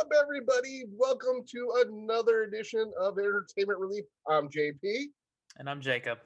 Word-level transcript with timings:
up, 0.00 0.08
everybody? 0.18 0.84
Welcome 0.96 1.44
to 1.50 1.84
another 1.86 2.44
edition 2.44 2.90
of 2.98 3.18
Entertainment 3.18 3.78
Relief. 3.78 4.06
I'm 4.26 4.48
JP. 4.48 5.08
And 5.58 5.68
I'm 5.68 5.82
Jacob. 5.82 6.16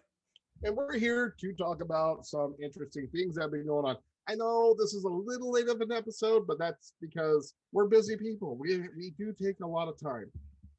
And 0.63 0.77
we're 0.77 0.97
here 0.97 1.35
to 1.41 1.53
talk 1.55 1.83
about 1.83 2.25
some 2.25 2.55
interesting 2.63 3.09
things 3.13 3.35
that 3.35 3.43
have 3.43 3.51
been 3.51 3.67
going 3.67 3.85
on. 3.85 3.97
I 4.29 4.37
know 4.37 4.77
this 4.79 4.95
is 4.95 5.03
a 5.03 5.09
little 5.09 5.51
late 5.51 5.69
of 5.69 5.81
an 5.81 5.91
episode, 5.91 6.47
but 6.47 6.57
that's 6.57 6.93
because 7.01 7.55
we're 7.73 7.87
busy 7.87 8.17
people. 8.17 8.57
We 8.57 8.79
we 8.97 9.13
do 9.19 9.35
take 9.43 9.59
a 9.59 9.67
lot 9.67 9.89
of 9.89 9.99
time. 10.01 10.31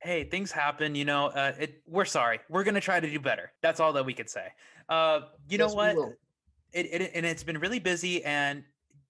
Hey, 0.02 0.24
things 0.24 0.54
happen. 0.54 0.96
You 0.96 1.04
know, 1.04 1.28
uh, 1.28 1.52
it, 1.60 1.82
we're 1.86 2.06
sorry. 2.06 2.40
We're 2.48 2.64
gonna 2.64 2.80
try 2.80 3.02
to 3.02 3.10
do 3.10 3.20
better. 3.20 3.52
That's 3.62 3.82
all 3.82 3.92
that 3.92 4.06
we 4.06 4.14
could 4.14 4.30
say. 4.30 4.48
Uh, 4.88 5.20
you 5.50 5.58
yes, 5.58 5.60
know 5.60 5.76
what? 5.76 5.98
It, 6.72 6.86
it 6.86 7.12
and 7.14 7.26
it's 7.26 7.44
been 7.44 7.60
really 7.60 7.80
busy, 7.80 8.24
and 8.24 8.64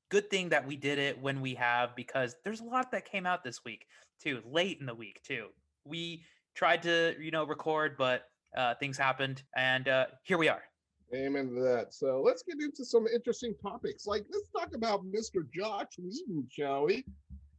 good 0.09 0.29
thing 0.29 0.49
that 0.49 0.65
we 0.65 0.75
did 0.75 0.97
it 0.97 1.21
when 1.21 1.41
we 1.41 1.55
have 1.55 1.95
because 1.95 2.35
there's 2.43 2.61
a 2.61 2.65
lot 2.65 2.91
that 2.91 3.09
came 3.09 3.25
out 3.25 3.43
this 3.43 3.63
week 3.65 3.87
too, 4.21 4.41
late 4.49 4.77
in 4.79 4.85
the 4.85 4.95
week 4.95 5.21
too. 5.23 5.47
We 5.85 6.23
tried 6.55 6.83
to 6.83 7.15
you 7.19 7.31
know 7.31 7.45
record, 7.45 7.95
but 7.97 8.23
uh, 8.55 8.75
things 8.75 8.97
happened, 8.97 9.43
and 9.55 9.87
uh, 9.87 10.05
here 10.23 10.37
we 10.37 10.49
are. 10.49 10.61
Amen 11.13 11.49
to 11.49 11.61
that. 11.61 11.93
So 11.93 12.21
let's 12.25 12.43
get 12.43 12.57
into 12.59 12.83
some 12.83 13.05
interesting 13.07 13.53
topics. 13.61 14.07
Like 14.07 14.25
let's 14.31 14.49
talk 14.49 14.75
about 14.75 15.05
Mr. 15.05 15.43
Joss 15.53 15.87
Whedon, 15.97 16.47
shall 16.49 16.85
we? 16.85 17.05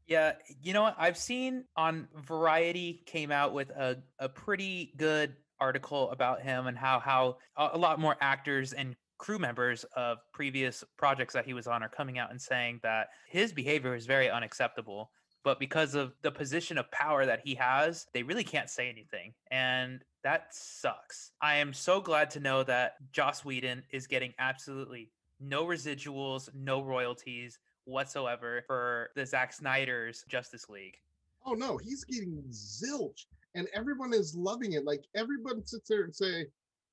Yeah, 0.07 0.33
you 0.63 0.73
know 0.73 0.83
what? 0.83 0.97
I've 0.99 1.17
seen 1.17 1.65
on 1.77 2.09
Variety 2.27 3.03
came 3.07 3.33
out 3.33 3.53
with 3.53 3.71
a, 3.71 3.99
a 4.19 4.29
pretty 4.29 4.93
good 4.97 5.35
article 5.59 6.11
about 6.11 6.43
him 6.43 6.67
and 6.67 6.77
how 6.77 7.01
how 7.01 7.39
a 7.57 7.79
lot 7.79 7.99
more 7.99 8.17
actors 8.21 8.73
and 8.73 8.95
crew 9.19 9.39
members 9.39 9.85
of 9.97 10.19
previous 10.33 10.85
projects 10.97 11.35
that 11.35 11.47
he 11.47 11.55
was 11.55 11.67
on 11.67 11.83
are 11.83 11.89
coming 11.89 12.19
out 12.19 12.31
and 12.31 12.41
saying 12.41 12.81
that 12.83 13.09
his 13.29 13.53
behavior 13.53 13.95
is 13.95 14.07
very 14.07 14.31
unacceptable 14.31 15.11
but 15.47 15.61
because 15.61 15.95
of 15.95 16.13
the 16.23 16.33
position 16.33 16.77
of 16.77 16.91
power 16.91 17.25
that 17.25 17.39
he 17.45 17.55
has, 17.55 18.09
they 18.13 18.25
really 18.25 18.43
can't 18.43 18.69
say 18.69 18.89
anything. 18.89 19.33
And 19.53 20.03
that 20.25 20.53
sucks. 20.53 21.31
I 21.41 21.55
am 21.59 21.73
so 21.73 22.01
glad 22.01 22.31
to 22.31 22.41
know 22.41 22.65
that 22.65 22.95
Joss 23.13 23.45
Whedon 23.45 23.85
is 23.93 24.09
getting 24.09 24.35
absolutely 24.41 25.13
no 25.39 25.65
residuals, 25.65 26.49
no 26.53 26.83
royalties 26.83 27.61
whatsoever 27.85 28.65
for 28.67 29.11
the 29.15 29.25
Zack 29.25 29.53
Snyder's 29.53 30.25
Justice 30.27 30.69
League. 30.69 30.97
Oh 31.45 31.53
no, 31.53 31.77
he's 31.77 32.03
getting 32.03 32.43
zilch, 32.51 33.27
and 33.55 33.69
everyone 33.73 34.13
is 34.13 34.35
loving 34.35 34.73
it. 34.73 34.85
Like 34.85 35.05
everyone 35.15 35.65
sits 35.65 35.89
there 35.89 36.03
and 36.03 36.17
say, 36.17 36.47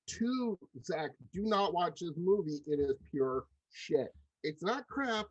"To 0.07 0.57
Zack, 0.83 1.11
do 1.33 1.43
not 1.43 1.73
watch 1.73 1.99
this 2.01 2.17
movie. 2.17 2.61
It 2.67 2.79
is 2.79 2.95
pure 3.11 3.45
shit. 3.71 4.13
It's 4.43 4.63
not 4.63 4.87
crap. 4.87 5.27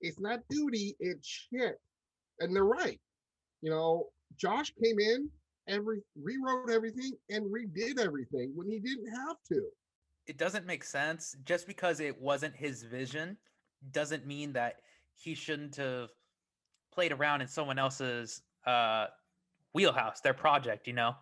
It's 0.00 0.20
not 0.20 0.40
duty. 0.48 0.96
It's 1.00 1.26
shit." 1.26 1.80
and 2.42 2.54
they're 2.54 2.64
right. 2.64 3.00
You 3.62 3.70
know, 3.70 4.08
Joss 4.36 4.70
came 4.82 4.98
in 4.98 5.28
every 5.68 6.02
rewrote 6.20 6.70
everything 6.70 7.12
and 7.30 7.46
redid 7.46 7.98
everything 7.98 8.52
when 8.54 8.68
he 8.68 8.80
didn't 8.80 9.08
have 9.14 9.36
to. 9.48 9.62
It 10.26 10.38
doesn't 10.38 10.66
make 10.66 10.84
sense. 10.84 11.36
Just 11.44 11.66
because 11.66 12.00
it 12.00 12.20
wasn't 12.20 12.54
his 12.56 12.82
vision 12.82 13.36
doesn't 13.92 14.26
mean 14.26 14.52
that 14.52 14.76
he 15.14 15.34
shouldn't 15.34 15.76
have 15.76 16.08
played 16.92 17.12
around 17.12 17.40
in 17.40 17.48
someone 17.48 17.78
else's 17.78 18.42
uh, 18.66 19.06
wheelhouse, 19.72 20.20
their 20.20 20.34
project, 20.34 20.86
you 20.86 20.92
know? 20.92 21.14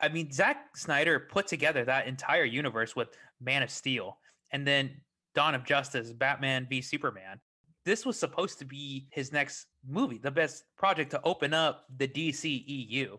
I 0.00 0.08
mean, 0.08 0.30
Zack 0.32 0.76
Snyder 0.76 1.20
put 1.20 1.46
together 1.46 1.84
that 1.84 2.06
entire 2.06 2.44
universe 2.44 2.96
with 2.96 3.08
Man 3.40 3.62
of 3.62 3.70
Steel 3.70 4.18
and 4.52 4.66
then 4.66 5.00
Dawn 5.34 5.54
of 5.54 5.64
Justice, 5.64 6.12
Batman 6.12 6.66
v 6.68 6.80
Superman 6.80 7.40
this 7.84 8.06
was 8.06 8.18
supposed 8.18 8.58
to 8.58 8.64
be 8.64 9.06
his 9.10 9.32
next 9.32 9.66
movie, 9.86 10.18
the 10.18 10.30
best 10.30 10.64
project 10.76 11.10
to 11.10 11.20
open 11.24 11.52
up 11.52 11.84
the 11.96 12.08
DCEU. 12.08 13.18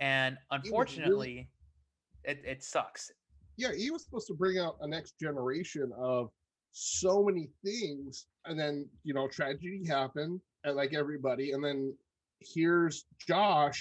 And 0.00 0.36
unfortunately, 0.50 1.10
really, 1.12 1.50
it, 2.24 2.42
it 2.44 2.64
sucks. 2.64 3.10
Yeah, 3.56 3.72
he 3.76 3.90
was 3.90 4.04
supposed 4.04 4.28
to 4.28 4.34
bring 4.34 4.58
out 4.58 4.76
a 4.80 4.86
next 4.88 5.18
generation 5.20 5.90
of 5.98 6.30
so 6.70 7.24
many 7.24 7.48
things. 7.64 8.26
And 8.44 8.58
then, 8.58 8.88
you 9.02 9.14
know, 9.14 9.26
tragedy 9.26 9.84
happened, 9.86 10.40
and 10.62 10.76
like 10.76 10.94
everybody. 10.94 11.50
And 11.50 11.64
then 11.64 11.92
here's 12.40 13.04
Joss 13.26 13.76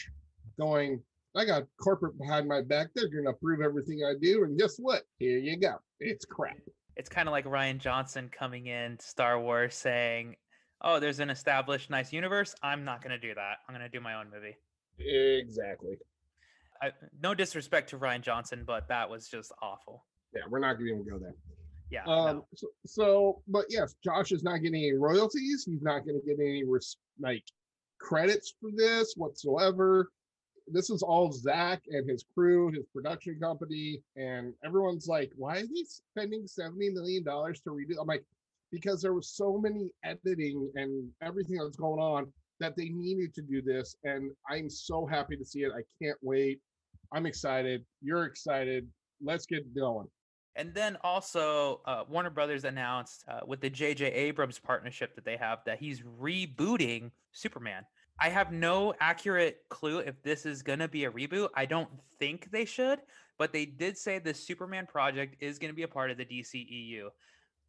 going, 0.60 1.04
I 1.38 1.46
got 1.46 1.64
corporate 1.82 2.18
behind 2.18 2.48
my 2.48 2.62
back. 2.62 2.88
They're 2.96 3.10
going 3.10 3.26
to 3.26 3.30
approve 3.32 3.62
everything 3.62 4.02
I 4.04 4.14
do. 4.20 4.44
And 4.44 4.58
guess 4.58 4.78
what? 4.78 5.04
Here 5.20 5.38
you 5.38 5.58
go. 5.58 5.76
It's 6.00 6.26
crap 6.26 6.58
it's 6.98 7.10
kind 7.10 7.28
of 7.28 7.32
like 7.32 7.46
Rian 7.46 7.78
Johnson 7.78 8.30
coming 8.30 8.68
in 8.68 9.00
Star 9.00 9.40
Wars 9.40 9.76
saying, 9.76 10.36
"Oh, 10.82 11.00
there's 11.00 11.20
an 11.20 11.30
established 11.30 11.90
nice 11.90 12.12
universe. 12.12 12.56
I'm 12.64 12.84
not 12.84 13.04
going 13.04 13.12
to 13.12 13.20
do 13.20 13.34
that. 13.36 13.58
I'm 13.68 13.76
going 13.76 13.90
to 13.90 13.98
do 13.98 14.02
my 14.04 14.16
own 14.16 14.28
movie." 14.34 14.58
Exactly. 15.00 15.98
I, 16.82 16.92
no 17.22 17.34
disrespect 17.34 17.90
to 17.92 18.00
Rian 18.00 18.22
Johnson, 18.22 18.64
but 18.66 18.88
that 18.88 19.10
was 19.10 19.28
just 19.30 19.52
awful. 19.62 20.06
Yeah, 20.36 20.42
we're 20.50 20.60
not 20.60 20.74
going 20.74 20.88
to 20.88 20.94
even 20.94 21.10
go 21.10 21.20
there. 21.20 21.36
Yeah. 21.92 22.04
Um. 22.06 22.38
No. 22.38 22.48
So, 22.56 22.68
so, 22.86 23.42
but 23.48 23.66
yes, 23.70 23.96
Joss 24.04 24.32
is 24.32 24.44
not 24.44 24.58
getting 24.58 24.84
any 24.84 24.94
royalties. 24.94 25.66
He's 25.66 25.84
not 25.84 26.04
going 26.04 26.20
to 26.20 26.26
get 26.26 26.40
any 26.40 26.64
res- 26.66 26.98
like 27.20 27.44
credits 28.00 28.56
for 28.60 28.72
this 28.76 29.14
whatsoever 29.16 30.10
this 30.68 30.90
is 30.90 31.02
all 31.02 31.32
Zack 31.32 31.84
and 31.90 32.10
his 32.10 32.26
crew, 32.34 32.72
his 32.72 32.86
production 32.94 33.40
company, 33.40 34.02
and 34.16 34.54
everyone's 34.66 35.08
like, 35.08 35.32
why 35.36 35.58
are 35.58 35.62
they 35.62 35.86
spending 35.86 36.44
$70 36.44 36.94
million 36.94 37.24
to 37.24 37.32
redo? 37.32 37.96
I'm 38.00 38.08
like, 38.08 38.26
because 38.72 39.02
there 39.02 39.14
was 39.14 39.30
so 39.30 39.58
many 39.58 39.90
editing 40.04 40.70
and 40.76 41.10
everything 41.22 41.58
that's 41.58 41.78
going 41.78 42.02
on 42.02 42.32
that 42.60 42.76
they 42.76 42.90
needed 42.90 43.34
to 43.36 43.42
do 43.42 43.62
this. 43.62 43.96
And 44.04 44.32
I'm 44.50 44.70
so 44.70 45.06
happy 45.06 45.38
to 45.38 45.46
see 45.46 45.60
it. 45.60 45.72
I 45.72 45.84
can't 46.04 46.18
wait. 46.22 46.60
I'm 47.14 47.26
excited. 47.26 47.86
You're 48.02 48.26
excited. 48.26 48.88
Let's 49.22 49.46
get 49.46 49.74
going. 49.74 50.08
And 50.56 50.74
then 50.74 50.98
also, 51.04 51.82
uh, 51.86 52.04
Warner 52.10 52.32
Brothers 52.32 52.64
announced 52.64 53.24
uh, 53.30 53.42
with 53.46 53.62
the 53.62 53.70
J.J. 53.70 54.08
Abrams 54.08 54.58
partnership 54.58 55.16
that 55.16 55.24
they 55.24 55.38
have 55.38 55.60
that 55.66 55.80
he's 55.80 56.02
rebooting 56.02 57.12
Superman. 57.32 57.84
I 58.20 58.30
have 58.30 58.52
no 58.52 58.94
accurate 59.00 59.62
clue 59.70 60.00
if 60.00 60.22
this 60.24 60.46
is 60.46 60.64
going 60.64 60.80
to 60.80 60.88
be 60.88 61.06
a 61.06 61.12
reboot. 61.12 61.50
I 61.56 61.66
don't 61.66 61.90
think 62.20 62.50
they 62.52 62.66
should, 62.66 63.00
but 63.38 63.54
they 63.54 63.66
did 63.66 63.98
say 63.98 64.18
the 64.18 64.34
Superman 64.34 64.88
project 64.88 65.36
is 65.40 65.60
going 65.60 65.72
to 65.72 65.76
be 65.76 65.84
a 65.84 65.88
part 65.88 66.10
of 66.10 66.18
the 66.18 66.26
DCEU. 66.26 67.10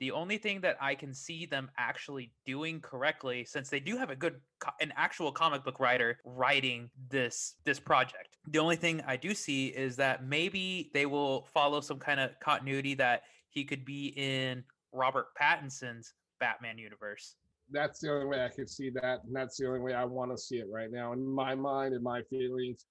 The 0.01 0.13
only 0.13 0.39
thing 0.39 0.61
that 0.61 0.77
I 0.81 0.95
can 0.95 1.13
see 1.13 1.45
them 1.45 1.71
actually 1.77 2.33
doing 2.47 2.81
correctly, 2.81 3.45
since 3.45 3.69
they 3.69 3.81
do 3.81 3.97
have 3.99 4.11
a 4.11 4.17
good, 4.17 4.37
an 4.81 4.93
actual 4.97 5.33
comic 5.33 5.65
book 5.65 5.81
writer 5.81 6.19
writing 6.25 6.89
this 7.11 7.57
this 7.65 7.81
project, 7.81 8.37
the 8.47 8.61
only 8.61 8.77
thing 8.77 9.03
I 9.07 9.17
do 9.17 9.35
see 9.35 9.67
is 9.67 9.97
that 9.97 10.25
maybe 10.25 10.91
they 10.95 11.05
will 11.05 11.47
follow 11.53 11.81
some 11.81 11.99
kind 11.99 12.21
of 12.21 12.39
continuity 12.39 12.95
that 12.95 13.23
he 13.51 13.65
could 13.65 13.85
be 13.85 14.15
in 14.17 14.63
Robert 14.93 15.35
Pattinson's 15.35 16.15
Batman 16.39 16.79
universe 16.79 17.35
that's 17.71 18.01
the 18.01 18.13
only 18.13 18.27
way 18.27 18.45
I 18.45 18.49
could 18.49 18.69
see 18.69 18.91
that, 18.91 19.25
and 19.25 19.35
that's 19.35 19.57
the 19.57 19.67
only 19.67 19.81
way 19.81 19.95
I 19.95 20.05
want 20.05 20.31
to 20.31 20.39
see 20.39 20.57
it 20.57 20.67
right 20.71 20.91
now 20.91 21.13
in 21.13 21.25
my 21.27 21.55
mind 21.55 21.95
and 21.95 22.03
my 22.03 22.23
feelings. 22.23 22.87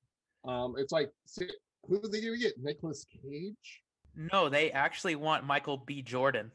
Um, 0.46 0.76
it's 0.78 0.92
like 0.92 1.12
who 1.88 1.96
are 1.96 2.10
they 2.10 2.22
gonna 2.22 2.38
get? 2.38 2.54
Nicolas 2.62 3.06
Cage? 3.06 3.84
No, 4.16 4.50
they 4.50 4.72
actually 4.72 5.16
want 5.16 5.46
Michael 5.46 5.78
B. 5.78 6.02
Jordan. 6.02 6.52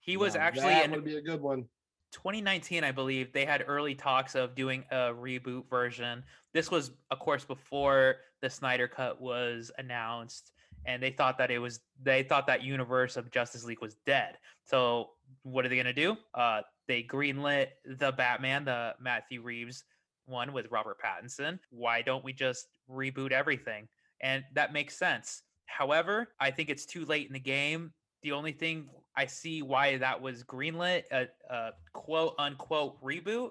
He 0.00 0.16
was 0.18 0.36
actually 0.36 0.74
that 0.74 0.90
would 0.90 1.04
be 1.04 1.16
a 1.16 1.22
good 1.22 1.40
one. 1.40 1.64
2019, 2.12 2.84
I 2.84 2.92
believe, 2.92 3.32
they 3.32 3.44
had 3.44 3.64
early 3.66 3.94
talks 3.94 4.34
of 4.36 4.54
doing 4.54 4.84
a 4.90 5.12
reboot 5.12 5.68
version. 5.68 6.22
This 6.52 6.70
was, 6.70 6.92
of 7.10 7.18
course, 7.18 7.44
before 7.44 8.16
the 8.40 8.48
Snyder 8.48 8.86
Cut 8.86 9.20
was 9.20 9.72
announced, 9.78 10.52
and 10.86 11.02
they 11.02 11.10
thought 11.10 11.38
that 11.38 11.50
it 11.50 11.58
was 11.58 11.80
they 12.02 12.22
thought 12.22 12.46
that 12.46 12.62
universe 12.62 13.16
of 13.16 13.30
Justice 13.30 13.64
League 13.64 13.80
was 13.80 13.96
dead. 14.06 14.36
So 14.64 15.10
what 15.42 15.64
are 15.64 15.68
they 15.68 15.76
going 15.76 15.86
to 15.86 15.92
do? 15.92 16.16
Uh, 16.34 16.62
they 16.88 17.02
greenlit 17.02 17.68
the 17.84 18.12
Batman, 18.12 18.64
the 18.64 18.94
Matthew 19.00 19.42
Reeves 19.42 19.84
one 20.26 20.52
with 20.52 20.70
Robert 20.70 20.98
Pattinson. 21.00 21.58
Why 21.70 22.02
don't 22.02 22.24
we 22.24 22.32
just 22.32 22.68
reboot 22.90 23.32
everything? 23.32 23.88
And 24.20 24.44
that 24.54 24.72
makes 24.72 24.96
sense. 24.96 25.42
However, 25.66 26.28
I 26.40 26.50
think 26.50 26.70
it's 26.70 26.86
too 26.86 27.04
late 27.04 27.26
in 27.26 27.32
the 27.32 27.40
game. 27.40 27.92
The 28.22 28.32
only 28.32 28.52
thing 28.52 28.88
I 29.16 29.26
see 29.26 29.62
why 29.62 29.98
that 29.98 30.20
was 30.20 30.42
greenlit, 30.44 31.02
a, 31.10 31.26
a 31.50 31.72
quote 31.92 32.34
unquote 32.38 33.02
reboot, 33.02 33.50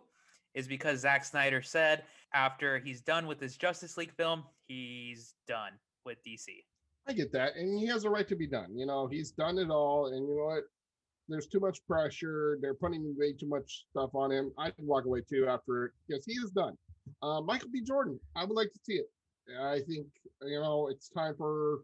is 0.54 0.68
because 0.68 1.00
Zack 1.00 1.26
Snyder 1.26 1.62
said 1.62 2.04
after 2.34 2.80
he's 2.80 3.02
done 3.02 3.28
with 3.28 3.40
his 3.40 3.56
Justice 3.58 3.98
League 3.98 4.14
film, 4.14 4.44
he's 4.68 5.36
done 5.48 5.74
with 6.06 6.18
DC. 6.26 6.64
I 7.08 7.14
get 7.14 7.32
that. 7.34 7.56
And 7.56 7.78
he 7.78 7.86
has 7.88 8.06
a 8.06 8.10
right 8.10 8.28
to 8.28 8.36
be 8.36 8.48
done. 8.48 8.78
You 8.78 8.86
know, 8.86 9.08
he's 9.08 9.32
done 9.32 9.58
it 9.58 9.70
all. 9.70 10.08
And 10.08 10.28
you 10.28 10.36
know 10.36 10.46
what? 10.46 10.64
There's 11.30 11.48
too 11.48 11.60
much 11.60 11.86
pressure. 11.88 12.58
They're 12.62 12.74
putting 12.74 13.16
way 13.18 13.34
too 13.34 13.48
much 13.48 13.86
stuff 13.90 14.12
on 14.14 14.32
him. 14.32 14.52
I 14.58 14.72
can 14.72 14.86
walk 14.86 15.06
away 15.06 15.22
too 15.22 15.48
after 15.48 15.94
because 16.08 16.26
he 16.26 16.34
is 16.34 16.52
done. 16.52 16.78
Uh, 17.22 17.42
Michael 17.42 17.70
B. 17.72 17.82
Jordan, 17.82 18.20
I 18.36 18.46
would 18.46 18.56
like 18.56 18.72
to 18.72 18.80
see 18.84 18.94
it. 18.94 19.08
I 19.62 19.80
think 19.88 20.08
you 20.42 20.60
know 20.60 20.88
it's 20.90 21.10
time 21.10 21.36
for 21.38 21.80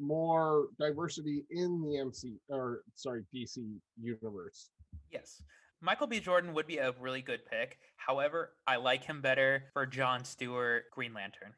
more 0.00 0.66
diversity 0.78 1.44
in 1.50 1.82
the 1.82 1.98
MC 1.98 2.38
or 2.48 2.82
sorry 2.94 3.24
DC 3.34 3.58
universe. 4.00 4.70
Yes, 5.12 5.42
Michael 5.80 6.06
B. 6.06 6.20
Jordan 6.20 6.54
would 6.54 6.66
be 6.66 6.78
a 6.78 6.94
really 7.00 7.22
good 7.22 7.46
pick. 7.46 7.78
However, 7.96 8.52
I 8.66 8.76
like 8.76 9.04
him 9.04 9.20
better 9.20 9.64
for 9.72 9.86
John 9.86 10.24
Stewart 10.24 10.84
Green 10.92 11.14
Lantern. 11.14 11.54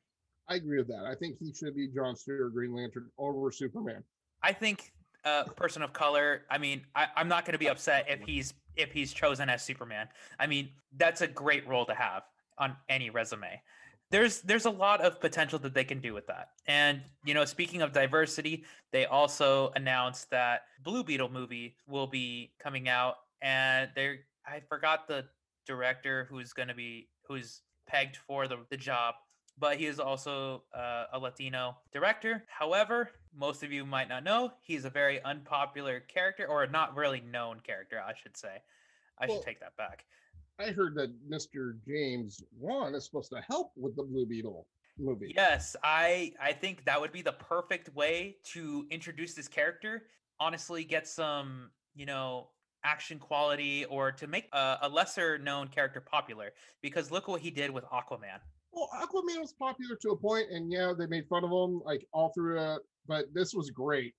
I 0.49 0.57
agree 0.57 0.79
with 0.79 0.89
that. 0.89 1.07
I 1.09 1.15
think 1.15 1.37
he 1.39 1.53
should 1.55 1.75
be 1.77 1.89
John 1.89 2.17
Stewart 2.17 2.53
Green 2.53 2.75
Lantern 2.75 3.11
over 3.19 3.51
Superman. 3.51 4.03
I 4.43 4.53
think 4.53 4.93
a 5.25 5.45
person 5.45 5.83
of 5.83 5.93
color. 5.93 6.43
I 6.51 6.59
mean, 6.59 6.83
I, 6.95 7.07
I'm 7.17 7.29
not 7.29 7.45
going 7.45 7.53
to 7.53 7.59
be 7.59 7.69
upset 7.69 8.07
if 8.09 8.21
he's 8.21 8.55
if 8.77 8.93
he's 8.93 9.13
chosen 9.13 9.49
as 9.49 9.63
Superman. 9.63 10.09
I 10.39 10.47
mean, 10.47 10.71
that's 10.97 11.21
a 11.21 11.27
great 11.27 11.67
role 11.67 11.85
to 11.87 11.95
have 11.95 12.23
on 12.59 12.77
any 12.89 13.11
resume. 13.11 13.61
There's 14.11 14.41
there's 14.41 14.67
a 14.67 14.71
lot 14.71 15.01
of 15.01 15.21
potential 15.21 15.59
that 15.61 15.75
they 15.75 15.85
can 15.85 16.01
do 16.01 16.15
with 16.15 16.27
that. 16.27 16.51
And 16.67 17.03
you 17.25 17.35
know, 17.35 17.45
speaking 17.45 17.83
of 17.83 17.93
diversity, 17.93 18.65
they 18.93 19.07
also 19.07 19.73
announced 19.77 20.31
that 20.31 20.63
Blue 20.83 21.05
Beetle 21.05 21.29
movie 21.29 21.77
will 21.89 22.07
be 22.07 22.53
coming 22.59 22.89
out, 22.89 23.17
and 23.43 23.91
they're 23.95 24.19
I 24.47 24.61
forgot 24.69 25.07
the 25.07 25.27
director 25.67 26.27
who's 26.31 26.53
going 26.53 26.69
to 26.69 26.75
be 26.75 27.09
who's 27.29 27.63
pegged 27.87 28.17
for 28.17 28.49
the 28.49 28.59
the 28.71 28.77
job 28.77 29.15
but 29.61 29.77
he 29.77 29.87
is 29.87 30.01
also 30.01 30.63
uh, 30.75 31.05
a 31.13 31.19
Latino 31.19 31.77
director. 31.93 32.45
However, 32.49 33.11
most 33.37 33.63
of 33.63 33.73
you 33.73 33.85
might 33.87 34.09
not 34.09 34.25
know 34.25 34.53
he's 34.63 34.85
a 34.85 34.91
very 34.91 35.23
unpopular 35.23 36.01
character, 36.01 36.47
or 36.47 36.67
not 36.67 36.97
really 36.97 37.21
known 37.21 37.61
character, 37.61 38.01
I 38.01 38.15
should 38.15 38.37
say. 38.37 38.63
I 39.19 39.27
Well- 39.27 39.37
should 39.37 39.47
take 39.47 39.61
that 39.61 39.77
back. 39.77 40.07
I 40.59 40.73
heard 40.73 40.95
that 40.97 41.11
Mr. 41.29 41.83
James 41.87 42.43
Wan 42.53 42.95
is 42.95 43.05
supposed 43.07 43.31
to 43.31 43.41
help 43.41 43.73
with 43.77 43.97
the 43.97 44.03
Blue 44.03 44.27
Beetle 44.27 44.67
movie. 44.99 45.33
Yes, 45.35 45.75
I 45.83 46.35
I 46.39 46.53
think 46.53 46.85
that 46.85 47.01
would 47.01 47.13
be 47.13 47.23
the 47.23 47.33
perfect 47.33 47.89
way 47.95 48.37
to 48.53 48.87
introduce 48.91 49.33
this 49.35 49.49
character. 49.49 50.07
Honestly, 50.39 50.85
get 50.85 51.07
some 51.09 51.71
you 51.95 52.05
know 52.05 52.51
action 52.85 53.19
quality, 53.19 53.85
or 53.87 54.13
to 54.13 54.27
make 54.27 54.49
a, 54.53 54.79
a 54.83 54.89
lesser 54.89 55.39
known 55.39 55.69
character 55.69 56.01
popular. 56.01 56.53
Because 56.83 57.11
look 57.11 57.27
what 57.29 57.41
he 57.41 57.51
did 57.51 57.71
with 57.71 57.85
Aquaman. 57.85 58.41
Well, 58.73 58.89
Aquaman 58.95 59.41
was 59.41 59.53
popular 59.53 59.97
to 59.97 60.11
a 60.11 60.17
point, 60.17 60.51
and 60.51 60.71
yeah, 60.71 60.93
they 60.97 61.07
made 61.07 61.27
fun 61.29 61.45
of 61.45 61.51
him 61.51 61.83
like 61.85 62.07
all 62.13 62.33
through 62.35 62.61
it. 62.61 62.83
But 63.07 63.27
this 63.35 63.55
was 63.55 63.71
great. 63.71 64.15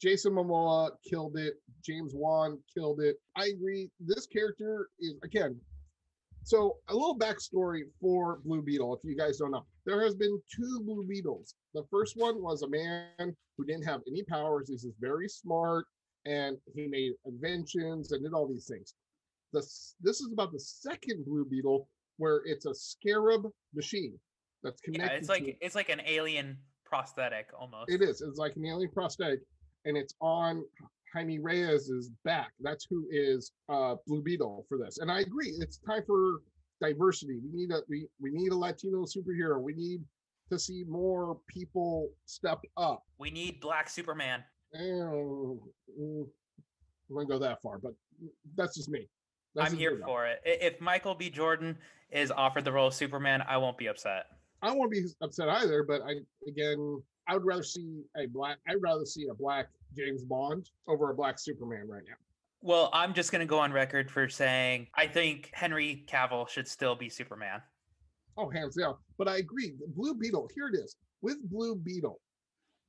Jason 0.00 0.34
Momoa 0.34 0.90
killed 1.08 1.36
it. 1.36 1.54
James 1.82 2.12
Wan 2.14 2.58
killed 2.72 3.00
it. 3.00 3.16
I 3.36 3.46
agree. 3.46 3.90
This 3.98 4.26
character 4.26 4.88
is 5.00 5.14
again. 5.24 5.58
So 6.44 6.76
a 6.88 6.94
little 6.94 7.18
backstory 7.18 7.82
for 8.00 8.38
Blue 8.44 8.62
Beetle, 8.62 8.94
if 8.94 9.00
you 9.02 9.16
guys 9.16 9.38
don't 9.38 9.50
know, 9.50 9.66
there 9.84 10.00
has 10.02 10.14
been 10.14 10.40
two 10.54 10.80
Blue 10.84 11.04
Beetles. 11.04 11.54
The 11.74 11.82
first 11.90 12.16
one 12.16 12.40
was 12.40 12.62
a 12.62 12.68
man 12.68 13.34
who 13.56 13.64
didn't 13.64 13.84
have 13.84 14.02
any 14.06 14.22
powers. 14.22 14.68
He's 14.68 14.84
just 14.84 15.00
very 15.00 15.28
smart, 15.28 15.86
and 16.24 16.56
he 16.72 16.86
made 16.86 17.14
inventions 17.24 18.12
and 18.12 18.22
did 18.22 18.32
all 18.32 18.46
these 18.46 18.66
things. 18.66 18.94
This 19.52 19.96
this 20.00 20.20
is 20.20 20.30
about 20.32 20.52
the 20.52 20.60
second 20.60 21.24
Blue 21.24 21.46
Beetle, 21.46 21.88
where 22.18 22.42
it's 22.44 22.66
a 22.66 22.74
scarab 22.74 23.46
machine 23.74 24.18
that's 24.62 24.80
connected. 24.80 25.12
Yeah, 25.12 25.18
it's 25.18 25.28
like 25.28 25.58
it's 25.60 25.74
like 25.74 25.88
an 25.88 26.02
alien 26.06 26.58
prosthetic 26.84 27.48
almost. 27.58 27.90
it 27.90 28.02
is. 28.02 28.20
It's 28.20 28.38
like 28.38 28.56
an 28.56 28.66
alien 28.66 28.90
prosthetic, 28.92 29.40
and 29.84 29.96
it's 29.96 30.14
on 30.20 30.64
Jaime 31.14 31.38
Reyes's 31.38 32.10
back. 32.24 32.52
That's 32.60 32.86
who 32.88 33.06
is 33.10 33.52
uh, 33.68 33.96
Blue 34.06 34.22
Beetle 34.22 34.66
for 34.68 34.78
this. 34.78 34.98
And 34.98 35.10
I 35.10 35.20
agree. 35.20 35.54
It's 35.60 35.78
time 35.78 36.02
for 36.06 36.40
diversity. 36.80 37.38
We 37.42 37.60
need 37.60 37.70
a 37.70 37.80
we, 37.88 38.06
we 38.20 38.30
need 38.30 38.52
a 38.52 38.56
Latino 38.56 39.04
superhero. 39.04 39.60
We 39.60 39.74
need 39.74 40.00
to 40.50 40.58
see 40.58 40.84
more 40.88 41.38
people 41.48 42.10
step 42.24 42.60
up. 42.76 43.02
We 43.18 43.30
need 43.30 43.60
Black 43.60 43.88
Superman. 43.88 44.44
Mm, 44.78 45.58
I'm 45.98 46.26
gonna 47.14 47.26
go 47.26 47.38
that 47.38 47.62
far, 47.62 47.78
but 47.78 47.92
that's 48.56 48.76
just 48.76 48.88
me. 48.88 49.08
That's 49.56 49.72
I'm 49.72 49.78
here 49.78 49.98
for 50.04 50.26
it. 50.26 50.40
If 50.44 50.80
Michael 50.80 51.14
B. 51.14 51.30
Jordan 51.30 51.78
is 52.10 52.30
offered 52.30 52.64
the 52.64 52.72
role 52.72 52.88
of 52.88 52.94
Superman, 52.94 53.42
I 53.48 53.56
won't 53.56 53.78
be 53.78 53.88
upset. 53.88 54.26
I 54.62 54.70
won't 54.70 54.90
be 54.90 55.04
upset 55.22 55.48
either, 55.48 55.82
but 55.82 56.02
I 56.02 56.16
again, 56.46 57.02
I 57.26 57.34
would 57.34 57.44
rather 57.44 57.62
see 57.62 58.02
a 58.16 58.26
black. 58.26 58.58
I'd 58.68 58.82
rather 58.82 59.06
see 59.06 59.28
a 59.28 59.34
black 59.34 59.68
James 59.96 60.22
Bond 60.22 60.70
over 60.86 61.10
a 61.10 61.14
black 61.14 61.38
Superman 61.38 61.88
right 61.88 62.02
now. 62.06 62.16
Well, 62.60 62.90
I'm 62.92 63.14
just 63.14 63.32
going 63.32 63.40
to 63.40 63.46
go 63.46 63.58
on 63.58 63.72
record 63.72 64.10
for 64.10 64.28
saying 64.28 64.88
I 64.94 65.06
think 65.06 65.50
Henry 65.54 66.04
Cavill 66.06 66.48
should 66.48 66.68
still 66.68 66.94
be 66.94 67.08
Superman. 67.08 67.62
Oh, 68.36 68.50
hands 68.50 68.76
down. 68.76 68.96
But 69.16 69.28
I 69.28 69.38
agree. 69.38 69.72
The 69.78 69.86
Blue 69.88 70.14
Beetle, 70.14 70.50
here 70.54 70.68
it 70.68 70.74
is. 70.74 70.96
With 71.22 71.38
Blue 71.48 71.74
Beetle, 71.76 72.20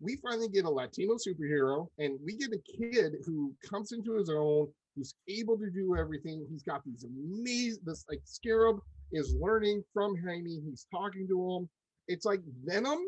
we 0.01 0.17
finally 0.17 0.49
get 0.49 0.65
a 0.65 0.69
Latino 0.69 1.15
superhero 1.15 1.87
and 1.97 2.19
we 2.25 2.35
get 2.35 2.51
a 2.51 2.59
kid 2.77 3.13
who 3.25 3.53
comes 3.67 3.93
into 3.93 4.15
his 4.17 4.29
own, 4.29 4.67
who's 4.97 5.13
able 5.29 5.57
to 5.57 5.69
do 5.69 5.95
everything. 5.95 6.45
He's 6.49 6.63
got 6.63 6.83
these 6.85 7.05
amazing, 7.05 7.81
this 7.85 8.03
like 8.09 8.21
Scarab 8.25 8.79
is 9.11 9.35
learning 9.39 9.83
from 9.93 10.15
Jaime. 10.17 10.59
He's 10.67 10.87
talking 10.93 11.27
to 11.27 11.51
him. 11.51 11.69
It's 12.07 12.25
like 12.25 12.41
Venom, 12.65 13.07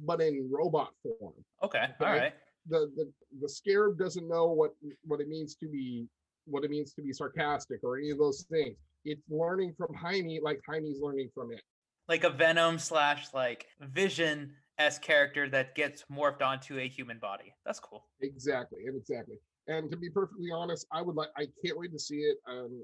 but 0.00 0.20
in 0.20 0.48
robot 0.50 0.90
form. 1.02 1.34
Okay, 1.62 1.84
all 2.00 2.06
right. 2.06 2.34
The, 2.68 2.90
the 2.96 3.10
the 3.40 3.48
scarab 3.48 3.98
doesn't 3.98 4.28
know 4.28 4.46
what 4.46 4.72
what 5.04 5.20
it 5.20 5.28
means 5.28 5.54
to 5.56 5.68
be 5.68 6.06
what 6.44 6.64
it 6.64 6.70
means 6.70 6.92
to 6.94 7.02
be 7.02 7.12
sarcastic 7.12 7.80
or 7.82 7.98
any 7.98 8.10
of 8.10 8.18
those 8.18 8.46
things. 8.50 8.76
It's 9.04 9.22
learning 9.30 9.74
from 9.78 9.94
Jaime 9.94 10.40
like 10.42 10.60
Jaime's 10.68 11.00
learning 11.00 11.30
from 11.34 11.52
it. 11.52 11.62
Like 12.08 12.24
a 12.24 12.30
Venom 12.30 12.78
slash 12.78 13.32
like 13.32 13.66
Vision 13.80 14.52
s 14.78 14.98
character 14.98 15.48
that 15.50 15.74
gets 15.74 16.04
morphed 16.12 16.42
onto 16.42 16.78
a 16.78 16.88
human 16.88 17.18
body. 17.18 17.54
That's 17.64 17.80
cool. 17.80 18.04
Exactly, 18.20 18.80
exactly. 18.86 19.36
And 19.68 19.90
to 19.90 19.96
be 19.96 20.10
perfectly 20.10 20.50
honest, 20.52 20.86
I 20.92 21.02
would 21.02 21.14
like. 21.14 21.28
I 21.36 21.46
can't 21.64 21.78
wait 21.78 21.92
to 21.92 21.98
see 21.98 22.16
it. 22.16 22.38
Um, 22.48 22.82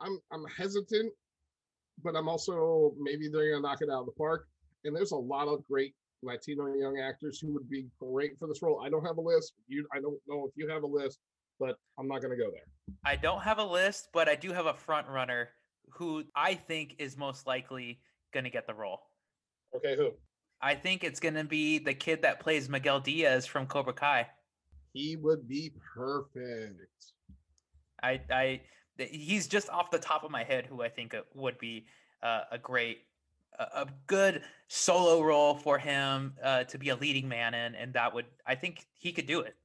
I'm 0.00 0.18
I'm 0.32 0.44
hesitant, 0.56 1.12
but 2.02 2.16
I'm 2.16 2.28
also 2.28 2.94
maybe 2.98 3.28
they're 3.28 3.50
gonna 3.50 3.62
knock 3.62 3.82
it 3.82 3.90
out 3.90 4.00
of 4.00 4.06
the 4.06 4.12
park. 4.12 4.48
And 4.84 4.96
there's 4.96 5.12
a 5.12 5.16
lot 5.16 5.46
of 5.46 5.64
great 5.64 5.94
Latino 6.22 6.74
young 6.74 6.98
actors 6.98 7.38
who 7.38 7.52
would 7.52 7.68
be 7.68 7.86
great 8.00 8.38
for 8.38 8.48
this 8.48 8.62
role. 8.62 8.82
I 8.84 8.88
don't 8.88 9.04
have 9.04 9.18
a 9.18 9.20
list. 9.20 9.52
You, 9.68 9.86
I 9.94 10.00
don't 10.00 10.18
know 10.26 10.46
if 10.48 10.52
you 10.56 10.68
have 10.68 10.82
a 10.82 10.86
list, 10.86 11.18
but 11.60 11.76
I'm 11.98 12.08
not 12.08 12.22
gonna 12.22 12.36
go 12.36 12.50
there. 12.50 12.96
I 13.04 13.16
don't 13.16 13.42
have 13.42 13.58
a 13.58 13.64
list, 13.64 14.08
but 14.12 14.28
I 14.28 14.34
do 14.34 14.52
have 14.52 14.66
a 14.66 14.74
front 14.74 15.08
runner 15.08 15.50
who 15.90 16.24
I 16.34 16.54
think 16.54 16.96
is 16.98 17.16
most 17.16 17.46
likely 17.46 18.00
going 18.32 18.44
to 18.44 18.50
get 18.50 18.66
the 18.66 18.74
role. 18.74 19.00
Okay, 19.74 19.96
who? 19.96 20.10
I 20.60 20.74
think 20.74 21.04
it's 21.04 21.20
going 21.20 21.34
to 21.34 21.44
be 21.44 21.78
the 21.78 21.94
kid 21.94 22.22
that 22.22 22.40
plays 22.40 22.68
Miguel 22.68 23.00
Diaz 23.00 23.46
from 23.46 23.66
Cobra 23.66 23.92
Kai. 23.92 24.28
He 24.92 25.16
would 25.16 25.48
be 25.48 25.72
perfect. 25.94 27.12
I, 28.02 28.20
I, 28.30 28.60
he's 28.98 29.46
just 29.46 29.70
off 29.70 29.90
the 29.90 29.98
top 29.98 30.24
of 30.24 30.30
my 30.30 30.44
head 30.44 30.66
who 30.66 30.82
I 30.82 30.88
think 30.88 31.14
would 31.34 31.58
be 31.58 31.86
uh, 32.22 32.42
a 32.50 32.58
great, 32.58 32.98
a, 33.58 33.62
a 33.62 33.86
good 34.06 34.42
solo 34.68 35.22
role 35.22 35.54
for 35.54 35.78
him 35.78 36.34
uh, 36.42 36.64
to 36.64 36.78
be 36.78 36.90
a 36.90 36.96
leading 36.96 37.28
man 37.28 37.54
in, 37.54 37.74
and 37.74 37.94
that 37.94 38.14
would, 38.14 38.26
I 38.46 38.54
think 38.54 38.86
he 38.98 39.12
could 39.12 39.26
do 39.26 39.40
it. 39.40 39.56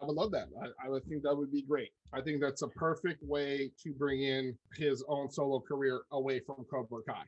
I 0.00 0.06
would 0.06 0.16
love 0.16 0.30
that. 0.32 0.48
I, 0.62 0.86
I 0.86 0.88
would 0.88 1.04
think 1.04 1.22
that 1.24 1.34
would 1.34 1.52
be 1.52 1.62
great. 1.62 1.90
I 2.12 2.20
think 2.20 2.40
that's 2.40 2.62
a 2.62 2.68
perfect 2.68 3.22
way 3.22 3.70
to 3.82 3.92
bring 3.92 4.22
in 4.22 4.56
his 4.76 5.04
own 5.08 5.30
solo 5.30 5.60
career 5.60 6.02
away 6.12 6.40
from 6.40 6.64
Cobra 6.70 7.02
Kai. 7.06 7.24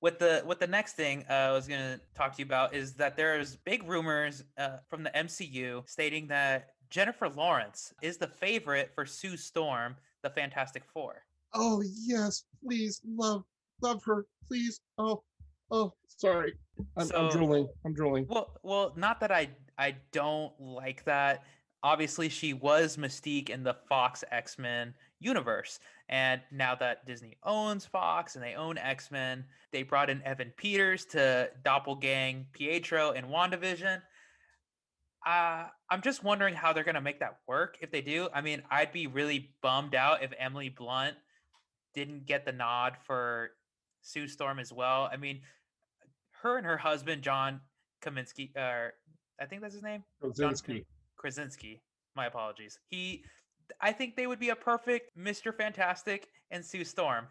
With 0.00 0.18
the 0.18 0.42
with 0.46 0.58
the 0.58 0.66
next 0.66 0.94
thing 0.94 1.24
uh, 1.28 1.34
I 1.34 1.52
was 1.52 1.68
going 1.68 1.80
to 1.80 2.00
talk 2.14 2.32
to 2.32 2.38
you 2.38 2.46
about 2.46 2.74
is 2.74 2.94
that 2.94 3.16
there's 3.16 3.56
big 3.56 3.86
rumors 3.86 4.42
uh, 4.56 4.78
from 4.88 5.02
the 5.02 5.10
MCU 5.10 5.88
stating 5.88 6.26
that 6.28 6.70
Jennifer 6.90 7.28
Lawrence 7.28 7.94
is 8.02 8.16
the 8.16 8.26
favorite 8.26 8.90
for 8.94 9.06
Sue 9.06 9.36
Storm, 9.36 9.96
the 10.22 10.30
Fantastic 10.30 10.82
Four. 10.92 11.22
Oh 11.54 11.82
yes, 12.04 12.44
please 12.64 13.00
love 13.06 13.44
love 13.80 14.02
her, 14.04 14.26
please. 14.48 14.80
Oh 14.98 15.22
oh, 15.70 15.92
sorry, 16.08 16.54
I'm, 16.78 16.84
I'm 17.02 17.06
So- 17.06 17.30
drooling. 17.30 17.68
I'm 17.84 17.94
drooling. 17.94 18.26
Well, 18.28 18.58
well, 18.62 18.92
not 18.96 19.20
that 19.20 19.32
I 19.32 19.48
I 19.78 19.96
don't 20.12 20.52
like 20.60 21.04
that. 21.04 21.44
Obviously, 21.82 22.28
she 22.28 22.52
was 22.52 22.98
Mystique 22.98 23.48
in 23.48 23.62
the 23.62 23.74
Fox 23.88 24.22
X 24.30 24.58
Men 24.58 24.92
universe, 25.18 25.78
and 26.08 26.40
now 26.50 26.74
that 26.74 27.06
Disney 27.06 27.36
owns 27.42 27.86
Fox 27.86 28.34
and 28.34 28.44
they 28.44 28.54
own 28.54 28.76
X 28.76 29.10
Men, 29.10 29.44
they 29.72 29.82
brought 29.82 30.10
in 30.10 30.22
Evan 30.22 30.52
Peters 30.56 31.04
to 31.06 31.50
doppelgang 31.64 32.44
Pietro 32.52 33.12
in 33.12 33.26
Wandavision. 33.26 34.02
Uh, 35.26 35.66
I'm 35.90 36.00
just 36.02 36.24
wondering 36.24 36.54
how 36.54 36.72
they're 36.72 36.84
gonna 36.84 37.00
make 37.00 37.20
that 37.20 37.38
work. 37.46 37.76
If 37.80 37.90
they 37.90 38.00
do, 38.00 38.28
I 38.32 38.40
mean, 38.40 38.62
I'd 38.70 38.92
be 38.92 39.06
really 39.06 39.54
bummed 39.62 39.94
out 39.94 40.22
if 40.22 40.32
Emily 40.38 40.70
Blunt 40.70 41.16
didn't 41.94 42.26
get 42.26 42.44
the 42.46 42.52
nod 42.52 42.96
for 43.04 43.50
Sue 44.00 44.26
Storm 44.26 44.58
as 44.58 44.72
well. 44.72 45.10
I 45.12 45.16
mean, 45.16 45.42
her 46.42 46.56
and 46.56 46.64
her 46.66 46.78
husband 46.78 47.22
John 47.22 47.60
Kaminsky, 48.02 48.56
or 48.56 48.94
I 49.38 49.44
think 49.44 49.60
that's 49.60 49.74
his 49.74 49.82
name, 49.82 50.04
Krasinski. 50.20 50.86
Krasinski. 51.16 51.82
My 52.16 52.26
apologies. 52.26 52.78
He, 52.88 53.22
I 53.80 53.92
think 53.92 54.16
they 54.16 54.26
would 54.26 54.40
be 54.40 54.48
a 54.48 54.56
perfect 54.56 55.16
Mister 55.16 55.52
Fantastic 55.52 56.28
and 56.50 56.64
Sue 56.64 56.82
Storm. 56.82 57.26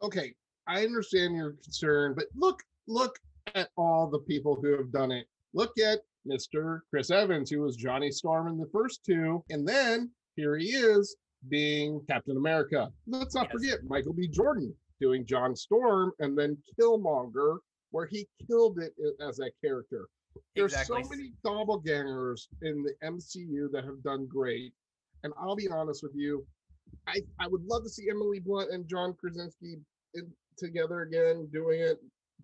Okay, 0.00 0.32
I 0.68 0.84
understand 0.84 1.34
your 1.34 1.52
concern, 1.62 2.14
but 2.14 2.26
look 2.36 2.62
look 2.86 3.18
at 3.54 3.70
all 3.76 4.08
the 4.08 4.20
people 4.20 4.54
who 4.54 4.76
have 4.76 4.92
done 4.92 5.10
it. 5.10 5.26
Look 5.54 5.76
at 5.78 6.00
Mr. 6.26 6.80
Chris 6.90 7.10
Evans, 7.10 7.50
who 7.50 7.60
was 7.60 7.76
Johnny 7.76 8.10
Storm 8.10 8.48
in 8.48 8.58
the 8.58 8.68
first 8.72 9.04
two, 9.04 9.42
and 9.50 9.66
then 9.66 10.10
here 10.36 10.56
he 10.56 10.68
is 10.70 11.16
being 11.48 12.00
Captain 12.08 12.36
America. 12.36 12.90
Let's 13.06 13.34
not 13.34 13.46
Yes. 13.46 13.52
forget 13.52 13.84
Michael 13.84 14.12
B. 14.14 14.28
Jordan 14.28 14.74
doing 15.00 15.24
John 15.26 15.54
Storm 15.54 16.12
and 16.18 16.36
then 16.36 16.56
Killmonger, 16.78 17.58
where 17.90 18.06
he 18.06 18.26
killed 18.48 18.78
it 18.78 18.94
as 19.20 19.36
that 19.36 19.52
character. 19.64 20.08
There's 20.54 20.72
Exactly. 20.72 21.02
so 21.04 21.08
many 21.10 21.32
doppelgangers 21.44 22.48
in 22.62 22.82
the 22.82 22.94
MCU 23.02 23.68
that 23.72 23.84
have 23.84 24.02
done 24.02 24.26
great. 24.26 24.72
And 25.22 25.32
I'll 25.38 25.56
be 25.56 25.68
honest 25.68 26.02
with 26.02 26.12
you, 26.14 26.46
I, 27.06 27.16
I 27.40 27.46
would 27.48 27.62
love 27.64 27.82
to 27.84 27.88
see 27.88 28.08
Emily 28.10 28.40
Blunt 28.40 28.70
and 28.72 28.86
John 28.88 29.14
Krasinski 29.14 29.76
in, 30.14 30.32
together 30.58 31.00
again, 31.02 31.48
doing 31.52 31.80
it, 31.80 31.98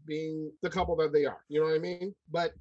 being 0.07 0.51
the 0.62 0.71
couple 0.71 0.97
that 0.97 1.12
they 1.12 1.25
are. 1.27 1.45
You 1.49 1.61
know 1.61 1.67
what 1.67 1.77
I 1.77 1.79
mean? 1.79 2.15
But 2.31 2.53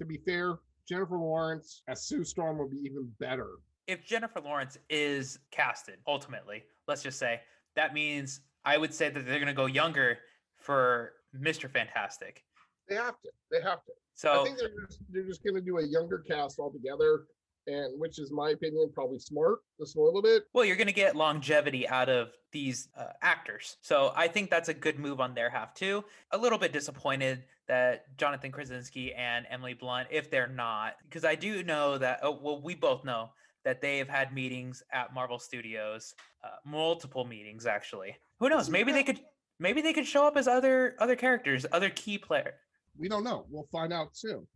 to 0.00 0.06
be 0.06 0.16
fair, 0.16 0.56
Jennifer 0.88 1.16
Lawrence 1.16 1.82
as 1.86 2.02
Sue 2.02 2.24
Storm 2.24 2.58
would 2.58 2.70
be 2.70 2.78
even 2.84 3.08
better. 3.20 3.50
if 3.86 4.04
Jennifer 4.04 4.40
Lawrence 4.40 4.78
is 4.88 5.38
casted 5.50 5.96
ultimately, 6.06 6.64
let's 6.88 7.02
just 7.02 7.18
say 7.18 7.40
that 7.76 7.92
means 7.94 8.40
I 8.64 8.78
would 8.78 8.92
say 8.92 9.08
that 9.10 9.26
they're 9.26 9.38
going 9.38 9.46
to 9.46 9.52
go 9.52 9.66
younger 9.66 10.18
for 10.56 11.12
Mr. 11.38 11.70
Fantastic. 11.70 12.44
They 12.88 12.96
have 12.96 13.20
to. 13.22 13.28
They 13.50 13.60
have 13.60 13.84
to. 13.84 13.92
So 14.14 14.40
I 14.40 14.44
think 14.44 14.58
they're 14.58 14.70
just, 14.86 15.00
they're 15.10 15.26
just 15.26 15.44
going 15.44 15.54
to 15.54 15.60
do 15.60 15.78
a 15.78 15.86
younger 15.86 16.18
cast 16.18 16.58
altogether, 16.58 17.24
and 17.66 17.98
which 18.00 18.18
is 18.18 18.30
my 18.32 18.50
opinion 18.50 18.90
probably 18.92 19.18
smart 19.18 19.60
just 19.78 19.96
a 19.96 20.00
little 20.00 20.22
bit. 20.22 20.44
well, 20.52 20.64
you're 20.64 20.76
going 20.76 20.88
to 20.88 20.92
get 20.92 21.14
longevity 21.16 21.88
out 21.88 22.08
of 22.08 22.30
these 22.52 22.88
uh, 22.98 23.04
actors. 23.22 23.76
So 23.80 24.12
I 24.16 24.28
think 24.28 24.50
that's 24.50 24.68
a 24.68 24.74
good 24.74 24.98
move 24.98 25.20
on 25.20 25.34
their 25.34 25.50
half 25.50 25.72
too. 25.74 26.04
A 26.32 26.38
little 26.38 26.58
bit 26.58 26.72
disappointed 26.72 27.44
that 27.70 28.16
Jonathan 28.18 28.50
Krasinski 28.50 29.14
and 29.14 29.46
Emily 29.48 29.74
Blunt, 29.74 30.08
if 30.10 30.28
they're 30.28 30.48
not, 30.48 30.94
because 31.04 31.24
I 31.24 31.36
do 31.36 31.62
know 31.62 31.98
that. 31.98 32.18
Oh, 32.20 32.36
well, 32.42 32.60
we 32.60 32.74
both 32.74 33.04
know 33.04 33.30
that 33.64 33.80
they 33.80 33.98
have 33.98 34.08
had 34.08 34.34
meetings 34.34 34.82
at 34.92 35.14
Marvel 35.14 35.38
Studios, 35.38 36.12
uh, 36.42 36.48
multiple 36.66 37.24
meetings 37.24 37.66
actually. 37.66 38.16
Who 38.40 38.48
knows? 38.48 38.68
Maybe 38.68 38.90
they 38.90 39.04
could. 39.04 39.20
Maybe 39.60 39.82
they 39.82 39.92
could 39.92 40.06
show 40.06 40.26
up 40.26 40.36
as 40.36 40.48
other 40.48 40.96
other 40.98 41.14
characters, 41.14 41.64
other 41.70 41.90
key 41.90 42.18
player. 42.18 42.54
We 42.98 43.08
don't 43.08 43.22
know. 43.22 43.46
We'll 43.48 43.68
find 43.70 43.92
out 43.92 44.08
soon. 44.16 44.48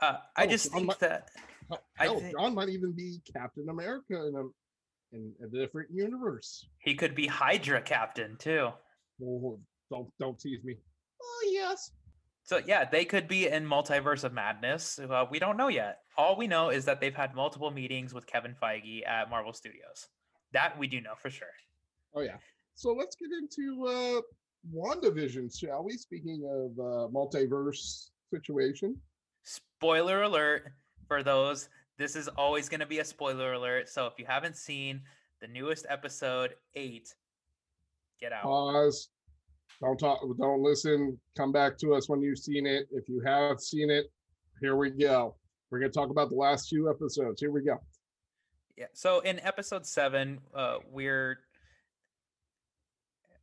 Uh, 0.00 0.18
I 0.36 0.44
Oh, 0.44 0.48
just 0.48 0.70
John 0.70 0.80
think 0.80 0.88
Mi- 0.88 0.94
that 1.08 1.28
Hell, 1.70 1.80
I 1.98 2.04
hell, 2.04 2.20
thi- 2.20 2.32
John 2.32 2.54
might 2.54 2.68
even 2.68 2.92
be 2.92 3.20
Captain 3.34 3.66
America 3.70 4.16
in 4.28 4.34
a 4.36 5.16
in 5.16 5.32
a 5.42 5.46
different 5.48 5.88
universe. 5.94 6.66
he 6.80 6.94
could 6.94 7.14
be 7.14 7.26
Hydra 7.26 7.80
captain 7.80 8.36
too. 8.36 8.68
Oh, 9.24 9.58
don't 9.90 10.10
don't 10.20 10.38
tease 10.38 10.62
me. 10.62 10.76
Oh 11.22 11.48
yes. 11.50 11.90
So 12.44 12.60
yeah, 12.66 12.84
they 12.84 13.06
could 13.06 13.26
be 13.26 13.48
in 13.48 13.66
Multiverse 13.66 14.22
of 14.22 14.34
Madness. 14.34 14.98
Uh, 14.98 15.24
we 15.30 15.38
don't 15.38 15.56
know 15.56 15.68
yet. 15.68 16.00
All 16.18 16.36
we 16.36 16.46
know 16.46 16.68
is 16.68 16.84
that 16.84 17.00
they've 17.00 17.14
had 17.14 17.34
multiple 17.34 17.70
meetings 17.70 18.12
with 18.12 18.26
Kevin 18.26 18.54
Feige 18.62 19.06
at 19.08 19.30
Marvel 19.30 19.54
Studios. 19.54 20.08
That 20.52 20.78
we 20.78 20.86
do 20.86 21.00
know 21.00 21.14
for 21.16 21.30
sure. 21.30 21.48
Oh 22.14 22.20
yeah. 22.20 22.36
So 22.74 22.92
let's 22.92 23.16
get 23.16 23.30
into 23.32 23.86
uh 23.86 24.20
WandaVision, 24.74 25.58
shall 25.58 25.84
we? 25.84 25.96
Speaking 25.96 26.42
of 26.44 26.78
uh 26.78 27.08
multiverse 27.08 28.10
situation. 28.30 28.96
Spoiler 29.42 30.22
alert 30.22 30.72
for 31.08 31.22
those. 31.22 31.70
This 31.96 32.14
is 32.14 32.28
always 32.28 32.68
going 32.68 32.80
to 32.80 32.86
be 32.86 32.98
a 32.98 33.04
spoiler 33.04 33.54
alert. 33.54 33.88
So 33.88 34.06
if 34.06 34.18
you 34.18 34.26
haven't 34.26 34.56
seen 34.56 35.00
the 35.40 35.48
newest 35.48 35.86
episode 35.88 36.56
eight, 36.74 37.14
get 38.20 38.32
out. 38.32 38.42
Pause. 38.42 39.08
Don't 39.80 39.98
talk 39.98 40.20
don't 40.38 40.62
listen. 40.62 41.18
Come 41.36 41.52
back 41.52 41.76
to 41.78 41.94
us 41.94 42.08
when 42.08 42.20
you've 42.20 42.38
seen 42.38 42.66
it. 42.66 42.86
If 42.90 43.08
you 43.08 43.20
have 43.20 43.60
seen 43.60 43.90
it, 43.90 44.06
here 44.60 44.76
we 44.76 44.90
go. 44.90 45.36
We're 45.70 45.80
gonna 45.80 45.92
talk 45.92 46.10
about 46.10 46.30
the 46.30 46.36
last 46.36 46.68
two 46.68 46.88
episodes. 46.88 47.40
Here 47.40 47.50
we 47.50 47.62
go. 47.62 47.80
Yeah. 48.76 48.86
So 48.92 49.20
in 49.20 49.40
episode 49.40 49.86
seven, 49.86 50.40
uh, 50.54 50.78
we're 50.90 51.38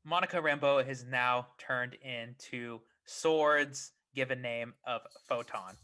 Monica 0.04 0.38
Rambeau 0.38 0.86
has 0.86 1.06
now 1.06 1.48
turned 1.58 1.96
into 2.02 2.80
Sword's 3.06 3.92
given 4.16 4.42
name 4.42 4.74
of 4.86 5.02
Photon. 5.28 5.76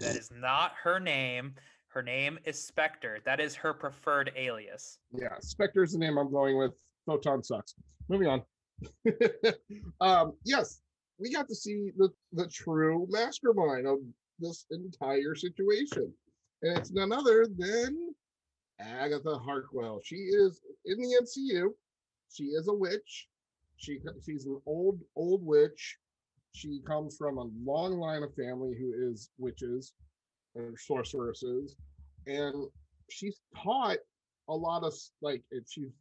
That 0.00 0.16
is 0.16 0.30
not 0.30 0.72
her 0.82 0.98
name. 0.98 1.54
Her 1.88 2.02
name 2.02 2.38
is 2.44 2.62
Spectre. 2.62 3.20
That 3.24 3.40
is 3.40 3.54
her 3.54 3.72
preferred 3.72 4.30
alias. 4.36 4.98
Yeah, 5.12 5.38
Spectre 5.40 5.82
is 5.82 5.92
the 5.92 5.98
name 5.98 6.18
I'm 6.18 6.30
going 6.30 6.58
with. 6.58 6.72
Photon 7.06 7.42
sucks. 7.42 7.74
Moving 8.08 8.28
on. 8.28 8.42
um, 10.00 10.32
yes, 10.44 10.80
we 11.18 11.32
got 11.32 11.48
to 11.48 11.54
see 11.54 11.90
the, 11.96 12.10
the 12.32 12.46
true 12.48 13.06
mastermind 13.10 13.86
of 13.86 13.98
this 14.38 14.66
entire 14.70 15.34
situation. 15.34 16.12
And 16.62 16.78
it's 16.78 16.92
none 16.92 17.12
other 17.12 17.46
than 17.56 18.14
Agatha 18.80 19.38
Harkness. 19.38 20.02
She 20.04 20.16
is 20.16 20.60
in 20.84 20.98
the 20.98 21.20
MCU. 21.22 21.68
She 22.32 22.44
is 22.44 22.68
a 22.68 22.74
witch. 22.74 23.28
She 23.76 23.98
she's 24.24 24.46
an 24.46 24.60
old 24.66 25.00
old 25.16 25.44
witch. 25.44 25.98
She 26.52 26.80
comes 26.86 27.16
from 27.16 27.36
a 27.36 27.50
long 27.64 27.98
line 27.98 28.22
of 28.22 28.34
family 28.34 28.74
who 28.78 29.10
is 29.10 29.30
witches 29.38 29.92
or 30.54 30.74
sorceresses, 30.78 31.76
and 32.26 32.66
she's 33.10 33.40
taught 33.54 33.98
a 34.48 34.54
lot 34.54 34.82
of 34.82 34.94
like 35.20 35.42
she's 35.68 35.92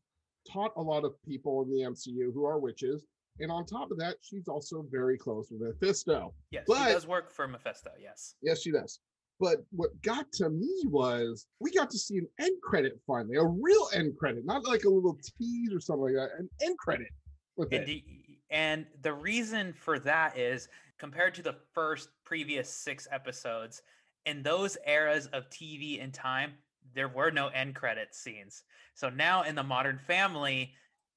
taught 0.52 0.72
a 0.78 0.82
lot 0.82 1.04
of 1.04 1.14
people 1.24 1.62
in 1.64 1.70
the 1.72 1.82
MCU 1.82 2.34
who 2.34 2.46
are 2.46 2.60
witches. 2.60 3.06
And 3.40 3.52
on 3.52 3.66
top 3.66 3.92
of 3.92 3.98
that, 3.98 4.16
she's 4.22 4.48
also 4.48 4.86
very 4.90 5.18
close 5.18 5.50
with 5.52 5.62
Mephisto. 5.62 6.34
Yes, 6.52 6.64
But- 6.68 6.88
she 6.88 6.94
does 6.94 7.08
work 7.08 7.30
for 7.32 7.48
Mephisto. 7.48 7.92
Yes. 8.00 8.36
Yes, 8.42 8.62
she 8.62 8.72
does. 8.72 9.00
But 9.40 9.66
what 9.72 10.02
got 10.02 10.32
to 10.34 10.50
me 10.50 10.72
was 10.86 11.46
we 11.60 11.72
got 11.72 11.90
to 11.90 11.98
see 12.00 12.18
an 12.20 12.28
end 12.40 12.62
credit 12.62 12.98
finally, 13.06 13.36
a 13.36 13.44
real 13.44 13.90
end 13.94 14.18
credit, 14.18 14.46
not 14.46 14.64
like 14.66 14.86
a 14.86 14.90
little 14.90 15.18
tease 15.38 15.74
or 15.74 15.82
something 15.82 16.04
like 16.06 16.14
that, 16.14 16.40
an 16.40 16.50
end 16.62 16.78
credit 16.78 17.10
with 17.58 17.74
And, 17.74 17.84
it. 17.84 17.86
the- 17.88 18.40
and 18.50 18.88
the 19.02 19.12
reason 19.12 19.74
for 19.74 20.00
that 20.00 20.38
is 20.38 20.70
compared 20.98 21.36
to 21.36 21.42
the 21.42 21.58
first 21.74 22.08
previous 22.24 22.70
six 22.70 23.06
episodes, 23.12 23.82
in 24.26 24.42
those 24.42 24.78
eras 24.88 25.28
of 25.34 25.50
TV 25.50 26.00
and 26.02 26.14
time, 26.14 26.54
there 26.94 27.10
were 27.10 27.32
no 27.32 27.48
end 27.48 27.76
credit 27.76 28.14
scenes. 28.14 28.64
So 28.94 29.10
now 29.10 29.44
in 29.44 29.56
the 29.56 29.64
Modern 29.64 30.00
Family, 30.06 30.74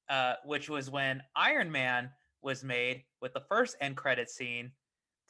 uh, 0.08 0.34
which 0.44 0.68
was 0.68 0.90
when 0.90 1.22
Iron 1.36 1.70
Man 1.70 2.10
was 2.42 2.64
made 2.64 3.04
with 3.20 3.34
the 3.34 3.42
first 3.48 3.76
end 3.80 3.96
credit 3.96 4.30
scene 4.30 4.70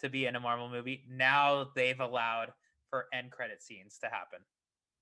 to 0.00 0.09
be 0.09 0.26
in 0.26 0.37
a 0.37 0.40
Marvel 0.40 0.68
movie, 0.68 1.04
now 1.11 1.68
they've 1.75 2.00
allowed 2.00 2.52
for 2.90 3.07
end 3.12 3.30
credit 3.30 3.62
scenes 3.62 3.99
to 3.99 4.07
happen. 4.07 4.38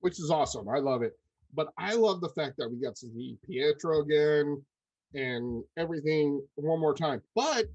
which 0.00 0.18
is 0.20 0.30
awesome. 0.30 0.68
I 0.68 0.78
love 0.78 1.02
it. 1.02 1.18
But 1.54 1.68
I 1.78 1.94
love 1.94 2.20
the 2.20 2.28
fact 2.30 2.56
that 2.58 2.68
we 2.68 2.76
got 2.80 2.96
to 2.96 3.06
see 3.06 3.38
Pietro 3.46 4.00
again 4.00 4.62
and 5.14 5.62
everything 5.76 6.42
one 6.56 6.80
more 6.80 6.94
time. 6.94 7.22
But 7.34 7.66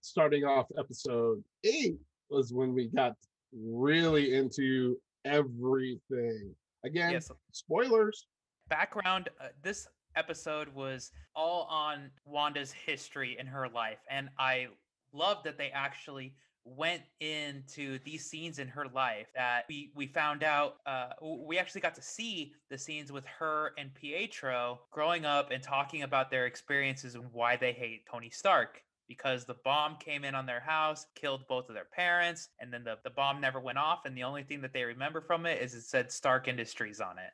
starting 0.00 0.44
off 0.44 0.66
episode 0.78 1.42
eight 1.64 1.96
was 2.30 2.52
when 2.52 2.74
we 2.74 2.88
got 2.88 3.14
really 3.52 4.34
into 4.34 4.96
everything. 5.24 6.54
Again, 6.84 7.12
Yes, 7.12 7.30
spoilers. 7.52 8.26
background 8.68 9.28
uh, 9.40 9.48
this 9.62 9.86
episode 10.16 10.68
was 10.74 11.12
all 11.34 11.66
on 11.70 12.10
Wanda's 12.24 12.72
history 12.72 13.36
in 13.38 13.46
her 13.46 13.68
life 13.68 13.98
and 14.10 14.28
I 14.38 14.68
love 15.12 15.42
that 15.44 15.58
they 15.58 15.70
actually 15.70 16.34
went 16.64 17.02
into 17.20 17.98
these 18.04 18.26
scenes 18.26 18.58
in 18.58 18.68
her 18.68 18.86
life 18.94 19.26
that 19.34 19.64
we 19.68 19.92
we 19.94 20.06
found 20.06 20.42
out 20.42 20.76
uh 20.86 21.08
we 21.22 21.58
actually 21.58 21.80
got 21.80 21.94
to 21.94 22.02
see 22.02 22.52
the 22.70 22.76
scenes 22.78 23.10
with 23.10 23.24
her 23.26 23.72
and 23.78 23.94
Pietro 23.94 24.80
growing 24.90 25.24
up 25.24 25.50
and 25.50 25.62
talking 25.62 26.02
about 26.02 26.30
their 26.30 26.46
experiences 26.46 27.14
and 27.14 27.24
why 27.32 27.56
they 27.56 27.72
hate 27.72 28.02
Tony 28.10 28.30
Stark 28.30 28.82
because 29.10 29.44
the 29.44 29.56
bomb 29.64 29.96
came 29.96 30.22
in 30.22 30.36
on 30.36 30.46
their 30.46 30.60
house, 30.60 31.04
killed 31.16 31.42
both 31.48 31.68
of 31.68 31.74
their 31.74 31.88
parents, 31.92 32.50
and 32.60 32.72
then 32.72 32.84
the, 32.84 32.96
the 33.02 33.10
bomb 33.10 33.40
never 33.40 33.58
went 33.58 33.76
off. 33.76 34.02
And 34.04 34.16
the 34.16 34.22
only 34.22 34.44
thing 34.44 34.60
that 34.60 34.72
they 34.72 34.84
remember 34.84 35.20
from 35.20 35.46
it 35.46 35.60
is 35.60 35.74
it 35.74 35.82
said 35.82 36.12
Stark 36.12 36.46
Industries 36.46 37.00
on 37.00 37.18
it. 37.18 37.32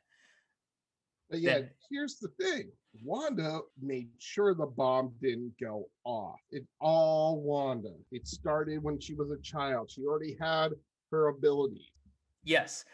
But 1.29 1.39
yeah, 1.39 1.59
Then- 1.59 1.69
here's 1.91 2.17
the 2.17 2.29
thing. 2.41 2.71
Wanda 3.03 3.59
made 3.79 4.09
sure 4.17 4.55
the 4.55 4.65
bomb 4.65 5.13
didn't 5.21 5.53
go 5.61 5.87
off. 6.03 6.39
It 6.49 6.65
all 6.81 7.41
Wanda. 7.43 7.93
It 8.11 8.27
started 8.27 8.81
when 8.81 8.99
she 8.99 9.13
was 9.13 9.29
a 9.29 9.37
child. 9.43 9.91
She 9.91 10.03
already 10.03 10.35
had 10.41 10.71
her 11.11 11.27
abilities. 11.27 11.91
Yes. 12.43 12.85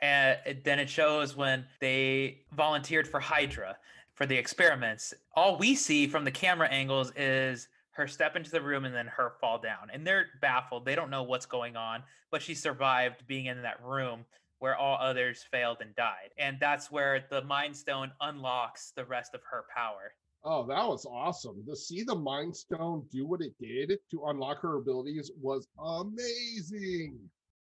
And 0.00 0.38
then 0.62 0.78
it 0.78 0.88
shows 0.88 1.34
when 1.34 1.64
they 1.80 2.42
volunteered 2.52 3.08
for 3.08 3.18
Hydra 3.18 3.76
for 4.14 4.26
the 4.26 4.36
experiments. 4.36 5.12
All 5.34 5.58
we 5.58 5.74
see 5.74 6.06
from 6.06 6.24
the 6.24 6.30
camera 6.30 6.68
angles 6.68 7.10
is 7.16 7.66
her 7.98 8.06
step 8.06 8.36
into 8.36 8.50
the 8.50 8.62
room 8.62 8.84
and 8.84 8.94
then 8.94 9.08
her 9.08 9.32
fall 9.40 9.58
down. 9.58 9.90
And 9.92 10.06
they're 10.06 10.26
baffled. 10.40 10.84
They 10.84 10.94
don't 10.94 11.10
know 11.10 11.24
what's 11.24 11.46
going 11.46 11.76
on, 11.76 12.02
but 12.30 12.40
she 12.40 12.54
survived 12.54 13.26
being 13.26 13.46
in 13.46 13.62
that 13.62 13.82
room 13.84 14.24
where 14.60 14.76
all 14.76 14.96
others 15.00 15.44
failed 15.50 15.78
and 15.80 15.94
died. 15.96 16.30
And 16.38 16.58
that's 16.60 16.90
where 16.90 17.24
the 17.28 17.42
Mind 17.42 17.76
Stone 17.76 18.12
unlocks 18.20 18.92
the 18.96 19.04
rest 19.04 19.34
of 19.34 19.40
her 19.50 19.64
power. 19.76 20.12
Oh, 20.44 20.64
that 20.68 20.86
was 20.86 21.04
awesome. 21.06 21.64
To 21.66 21.76
see 21.76 22.04
the 22.04 22.14
Mind 22.14 22.56
Stone 22.56 23.04
do 23.10 23.26
what 23.26 23.40
it 23.40 23.52
did 23.60 23.98
to 24.12 24.26
unlock 24.26 24.60
her 24.62 24.76
abilities 24.76 25.30
was 25.40 25.66
amazing. 25.78 27.18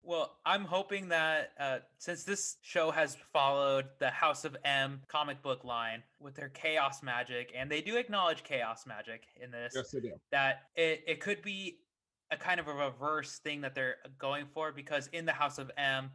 Well, 0.02 0.38
I'm 0.46 0.64
hoping 0.64 1.08
that 1.08 1.50
uh, 1.58 1.78
since 1.98 2.24
this 2.24 2.56
show 2.62 2.90
has 2.90 3.16
followed 3.32 3.86
the 3.98 4.08
House 4.08 4.44
of 4.44 4.56
M 4.64 5.02
comic 5.08 5.42
book 5.42 5.62
line 5.62 6.02
with 6.18 6.34
their 6.34 6.48
chaos 6.48 7.02
magic, 7.02 7.52
and 7.56 7.70
they 7.70 7.82
do 7.82 7.96
acknowledge 7.96 8.42
chaos 8.42 8.86
magic 8.86 9.24
in 9.40 9.50
this, 9.50 9.74
Yes, 9.76 9.90
they 9.90 10.00
do. 10.00 10.12
that 10.32 10.62
it, 10.74 11.02
it 11.06 11.20
could 11.20 11.42
be 11.42 11.80
a 12.32 12.36
kind 12.36 12.60
of 12.60 12.68
a 12.68 12.72
reverse 12.72 13.40
thing 13.40 13.60
that 13.60 13.74
they're 13.74 13.96
going 14.18 14.46
for 14.54 14.72
because 14.72 15.08
in 15.08 15.26
the 15.26 15.32
House 15.32 15.58
of 15.58 15.70
M, 15.76 16.10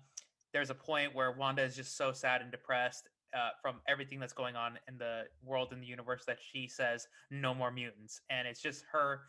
there's 0.51 0.69
a 0.71 0.75
point 0.75 1.13
where 1.13 1.31
Wanda 1.31 1.61
is 1.61 1.75
just 1.75 1.95
so 1.95 2.11
sad 2.11 2.41
and 2.41 2.49
depressed 2.51 3.07
uh, 3.37 3.49
from 3.61 3.75
everything 3.87 4.19
that's 4.19 4.33
going 4.33 4.55
on 4.55 4.79
in 4.87 4.97
the 4.97 5.23
world 5.43 5.73
and 5.73 5.81
the 5.83 5.87
universe 5.87 6.23
that 6.25 6.37
she 6.41 6.67
says 6.67 7.07
no 7.29 7.53
more 7.53 7.69
mutants, 7.71 8.19
and 8.31 8.47
it's 8.47 8.61
just 8.61 8.83
her 8.91 9.21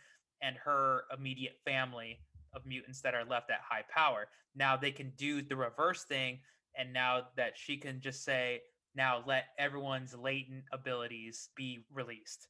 and 0.43 0.57
her 0.57 1.03
immediate 1.17 1.57
family 1.65 2.21
of 2.57 2.67
mutants 2.67 3.03
that 3.03 3.15
are 3.15 3.25
left 3.25 3.51
at 3.51 3.61
high 3.69 3.85
power. 3.95 4.27
Now 4.57 4.77
they 4.77 4.91
can 4.91 5.13
do 5.17 5.43
the 5.43 5.55
reverse 5.55 6.05
thing, 6.05 6.41
and 6.77 6.93
now 6.93 7.29
that 7.37 7.53
she 7.57 7.77
can 7.77 8.01
just 8.01 8.25
say, 8.25 8.63
now 8.95 9.23
let 9.27 9.45
everyone's 9.59 10.17
latent 10.17 10.65
abilities 10.73 11.51
be 11.55 11.85
released. 11.93 12.49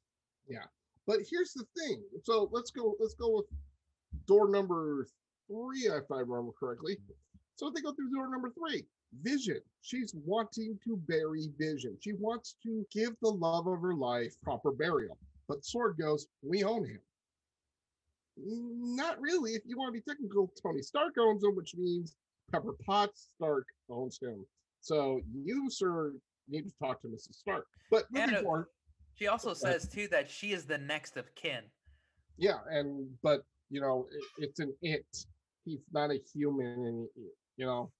Yeah. 0.49 0.65
But 1.07 1.19
here's 1.29 1.53
the 1.53 1.65
thing. 1.77 2.03
So 2.23 2.49
let's 2.53 2.71
go. 2.71 2.95
Let's 3.01 3.15
go 3.15 3.37
with 3.37 3.47
door 4.27 4.49
number 4.49 5.07
three, 5.49 5.87
if 5.87 6.11
I 6.11 6.21
remember 6.21 6.53
correctly. 6.59 6.99
So 7.57 7.71
they 7.71 7.81
go 7.81 7.93
through 7.93 8.11
door 8.11 8.31
number 8.31 8.51
three. 8.51 8.85
Vision. 9.23 9.61
She's 9.83 10.15
wanting 10.25 10.79
to 10.85 10.97
bury 11.09 11.49
Vision. 11.59 11.97
She 12.01 12.13
wants 12.15 12.57
to 12.65 12.85
give 12.93 13.15
the 13.23 13.31
love 13.31 13.67
of 13.67 13.81
her 13.81 13.95
life 13.95 14.35
proper 14.43 14.73
burial. 14.73 15.17
But 15.49 15.65
Sword 15.65 15.97
goes, 15.99 16.27
"We 16.43 16.65
own 16.65 16.85
him." 16.85 17.01
Not 18.37 19.21
really. 19.21 19.52
If 19.52 19.62
you 19.66 19.78
want 19.78 19.95
to 19.95 20.00
be 20.00 20.05
technical, 20.09 20.52
Tony 20.62 20.83
Stark 20.83 21.14
owns 21.19 21.43
him, 21.43 21.57
which 21.57 21.75
means 21.75 22.14
Pepper 22.52 22.75
Potts 22.85 23.28
Stark 23.37 23.66
owns 23.90 24.19
him. 24.21 24.45
So 24.81 25.21
you, 25.33 25.71
sir, 25.71 26.12
need 26.49 26.62
to 26.62 26.73
talk 26.81 27.00
to 27.02 27.09
Mrs. 27.09 27.35
Stark. 27.35 27.66
But 27.90 28.05
moving 28.11 28.37
forward, 28.43 28.66
She 29.14 29.28
also 29.28 29.55
says 29.55 29.88
too 29.88 30.09
that 30.09 30.31
she 30.31 30.52
is 30.52 30.64
the 30.64 30.78
next 30.78 31.16
of 31.16 31.35
kin. 31.35 31.62
Yeah, 32.37 32.59
and 32.71 33.09
but 33.23 33.40
you 33.71 33.81
know, 33.81 34.07
it, 34.12 34.45
it's 34.45 34.61
an 34.61 34.75
it. 34.83 35.07
He's 35.64 35.81
not 35.93 36.11
a 36.11 36.21
human, 36.33 36.66
and 36.66 37.09
you 37.57 37.66
know, 37.66 37.90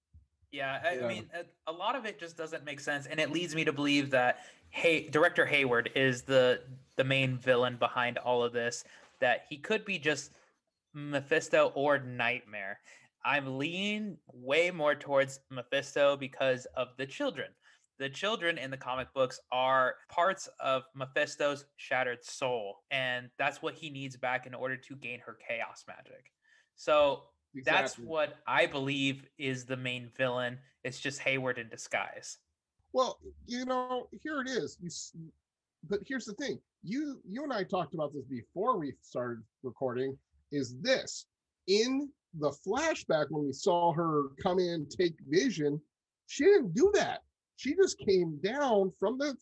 Yeah, 0.53 0.81
I, 0.85 0.95
Yeah. 0.95 1.05
I 1.05 1.09
mean, 1.09 1.31
a, 1.35 1.71
a 1.71 1.73
lot 1.73 1.97
of 1.97 2.05
it 2.05 2.21
just 2.21 2.37
doesn't 2.37 2.65
make 2.65 2.81
sense, 2.81 3.07
and 3.07 3.19
it 3.19 3.31
leads 3.33 3.55
me 3.55 3.65
to 3.65 3.73
believe 3.73 4.11
that 4.11 4.41
hey, 4.71 5.09
director 5.09 5.47
Hayward 5.47 5.91
is 5.95 6.23
the 6.23 6.61
the 6.97 7.05
main 7.05 7.39
villain 7.39 7.77
behind 7.77 8.19
all 8.19 8.43
of 8.43 8.53
this. 8.53 8.85
That 9.21 9.45
he 9.49 9.59
could 9.59 9.85
be 9.85 9.99
just 9.99 10.33
Mephisto 10.95 11.73
or 11.75 11.99
Nightmare. 11.99 12.81
I'm 13.25 13.59
leaning 13.59 14.19
way 14.33 14.71
more 14.71 14.95
towards 14.95 15.41
Mephisto 15.51 16.17
because 16.17 16.67
of 16.77 16.89
the 16.97 17.07
children. 17.07 17.49
The 17.99 18.09
children 18.11 18.59
in 18.59 18.71
the 18.71 18.77
comic 18.77 19.13
books 19.15 19.41
are 19.51 19.95
parts 20.11 20.49
of 20.61 20.85
Mephisto's 20.95 21.65
shattered 21.77 22.23
soul, 22.23 22.83
and 22.91 23.31
that's 23.39 23.63
what 23.63 23.75
he 23.75 23.89
needs 23.89 24.17
back 24.17 24.47
in 24.47 24.55
order 24.55 24.77
to 24.77 24.97
gain 24.97 25.19
her 25.21 25.37
chaos 25.49 25.85
magic. 25.89 26.31
So 26.77 27.23
that's 27.65 27.99
what 27.99 28.35
I 28.47 28.67
believe 28.67 29.25
is 29.39 29.65
the 29.65 29.79
main 29.79 30.11
villain. 30.17 30.59
It's 30.85 31.01
just 31.01 31.21
Hayward 31.21 31.59
in 31.59 31.69
disguise. 31.69 32.39
Well, 32.93 33.19
you 33.47 33.65
know, 33.65 34.09
here 34.23 34.41
it 34.41 34.49
is. 34.49 34.77
You, 34.81 34.91
but 35.89 36.01
here's 36.07 36.25
the 36.25 36.35
thing. 36.35 36.59
You, 36.83 37.21
you 37.27 37.43
and 37.43 37.53
I 37.53 37.65
talked 37.65 37.95
about 37.95 38.13
this 38.13 38.25
before 38.25 38.79
we 38.79 38.93
started 39.03 39.43
recording. 39.63 40.17
Is 40.53 40.77
this 40.81 41.27
in 41.67 42.09
the 42.39 42.55
flashback 42.67 43.27
when 43.31 43.45
we 43.45 43.53
saw 43.53 43.93
her 43.93 44.29
come 44.43 44.59
in 44.59 44.87
take 44.89 45.15
Vision? 45.29 45.81
She 46.27 46.45
didn't 46.45 46.75
do 46.75 46.91
that. 46.95 47.23
She 47.57 47.75
just 47.75 47.99
came 47.99 48.39
down 48.43 48.93
from 49.01 49.19
the 49.19 49.35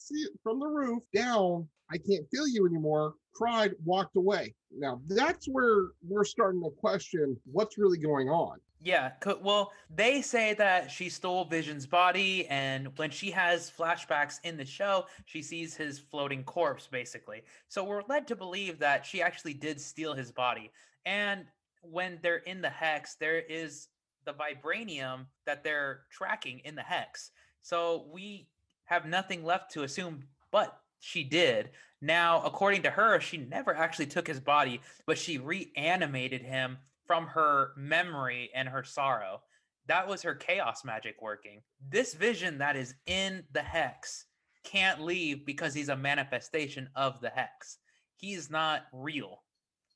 from 0.42 0.61
the 0.61 0.66
roof 0.66 1.02
down. 1.14 1.68
I 1.90 1.98
can't 1.98 2.28
feel 2.30 2.46
you 2.46 2.66
anymore. 2.66 3.14
Cried, 3.35 3.72
walked 3.85 4.16
away. 4.16 4.54
Now 4.70 5.00
that's 5.09 5.46
where 5.46 5.88
we're 6.07 6.24
starting 6.24 6.62
to 6.62 6.70
question 6.70 7.37
what's 7.50 7.76
really 7.76 7.98
going 7.98 8.28
on. 8.28 8.59
Yeah, 8.85 9.12
well, 9.40 9.73
they 9.88 10.20
say 10.20 10.53
that 10.55 10.90
she 10.90 11.09
stole 11.09 11.47
Vision's 11.47 11.87
body, 11.87 12.47
and 12.49 12.88
when 12.97 13.11
she 13.11 13.31
has 13.31 13.73
flashbacks 13.75 14.40
in 14.44 14.59
the 14.59 14.64
show, 14.66 15.07
she 15.25 15.40
sees 15.40 15.75
his 15.75 15.99
floating 15.99 16.44
corpse, 16.44 16.87
basically. 16.87 17.44
So 17.68 17.83
we're 17.83 18.03
led 18.11 18.27
to 18.29 18.37
believe 18.37 18.79
that 18.81 19.07
she 19.07 19.23
actually 19.23 19.55
did 19.55 19.81
steal 19.81 20.12
his 20.12 20.31
body. 20.31 20.70
And 21.07 21.47
when 21.81 22.18
they're 22.23 22.37
in 22.37 22.61
the 22.61 22.68
hex, 22.68 23.14
there 23.14 23.38
is 23.38 23.88
the 24.27 24.35
vibranium 24.35 25.29
that 25.47 25.64
they're 25.64 26.01
tracking 26.11 26.59
in 26.59 26.75
the 26.75 26.83
hex. 26.83 27.31
So 27.62 28.07
we 28.12 28.49
have 28.85 29.07
nothing 29.07 29.44
left 29.44 29.73
to 29.73 29.85
assume 29.85 30.25
but 30.53 30.79
she 31.01 31.25
did. 31.25 31.70
Now, 32.03 32.42
according 32.42 32.83
to 32.83 32.90
her, 32.90 33.18
she 33.18 33.38
never 33.38 33.75
actually 33.75 34.07
took 34.07 34.27
his 34.27 34.40
body, 34.40 34.83
but 35.07 35.16
she 35.16 35.38
reanimated 35.38 36.42
him 36.42 36.77
from 37.06 37.26
her 37.26 37.72
memory 37.76 38.50
and 38.54 38.68
her 38.68 38.84
sorrow. 38.84 39.42
That 39.86 40.08
was 40.08 40.22
her 40.22 40.34
chaos 40.34 40.84
magic 40.84 41.16
working. 41.20 41.60
This 41.90 42.14
vision 42.14 42.58
that 42.58 42.76
is 42.76 42.94
in 43.06 43.44
the 43.52 43.62
hex 43.62 44.26
can't 44.64 45.02
leave 45.02 45.44
because 45.44 45.74
he's 45.74 45.90
a 45.90 45.96
manifestation 45.96 46.88
of 46.96 47.20
the 47.20 47.28
hex. 47.28 47.78
He's 48.16 48.50
not 48.50 48.84
real. 48.92 49.42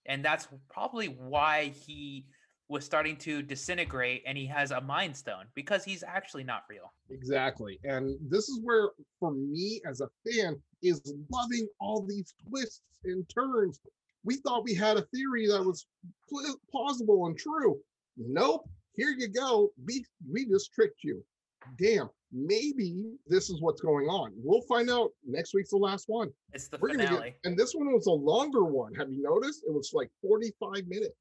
And 0.06 0.24
that's 0.24 0.48
probably 0.70 1.06
why 1.06 1.72
he 1.86 2.26
was 2.68 2.84
starting 2.84 3.16
to 3.16 3.40
disintegrate 3.42 4.22
and 4.26 4.36
he 4.36 4.46
has 4.46 4.70
a 4.70 4.80
mind 4.80 5.16
stone 5.16 5.46
because 5.54 5.84
he's 5.84 6.02
actually 6.02 6.44
not 6.44 6.64
real. 6.68 6.92
Exactly. 7.10 7.78
And 7.84 8.16
this 8.30 8.48
is 8.48 8.60
where, 8.62 8.90
for 9.18 9.32
me 9.32 9.80
as 9.86 10.02
a 10.02 10.08
fan, 10.30 10.60
is 10.82 11.00
loving 11.30 11.66
all 11.80 12.04
these 12.06 12.34
twists 12.46 12.82
and 13.04 13.26
turns. 13.28 13.80
We 14.24 14.36
thought 14.36 14.64
we 14.64 14.74
had 14.74 14.96
a 14.96 15.06
theory 15.14 15.46
that 15.48 15.62
was 15.62 15.86
pl- 16.28 16.56
plausible 16.70 17.26
and 17.26 17.38
true. 17.38 17.78
Nope. 18.16 18.68
Here 18.94 19.14
you 19.16 19.28
go. 19.28 19.70
We 19.86 20.04
we 20.30 20.46
just 20.46 20.72
tricked 20.74 21.04
you. 21.04 21.24
Damn. 21.78 22.10
Maybe 22.32 23.04
this 23.26 23.48
is 23.48 23.60
what's 23.62 23.80
going 23.80 24.06
on. 24.06 24.32
We'll 24.36 24.62
find 24.62 24.90
out 24.90 25.10
next 25.26 25.54
week's 25.54 25.70
the 25.70 25.76
last 25.78 26.04
one. 26.08 26.28
It's 26.52 26.68
the 26.68 26.78
We're 26.78 26.90
finale. 26.90 27.30
get, 27.30 27.38
and 27.44 27.58
this 27.58 27.72
one 27.72 27.92
was 27.92 28.06
a 28.06 28.12
longer 28.12 28.64
one. 28.64 28.94
Have 28.94 29.10
you 29.10 29.22
noticed? 29.22 29.62
It 29.66 29.72
was 29.72 29.92
like 29.94 30.10
45 30.22 30.86
minutes. 30.88 31.14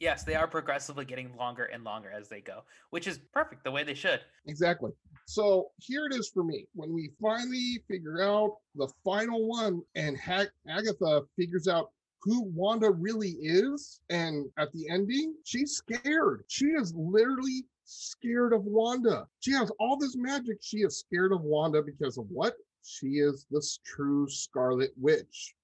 Yes, 0.00 0.22
they 0.22 0.36
are 0.36 0.46
progressively 0.46 1.04
getting 1.04 1.36
longer 1.36 1.64
and 1.64 1.82
longer 1.82 2.10
as 2.10 2.28
they 2.28 2.40
go, 2.40 2.62
which 2.90 3.08
is 3.08 3.18
perfect 3.32 3.64
the 3.64 3.70
way 3.70 3.82
they 3.82 3.94
should. 3.94 4.20
Exactly. 4.46 4.92
So 5.26 5.70
here 5.78 6.06
it 6.06 6.14
is 6.14 6.30
for 6.32 6.44
me. 6.44 6.66
When 6.74 6.92
we 6.94 7.10
finally 7.20 7.82
figure 7.88 8.22
out 8.22 8.56
the 8.76 8.88
final 9.04 9.48
one 9.48 9.82
and 9.96 10.16
ha- 10.18 10.46
Agatha 10.68 11.22
figures 11.36 11.66
out 11.66 11.90
who 12.22 12.42
Wanda 12.44 12.90
really 12.90 13.36
is, 13.40 14.00
and 14.10 14.46
at 14.58 14.72
the 14.72 14.88
ending, 14.88 15.34
she's 15.44 15.72
scared. 15.76 16.44
She 16.48 16.66
is 16.66 16.92
literally 16.94 17.64
scared 17.84 18.52
of 18.52 18.64
Wanda. 18.64 19.26
She 19.40 19.52
has 19.52 19.70
all 19.78 19.96
this 19.96 20.16
magic. 20.16 20.58
She 20.60 20.78
is 20.78 20.98
scared 20.98 21.32
of 21.32 21.42
Wanda 21.42 21.82
because 21.82 22.18
of 22.18 22.26
what? 22.30 22.54
She 22.84 23.18
is 23.18 23.46
this 23.50 23.78
true 23.84 24.28
Scarlet 24.28 24.90
Witch. 24.96 25.54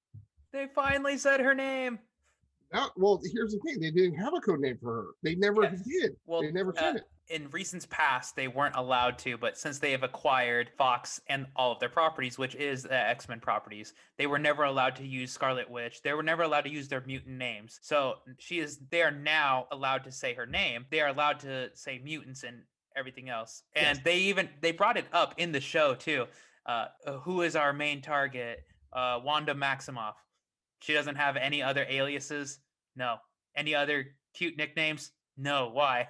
They 0.53 0.69
finally 0.75 1.17
said 1.19 1.41
her 1.41 1.55
name. 1.55 1.99
Now, 2.73 2.91
well, 2.97 3.21
here's 3.33 3.53
the 3.53 3.59
thing: 3.61 3.81
they 3.81 3.91
didn't 3.91 4.15
have 4.17 4.35
a 4.35 4.41
code 4.41 4.61
name 4.61 4.79
for 4.81 4.93
her. 4.95 5.07
They 5.23 5.35
never 5.35 5.63
Yes. 5.65 5.83
did. 5.87 6.17
Well, 6.27 6.43
they 6.43 6.51
never 6.53 6.71
uh, 6.77 6.81
said 6.81 6.97
it. 6.97 7.05
In 7.29 7.49
recent 7.51 7.89
past, 7.89 8.37
they 8.37 8.49
weren't 8.49 8.77
allowed 8.77 9.19
to, 9.19 9.39
but 9.39 9.57
since 9.57 9.79
they 9.79 9.93
have 9.93 10.03
acquired 10.03 10.71
Fox 10.77 11.21
and 11.29 11.47
all 11.57 11.73
of 11.73 11.81
their 11.81 11.89
properties, 11.89 12.37
which 12.39 12.55
is 12.55 12.83
the 12.83 12.95
X 12.95 13.29
Men 13.29 13.41
properties, 13.41 13.95
they 14.19 14.27
were 14.27 14.39
never 14.39 14.65
allowed 14.65 14.97
to 14.97 15.07
use 15.07 15.33
Scarlet 15.33 15.71
Witch. 15.71 16.03
They 16.03 16.13
were 16.13 16.23
never 16.23 16.43
allowed 16.43 16.63
to 16.65 16.71
use 16.71 16.89
their 16.89 17.03
mutant 17.07 17.37
names. 17.39 17.79
So 17.83 18.17
she 18.39 18.59
is. 18.59 18.79
They 18.91 19.03
are 19.03 19.11
now 19.11 19.67
allowed 19.73 20.05
to 20.05 20.13
say 20.13 20.35
her 20.35 20.47
name. 20.47 20.85
They 20.91 21.01
are 21.01 21.09
allowed 21.09 21.41
to 21.41 21.71
say 21.75 21.99
mutants 22.05 22.43
and 22.43 22.63
everything 22.97 23.29
else. 23.31 23.63
And 23.75 23.97
Yes. 23.97 24.05
they 24.05 24.19
even 24.19 24.49
they 24.61 24.73
brought 24.73 24.97
it 24.97 25.07
up 25.13 25.35
in 25.39 25.51
the 25.53 25.61
show 25.61 25.95
too. 25.95 26.27
Uh, 26.67 26.87
uh, 27.07 27.13
who 27.19 27.43
is 27.43 27.57
our 27.57 27.73
main 27.73 28.01
target? 28.03 28.65
Uh, 28.93 29.21
Wanda 29.25 29.55
Maximoff. 29.55 30.15
She 30.81 30.93
doesn't 30.93 31.17
have 31.17 31.37
any 31.37 31.63
other 31.63 31.87
aliases. 31.89 32.61
No. 32.97 33.17
Any 33.57 33.75
other 33.75 34.15
cute 34.35 34.57
nicknames? 34.59 35.11
No. 35.37 35.69
Why? 35.71 36.09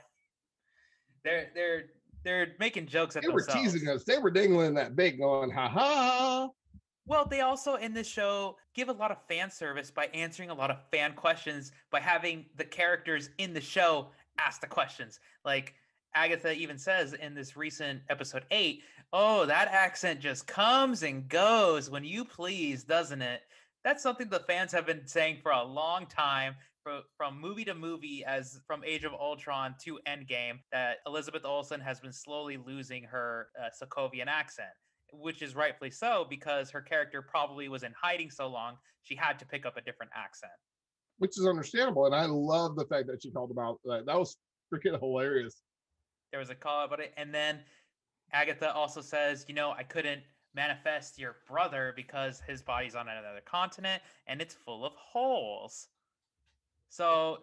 They're 1.25 1.51
they're 1.55 1.85
they're 2.23 2.55
making 2.59 2.87
jokes 2.87 3.17
at 3.17 3.23
They 3.23 3.29
were 3.29 3.43
teasing 3.43 3.89
us. 3.89 4.05
They 4.05 4.19
were 4.19 4.31
dangling 4.31 4.75
that 4.75 4.97
bait, 4.97 5.19
going, 5.19 5.51
"Ha 5.51 5.69
ha!" 5.69 6.49
Well, 7.07 7.27
they 7.27 7.41
also 7.43 7.75
in 7.75 7.93
this 7.93 8.07
show 8.07 8.57
give 8.75 8.89
a 8.89 8.93
lot 8.93 9.11
of 9.11 9.19
fan 9.29 9.51
service 9.51 9.91
by 9.91 10.07
answering 10.15 10.51
a 10.51 10.55
lot 10.55 10.71
of 10.71 10.79
fan 10.91 11.13
questions 11.15 11.73
by 11.91 12.01
having 12.01 12.47
the 12.57 12.65
characters 12.65 13.31
in 13.39 13.53
the 13.53 13.61
show 13.61 14.11
ask 14.39 14.61
the 14.61 14.67
questions. 14.67 15.21
Like 15.45 15.75
Agatha 16.15 16.53
even 16.53 16.79
says 16.79 17.13
in 17.13 17.35
this 17.35 17.57
recent 17.57 18.01
episode 18.09 18.47
8, 18.51 18.83
"Oh, 19.13 19.45
that 19.45 19.69
accent 19.69 20.21
just 20.21 20.47
comes 20.47 21.03
and 21.03 21.29
goes 21.29 21.91
when 21.91 22.05
you 22.05 22.25
please, 22.25 22.85
doesn't 22.85 23.21
it?" 23.21 23.43
That's 23.83 24.03
something 24.03 24.31
the 24.31 24.41
fans 24.41 24.73
have 24.73 24.87
been 24.87 25.07
saying 25.07 25.41
for 25.43 25.53
a 25.53 25.63
long 25.63 26.07
time. 26.07 26.57
Fro- 26.85 27.03
from 27.17 27.41
movie 27.41 27.65
to 27.65 27.75
movie, 27.75 28.25
as 28.25 28.61
from 28.67 28.85
Age 28.85 29.03
of 29.05 29.13
Ultron 29.13 29.75
to 29.85 29.99
Endgame, 30.07 30.61
that 30.71 30.99
Elizabeth 31.07 31.45
Olsen 31.45 31.81
has 31.81 31.99
been 31.99 32.13
slowly 32.13 32.57
losing 32.57 33.03
her 33.05 33.49
uh, 33.61 33.71
Sokovian 33.83 34.27
accent, 34.29 34.69
which 35.13 35.43
is 35.43 35.57
rightfully 35.57 35.91
so 35.91 36.27
because 36.29 36.71
her 36.71 36.83
character 36.83 37.23
probably 37.23 37.69
was 37.69 37.83
in 37.83 37.93
hiding 38.01 38.31
so 38.31 38.47
long, 38.47 38.77
she 39.03 39.17
had 39.17 39.39
to 39.41 39.47
pick 39.47 39.67
up 39.67 39.77
a 39.77 39.81
different 39.81 40.13
accent. 40.15 40.53
which 41.19 41.39
is 41.39 41.47
understandable. 41.47 42.07
And 42.07 42.15
I 42.15 42.27
love 42.27 42.77
the 42.77 42.85
fact 42.87 43.07
that 43.09 43.23
she 43.23 43.31
called 43.31 43.51
him 43.51 43.59
out. 43.59 43.81
That, 43.85 44.07
that 44.07 44.19
was 44.19 44.37
freaking 44.73 44.99
hilarious. 45.01 45.63
There 46.31 46.41
was 46.41 46.51
a 46.51 46.55
call 46.55 46.85
about 46.85 47.01
it, 47.01 47.13
and 47.17 47.33
then 47.33 47.61
Agatha 48.33 48.73
also 48.73 49.01
says, 49.01 49.45
you 49.49 49.55
know, 49.55 49.71
I 49.73 49.85
couldn't 49.85 50.23
manifest 50.55 51.19
your 51.19 51.37
brother 51.49 51.93
because 51.97 52.41
his 52.47 52.63
body's 52.63 52.95
on 52.95 53.09
another 53.09 53.43
continent 53.45 54.03
and 54.29 54.41
it's 54.41 54.55
full 54.55 54.85
of 54.85 54.93
holes. 54.95 55.89
So 56.95 57.39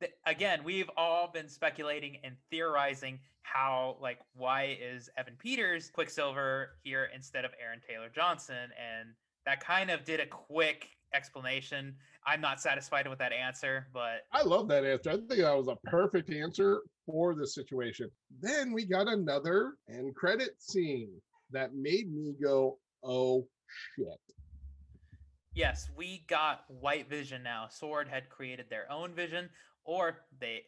th- 0.00 0.12
again, 0.24 0.60
we've 0.64 0.88
all 0.96 1.30
been 1.30 1.48
speculating 1.48 2.16
and 2.24 2.34
theorizing 2.50 3.18
how, 3.42 3.98
like, 4.00 4.18
why 4.34 4.78
is 4.80 5.10
Evan 5.18 5.34
Peters 5.38 5.90
Quicksilver 5.90 6.70
here 6.82 7.10
instead 7.14 7.44
of 7.44 7.50
Aaron 7.62 7.80
Taylor 7.86 8.08
Johnson? 8.14 8.56
And 8.56 9.10
that 9.44 9.62
kind 9.62 9.90
of 9.90 10.04
did 10.04 10.20
a 10.20 10.26
quick 10.26 10.88
explanation. 11.12 11.94
I'm 12.26 12.40
not 12.40 12.60
satisfied 12.60 13.06
with 13.06 13.18
that 13.18 13.32
answer, 13.32 13.86
but 13.92 14.22
I 14.32 14.42
love 14.42 14.66
that 14.68 14.84
answer. 14.84 15.10
I 15.10 15.16
think 15.16 15.28
that 15.28 15.56
was 15.56 15.68
a 15.68 15.76
perfect 15.90 16.32
answer 16.32 16.80
for 17.04 17.34
the 17.34 17.46
situation. 17.46 18.10
Then 18.40 18.72
we 18.72 18.86
got 18.86 19.08
another 19.08 19.74
end 19.90 20.14
credit 20.14 20.54
scene 20.58 21.10
that 21.50 21.74
made 21.74 22.10
me 22.10 22.34
go, 22.42 22.78
oh 23.04 23.46
shit. 23.94 24.25
Yes, 25.56 25.88
we 25.96 26.24
got 26.28 26.64
White 26.68 27.08
Vision 27.08 27.42
now. 27.42 27.66
Sword 27.68 28.06
had 28.06 28.28
created 28.28 28.66
their 28.70 28.90
own 28.92 29.14
vision, 29.14 29.48
or 29.84 30.18
they 30.38 30.62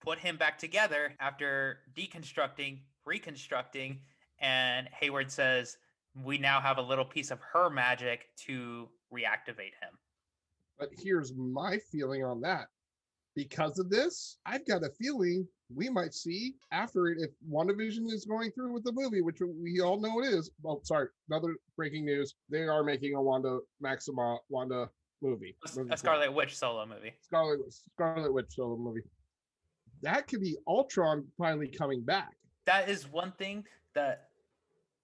put 0.00 0.18
him 0.18 0.36
back 0.36 0.56
together 0.56 1.14
after 1.20 1.80
deconstructing, 1.94 2.78
reconstructing, 3.04 3.98
and 4.40 4.88
Hayward 5.00 5.30
says, 5.30 5.76
We 6.24 6.38
now 6.38 6.60
have 6.60 6.78
a 6.78 6.82
little 6.82 7.04
piece 7.04 7.30
of 7.30 7.40
her 7.52 7.68
magic 7.68 8.28
to 8.46 8.88
reactivate 9.12 9.74
him. 9.82 9.98
But 10.78 10.90
here's 10.92 11.34
my 11.34 11.78
feeling 11.90 12.24
on 12.24 12.40
that. 12.42 12.68
Because 13.38 13.78
of 13.78 13.88
this, 13.88 14.38
I've 14.46 14.66
got 14.66 14.82
a 14.82 14.90
feeling 15.00 15.46
we 15.72 15.88
might 15.88 16.12
see 16.12 16.54
after 16.72 17.06
it 17.06 17.18
if 17.20 17.30
WandaVision 17.48 18.12
is 18.12 18.24
going 18.24 18.50
through 18.50 18.72
with 18.72 18.82
the 18.82 18.90
movie, 18.90 19.20
which 19.20 19.38
we 19.40 19.80
all 19.80 20.00
know 20.00 20.20
it 20.20 20.26
is. 20.26 20.50
Oh, 20.66 20.80
sorry, 20.82 21.06
another 21.30 21.54
breaking 21.76 22.04
news. 22.04 22.34
They 22.50 22.62
are 22.62 22.82
making 22.82 23.14
a 23.14 23.22
Wanda 23.22 23.60
Maxima 23.80 24.38
Wanda 24.48 24.90
movie. 25.22 25.54
Movie 25.76 25.92
A. 25.92 25.96
Scarlet 25.96 26.34
Witch 26.34 26.56
solo 26.56 26.84
movie. 26.84 27.12
Scarlet 27.20 27.60
Scarlet 27.94 28.34
Witch 28.34 28.56
solo 28.56 28.76
movie. 28.76 29.02
That 30.02 30.26
could 30.26 30.40
be 30.40 30.56
Ultron 30.66 31.24
finally 31.38 31.68
coming 31.68 32.02
back. 32.02 32.32
That 32.66 32.88
is 32.88 33.08
one 33.08 33.30
thing 33.38 33.64
that 33.94 34.30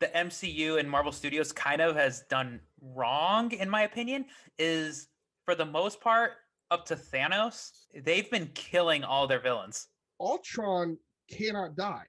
the 0.01 0.09
MCU 0.09 0.81
and 0.81 0.90
Marvel 0.90 1.12
Studios 1.12 1.53
kind 1.53 1.81
of 1.81 1.94
has 1.94 2.25
done 2.29 2.59
wrong, 2.81 3.53
in 3.53 3.70
my 3.70 3.83
opinion, 3.83 4.25
is 4.59 5.07
for 5.44 5.55
the 5.55 5.64
most 5.64 6.01
part, 6.01 6.33
up 6.70 6.87
to 6.87 6.96
Thanos, 6.96 7.70
they've 8.05 8.31
been 8.31 8.50
killing 8.55 9.05
all 9.05 9.27
their 9.27 9.40
villains. 9.40 9.88
Ultron 10.20 10.96
cannot 11.31 11.77
die. 11.77 12.05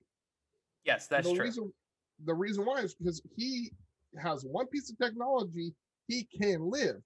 Yes, 0.86 1.08
that's 1.08 1.28
the 1.28 1.36
true. 1.36 1.46
Reason, 1.46 1.74
the 2.26 2.34
reason 2.34 2.66
why 2.66 2.80
is 2.80 2.94
because 2.94 3.22
he 3.36 3.72
has 4.22 4.46
one 4.46 4.68
piece 4.68 4.90
of 4.90 4.98
technology, 4.98 5.74
he 6.08 6.28
can 6.40 6.70
live. 6.70 6.98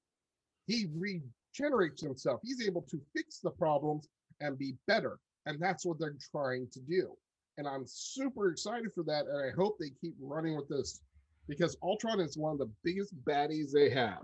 He 0.68 0.88
regenerates 0.96 2.02
himself. 2.02 2.42
He's 2.44 2.66
able 2.66 2.84
to 2.84 3.00
fix 3.16 3.40
the 3.40 3.52
problems 3.52 4.08
and 4.42 4.58
be 4.58 4.76
better. 4.88 5.20
And 5.46 5.60
that's 5.60 5.86
what 5.86 6.00
they're 6.00 6.16
trying 6.32 6.68
to 6.74 6.80
do. 6.82 7.16
And 7.58 7.68
I'm 7.68 7.86
super 7.88 8.50
excited 8.52 8.90
for 8.94 9.04
that. 9.06 9.26
And 9.26 9.46
I 9.46 9.56
hope 9.56 9.78
they 9.80 9.92
keep 10.02 10.14
running 10.20 10.56
with 10.56 10.70
this 10.70 11.02
because 11.48 11.76
Ultron 11.82 12.20
is 12.20 12.38
one 12.38 12.54
of 12.54 12.60
the 12.60 12.70
biggest 12.84 13.14
baddies 13.26 13.72
they 13.74 13.90
have. 13.90 14.24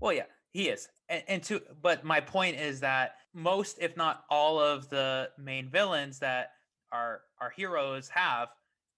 Well, 0.00 0.12
yeah, 0.12 0.24
he 0.52 0.68
is. 0.68 0.88
And, 1.08 1.22
and 1.28 1.42
to 1.44 1.62
but 1.82 2.04
my 2.04 2.20
point 2.20 2.56
is 2.56 2.80
that 2.80 3.16
most, 3.34 3.78
if 3.80 3.96
not 3.96 4.24
all 4.30 4.60
of 4.60 4.88
the 4.88 5.30
main 5.38 5.70
villains 5.70 6.18
that 6.20 6.52
our 6.92 7.22
our 7.40 7.50
heroes 7.50 8.08
have 8.08 8.48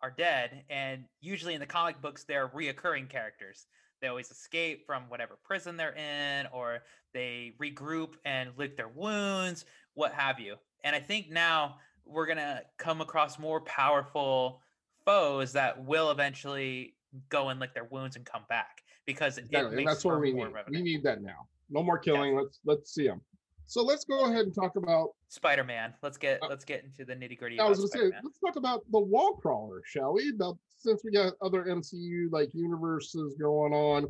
are 0.02 0.14
dead. 0.16 0.64
And 0.70 1.04
usually 1.20 1.54
in 1.54 1.60
the 1.60 1.66
comic 1.66 2.00
books, 2.00 2.24
they're 2.24 2.48
reoccurring 2.48 3.08
characters. 3.08 3.66
They 4.00 4.08
always 4.08 4.30
escape 4.30 4.86
from 4.86 5.02
whatever 5.08 5.38
prison 5.44 5.76
they're 5.76 5.94
in, 5.94 6.46
or 6.52 6.80
they 7.12 7.52
regroup 7.60 8.14
and 8.24 8.50
lick 8.56 8.76
their 8.76 8.88
wounds, 8.88 9.66
what 9.94 10.12
have 10.12 10.40
you. 10.40 10.56
And 10.84 10.96
I 10.96 11.00
think 11.00 11.30
now 11.30 11.76
we're 12.06 12.26
gonna 12.26 12.62
come 12.78 13.02
across 13.02 13.38
more 13.38 13.60
powerful 13.60 14.62
foes 15.04 15.52
that 15.52 15.84
will 15.84 16.10
eventually 16.10 16.94
go 17.28 17.48
and 17.48 17.58
lick 17.60 17.74
their 17.74 17.84
wounds 17.84 18.16
and 18.16 18.24
come 18.24 18.42
back 18.48 18.82
because 19.06 19.38
Exactly, 19.38 19.84
that's 19.84 20.04
what 20.04 20.20
we 20.20 20.32
need. 20.32 20.44
revenue. 20.52 20.78
We 20.78 20.82
need 20.82 21.02
that 21.04 21.22
now. 21.22 21.46
No 21.68 21.82
more 21.82 21.98
killing. 21.98 22.36
Let's 22.36 22.60
let's 22.64 22.94
see 22.94 23.06
them. 23.06 23.20
So 23.66 23.82
let's 23.84 24.04
go 24.04 24.24
ahead 24.24 24.40
and 24.46 24.54
talk 24.54 24.74
about. 24.76 25.10
Spider-Man. 25.28 25.94
Let's 26.02 26.16
get 26.18 26.42
Uh, 26.42 26.48
let's 26.48 26.64
get 26.64 26.82
into 26.84 27.04
the 27.04 27.14
nitty-gritty. 27.14 27.60
I 27.60 27.68
was 27.68 27.78
gonna 27.78 27.88
say, 28.10 28.16
let's 28.24 28.38
talk 28.44 28.56
about 28.56 28.82
the 28.90 28.98
wall 28.98 29.34
crawler, 29.36 29.80
shall 29.84 30.12
we? 30.14 30.30
About 30.30 30.58
since 30.76 31.04
we 31.04 31.12
got 31.12 31.34
other 31.42 31.64
MCU 31.64 32.30
like 32.32 32.50
universes 32.54 33.34
going 33.40 33.72
on, 33.72 34.06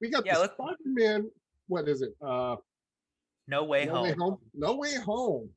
we 0.00 0.08
got 0.10 0.24
Yeah, 0.24 0.38
the 0.38 0.52
Spider-Man. 0.54 1.30
What 1.68 1.88
is 1.88 2.00
it? 2.02 2.14
Uh, 2.22 2.56
No 3.46 3.64
Way 3.64 3.84
no 3.84 3.92
Home. 3.94 4.02
way 4.04 4.12
home. 4.14 4.38
No 4.54 4.76
way 4.76 4.94
home. 4.96 5.50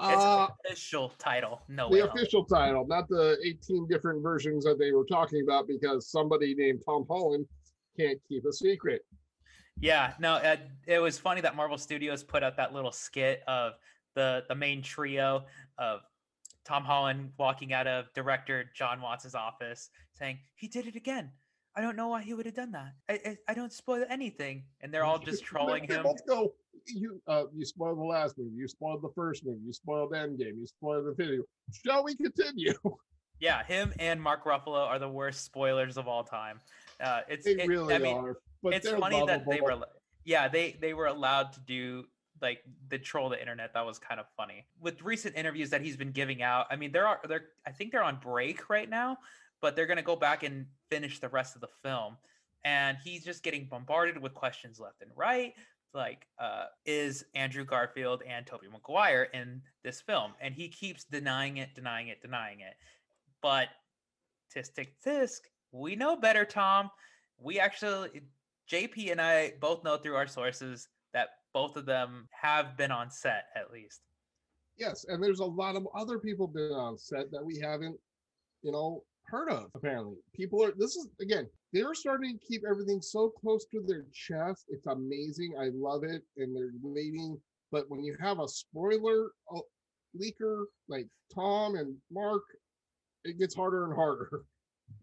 It's 0.00 0.08
Uh, 0.22 0.46
the 0.64 0.68
official 0.70 1.10
title. 1.18 1.62
No 1.68 1.88
the 1.90 2.00
Home. 2.00 2.08
official 2.10 2.44
title, 2.44 2.86
not 2.86 3.08
the 3.08 3.38
18 3.44 3.86
different 3.86 4.22
versions 4.22 4.64
that 4.64 4.78
they 4.78 4.92
were 4.92 5.04
talking 5.04 5.42
about, 5.42 5.68
because 5.68 6.10
somebody 6.10 6.54
named 6.54 6.82
Tom 6.84 7.04
Holland 7.08 7.46
can't 7.96 8.18
keep 8.28 8.44
a 8.46 8.52
secret. 8.52 9.04
Yeah, 9.80 10.14
no, 10.18 10.34
uh, 10.34 10.56
it 10.86 10.98
was 10.98 11.18
funny 11.18 11.40
that 11.42 11.56
Marvel 11.56 11.78
Studios 11.78 12.22
put 12.24 12.42
out 12.42 12.56
that 12.56 12.72
little 12.72 12.92
skit 12.92 13.42
of 13.46 13.74
the 14.14 14.44
the 14.48 14.54
main 14.54 14.82
trio 14.82 15.46
of 15.78 16.00
Tom 16.64 16.84
Holland 16.84 17.32
walking 17.38 17.72
out 17.72 17.86
of 17.86 18.12
director 18.12 18.70
Jon 18.74 19.00
Watts' 19.00 19.34
office 19.34 19.90
saying, 20.12 20.38
"He 20.54 20.68
did 20.68 20.86
it 20.86 20.94
again. 20.96 21.32
I 21.74 21.80
don't 21.80 21.96
know 21.96 22.08
why 22.08 22.22
he 22.22 22.34
would 22.34 22.46
have 22.46 22.54
done 22.54 22.72
that. 22.72 22.92
I, 23.08 23.12
I 23.24 23.36
I 23.48 23.54
don't 23.54 23.72
spoil 23.72 24.04
anything." 24.08 24.64
And 24.80 24.92
they're 24.92 25.04
all 25.04 25.18
just 25.18 25.44
trolling 25.44 25.84
him. 25.84 26.02
both 26.02 26.26
go, 26.26 26.52
you 26.86 27.20
uh, 27.26 27.44
you 27.54 27.64
spoiled 27.64 27.98
the 27.98 28.04
last 28.04 28.36
movie, 28.38 28.54
you 28.56 28.68
spoiled 28.68 29.02
the 29.02 29.10
first 29.14 29.44
movie, 29.44 29.60
you 29.64 29.72
spoiled 29.72 30.12
Endgame, 30.12 30.58
you 30.58 30.66
spoiled 30.66 31.06
the 31.06 31.14
video. 31.14 31.42
Shall 31.84 32.04
we 32.04 32.14
continue? 32.14 32.74
Yeah, 33.40 33.64
him 33.64 33.92
and 33.98 34.22
Mark 34.22 34.44
Ruffalo 34.44 34.86
are 34.86 35.00
the 35.00 35.08
worst 35.08 35.44
spoilers 35.44 35.96
of 35.96 36.06
all 36.06 36.22
time. 36.22 36.60
Uh, 37.00 37.22
it's 37.28 37.44
They 37.44 37.52
it- 37.54 37.66
really 37.66 37.92
I 37.92 37.98
mean, 37.98 38.16
are. 38.16 38.36
But 38.62 38.74
it's 38.74 38.88
funny 38.88 39.20
that 39.26 39.44
they 39.50 39.60
were 39.60 39.80
yeah 40.24 40.46
they 40.46 40.78
they 40.80 40.94
were 40.94 41.06
allowed 41.06 41.52
to 41.54 41.60
do 41.60 42.04
like 42.40 42.60
the 42.88 42.98
troll 42.98 43.28
the 43.30 43.40
internet 43.40 43.74
that 43.74 43.84
was 43.84 43.98
kind 43.98 44.20
of 44.20 44.26
funny 44.36 44.66
with 44.80 45.02
recent 45.02 45.34
interviews 45.36 45.70
that 45.70 45.80
he's 45.80 45.96
been 45.96 46.12
giving 46.12 46.42
out 46.42 46.66
i 46.70 46.76
mean 46.76 46.92
there 46.92 47.06
are 47.06 47.20
they're 47.28 47.46
i 47.66 47.70
think 47.72 47.90
they're 47.90 48.02
on 48.04 48.16
break 48.22 48.70
right 48.70 48.88
now 48.88 49.16
but 49.62 49.74
they're 49.74 49.86
going 49.86 49.96
to 49.96 50.02
go 50.02 50.16
back 50.16 50.42
and 50.42 50.66
finish 50.90 51.20
the 51.20 51.28
rest 51.30 51.54
of 51.54 51.62
the 51.62 51.68
film. 51.82 52.18
And 52.64 52.98
he's 53.02 53.24
just 53.24 53.42
getting 53.42 53.64
bombarded 53.64 54.20
with 54.20 54.34
questions 54.34 54.78
left 54.78 55.00
and 55.00 55.10
right 55.16 55.54
like 55.94 56.26
uh 56.38 56.64
is 56.86 57.22
andrew 57.34 57.66
garfield 57.66 58.22
and 58.26 58.46
tobey 58.46 58.66
maguire 58.70 59.28
in 59.34 59.62
this 59.82 60.00
film? 60.00 60.32
And 60.40 60.54
he 60.54 60.68
keeps 60.68 61.04
denying 61.04 61.56
it 61.56 61.74
denying 61.74 62.08
it 62.08 62.20
denying 62.20 62.60
it. 62.60 62.74
But 63.40 63.68
tisk 64.54 64.74
tisk 64.74 64.88
tisk 65.04 65.40
we 65.72 65.96
know 65.96 66.16
better 66.16 66.44
tom. 66.44 66.90
We 67.38 67.58
actually 67.58 68.22
JP 68.70 69.12
and 69.12 69.20
I 69.20 69.54
both 69.60 69.84
know 69.84 69.96
through 69.96 70.16
our 70.16 70.26
sources 70.26 70.88
that 71.12 71.28
both 71.52 71.76
of 71.76 71.84
them 71.84 72.28
have 72.30 72.76
been 72.76 72.90
on 72.90 73.10
set 73.10 73.46
at 73.56 73.70
least. 73.70 74.02
Yes, 74.78 75.04
and 75.08 75.22
there's 75.22 75.40
a 75.40 75.44
lot 75.44 75.76
of 75.76 75.86
other 75.94 76.18
people 76.18 76.46
been 76.46 76.72
on 76.72 76.96
set 76.96 77.30
that 77.30 77.44
we 77.44 77.58
haven't, 77.58 77.98
you 78.62 78.72
know, 78.72 79.04
heard 79.26 79.50
of. 79.50 79.70
Apparently, 79.74 80.16
people 80.34 80.62
are. 80.62 80.72
This 80.76 80.96
is 80.96 81.08
again, 81.20 81.48
they're 81.72 81.94
starting 81.94 82.38
to 82.38 82.46
keep 82.46 82.62
everything 82.68 83.00
so 83.00 83.30
close 83.30 83.64
to 83.72 83.82
their 83.86 84.04
chest. 84.12 84.66
It's 84.68 84.86
amazing. 84.86 85.54
I 85.60 85.70
love 85.74 86.04
it, 86.04 86.22
and 86.36 86.54
they're 86.54 86.72
waiting. 86.82 87.38
But 87.70 87.88
when 87.88 88.04
you 88.04 88.16
have 88.20 88.38
a 88.40 88.48
spoiler 88.48 89.30
uh, 89.54 89.60
leaker 90.20 90.64
like 90.88 91.06
Tom 91.34 91.76
and 91.76 91.96
Mark, 92.10 92.42
it 93.24 93.38
gets 93.38 93.54
harder 93.54 93.84
and 93.84 93.94
harder. 93.94 94.44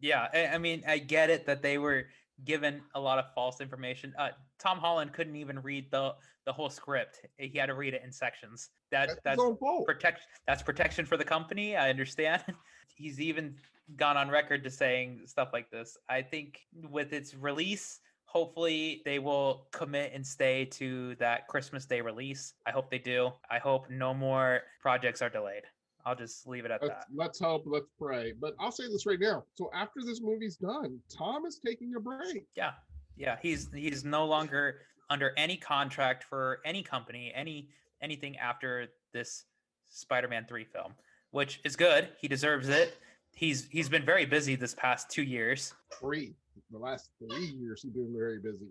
Yeah, 0.01 0.27
I, 0.33 0.47
I 0.47 0.57
mean, 0.59 0.83
I 0.87 0.99
get 0.99 1.29
it 1.29 1.47
that 1.47 1.63
they 1.63 1.77
were 1.77 2.07
given 2.45 2.81
a 2.95 2.99
lot 2.99 3.19
of 3.19 3.25
false 3.33 3.61
information. 3.61 4.13
Uh, 4.17 4.29
Tom 4.59 4.79
Holland 4.79 5.13
couldn't 5.13 5.35
even 5.35 5.59
read 5.59 5.89
the 5.91 6.13
the 6.45 6.53
whole 6.53 6.69
script. 6.69 7.21
He 7.37 7.57
had 7.57 7.67
to 7.67 7.75
read 7.75 7.93
it 7.93 8.01
in 8.03 8.11
sections. 8.11 8.69
That 8.91 9.09
That's, 9.09 9.19
that's 9.23 9.41
his 9.41 9.45
own 9.45 9.57
fault. 9.57 9.85
protect 9.85 10.21
that's 10.47 10.63
protection 10.63 11.05
for 11.05 11.17
the 11.17 11.25
company. 11.25 11.75
I 11.75 11.89
understand. 11.89 12.43
He's 12.95 13.19
even 13.19 13.55
gone 13.95 14.17
on 14.17 14.29
record 14.29 14.63
to 14.63 14.69
saying 14.69 15.21
stuff 15.25 15.49
like 15.53 15.69
this. 15.69 15.97
I 16.09 16.21
think 16.21 16.59
with 16.89 17.13
its 17.13 17.33
release, 17.33 17.99
Hopefully, 18.29 19.01
they 19.05 19.17
will 19.17 19.65
commit 19.71 20.11
and 20.13 20.25
stay 20.25 20.63
to 20.63 21.15
that 21.15 21.47
Christmas 21.47 21.87
Day 21.87 21.99
release. 21.99 22.53
I 22.63 22.69
hope 22.69 22.91
they 22.91 22.99
do. 22.99 23.31
I 23.49 23.57
hope 23.57 23.89
no 23.89 24.13
more 24.13 24.61
projects 24.83 25.23
are 25.23 25.31
delayed. 25.31 25.63
I'll 26.05 26.15
just 26.15 26.47
leave 26.47 26.65
it 26.65 26.71
at 26.71 26.81
Let's, 26.81 26.93
that. 26.93 27.05
let's 27.13 27.39
hope, 27.39 27.63
let's 27.65 27.89
pray. 27.99 28.33
But 28.39 28.55
I'll 28.59 28.71
say 28.71 28.87
this 28.87 29.05
right 29.05 29.19
now. 29.19 29.43
So 29.55 29.69
after 29.73 29.99
this 30.03 30.21
movie's 30.21 30.55
done, 30.55 30.99
Tom 31.09 31.45
is 31.45 31.59
taking 31.63 31.93
a 31.95 31.99
break. 31.99 32.45
Yeah, 32.55 32.71
yeah. 33.17 33.37
He's 33.41 33.69
he's 33.73 34.03
no 34.05 34.25
longer 34.25 34.81
under 35.09 35.33
any 35.37 35.57
contract 35.57 36.23
for 36.23 36.59
any 36.65 36.83
company, 36.83 37.33
any 37.35 37.69
anything 38.01 38.37
after 38.37 38.87
this 39.13 39.45
Spider-Man 39.89 40.45
three 40.47 40.65
film, 40.65 40.93
which 41.31 41.59
is 41.65 41.75
good. 41.75 42.09
He 42.19 42.27
deserves 42.27 42.69
it. 42.69 42.97
He's 43.33 43.67
he's 43.69 43.89
been 43.89 44.05
very 44.05 44.25
busy 44.25 44.55
this 44.55 44.73
past 44.73 45.09
two 45.09 45.23
years. 45.23 45.73
Three. 45.99 46.35
The 46.71 46.77
last 46.77 47.09
three 47.17 47.45
years 47.45 47.81
he's 47.81 47.91
been 47.91 48.13
very 48.15 48.39
busy. 48.39 48.67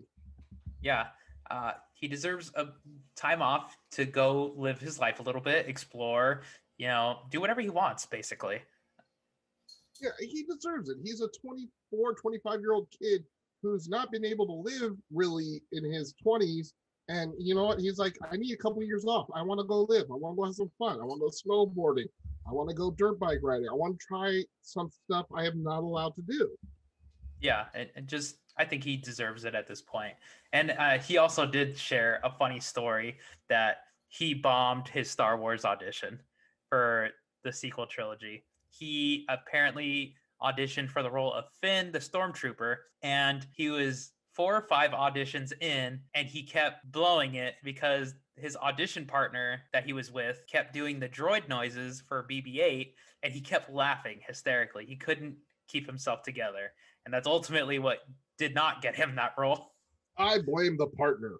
Yeah, 0.81 1.07
uh, 1.51 1.73
he 1.93 2.07
deserves 2.07 2.51
a 2.55 2.67
time 3.15 3.41
off 3.41 3.77
to 3.91 4.05
go 4.05 4.53
live 4.55 4.79
his 4.79 4.99
life 4.99 5.19
a 5.19 5.23
little 5.23 5.41
bit, 5.41 5.67
explore, 5.67 6.43
you 6.79 6.87
know, 6.87 7.19
do 7.29 7.39
whatever 7.39 7.61
he 7.61 7.69
wants, 7.69 8.05
basically. 8.07 8.61
Yeah, 10.01 10.11
he 10.19 10.43
deserves 10.43 10.89
it. 10.89 10.97
He's 11.03 11.21
a 11.21 11.27
24, 11.45 12.15
25 12.15 12.61
year 12.61 12.73
old 12.73 12.87
kid 12.89 13.23
who's 13.61 13.89
not 13.89 14.11
been 14.11 14.25
able 14.25 14.47
to 14.47 14.53
live 14.53 14.93
really 15.13 15.61
in 15.73 15.83
his 15.83 16.15
20s. 16.25 16.69
And 17.09 17.33
you 17.37 17.53
know 17.53 17.65
what? 17.65 17.79
He's 17.79 17.99
like, 17.99 18.15
I 18.31 18.37
need 18.37 18.53
a 18.53 18.57
couple 18.57 18.81
years 18.81 19.03
off. 19.05 19.27
I 19.35 19.41
want 19.41 19.59
to 19.59 19.65
go 19.65 19.81
live. 19.89 20.05
I 20.09 20.15
want 20.15 20.35
to 20.35 20.37
go 20.37 20.45
have 20.45 20.55
some 20.55 20.71
fun. 20.79 21.01
I 21.01 21.03
want 21.03 21.19
to 21.19 21.25
go 21.25 21.75
snowboarding. 21.75 22.07
I 22.47 22.53
want 22.53 22.69
to 22.69 22.75
go 22.75 22.91
dirt 22.91 23.19
bike 23.19 23.39
riding. 23.43 23.67
I 23.69 23.73
want 23.73 23.99
to 23.99 24.05
try 24.07 24.41
some 24.61 24.89
stuff 24.89 25.25
I 25.35 25.45
am 25.45 25.61
not 25.61 25.79
allowed 25.79 26.15
to 26.15 26.21
do. 26.21 26.49
Yeah, 27.41 27.65
and, 27.73 27.89
and 27.95 28.07
just 28.07 28.37
I 28.57 28.63
think 28.63 28.83
he 28.83 28.95
deserves 28.95 29.43
it 29.43 29.53
at 29.55 29.67
this 29.67 29.81
point. 29.81 30.13
And 30.53 30.71
uh, 30.71 30.99
he 30.99 31.17
also 31.17 31.45
did 31.45 31.77
share 31.77 32.21
a 32.23 32.31
funny 32.31 32.59
story 32.59 33.17
that 33.49 33.77
he 34.07 34.33
bombed 34.33 34.87
his 34.87 35.09
Star 35.09 35.37
Wars 35.37 35.65
audition 35.65 36.19
for 36.69 37.09
the 37.43 37.51
sequel 37.51 37.87
trilogy. 37.87 38.45
He 38.69 39.25
apparently 39.29 40.15
auditioned 40.41 40.89
for 40.89 41.03
the 41.03 41.11
role 41.11 41.33
of 41.33 41.45
Finn, 41.61 41.91
the 41.91 41.99
stormtrooper, 41.99 42.77
and 43.01 43.45
he 43.53 43.69
was 43.69 44.11
four 44.33 44.55
or 44.55 44.61
five 44.61 44.91
auditions 44.91 45.51
in 45.61 45.99
and 46.13 46.27
he 46.27 46.43
kept 46.43 46.89
blowing 46.91 47.35
it 47.35 47.55
because 47.63 48.13
his 48.37 48.55
audition 48.55 49.05
partner 49.05 49.59
that 49.73 49.83
he 49.83 49.91
was 49.91 50.11
with 50.13 50.43
kept 50.49 50.71
doing 50.73 50.97
the 50.99 51.09
droid 51.09 51.49
noises 51.49 52.01
for 52.07 52.25
BB-8 52.31 52.93
and 53.23 53.33
he 53.33 53.41
kept 53.41 53.69
laughing 53.69 54.19
hysterically. 54.25 54.85
He 54.85 54.95
couldn't 54.95 55.35
keep 55.67 55.85
himself 55.85 56.23
together. 56.23 56.71
And 57.05 57.13
that's 57.13 57.27
ultimately 57.27 57.79
what 57.79 57.99
did 58.37 58.55
not 58.55 58.81
get 58.81 58.95
him 58.95 59.15
that 59.15 59.33
role. 59.37 59.73
I 60.17 60.39
blame 60.39 60.77
the 60.77 60.87
partner. 60.87 61.33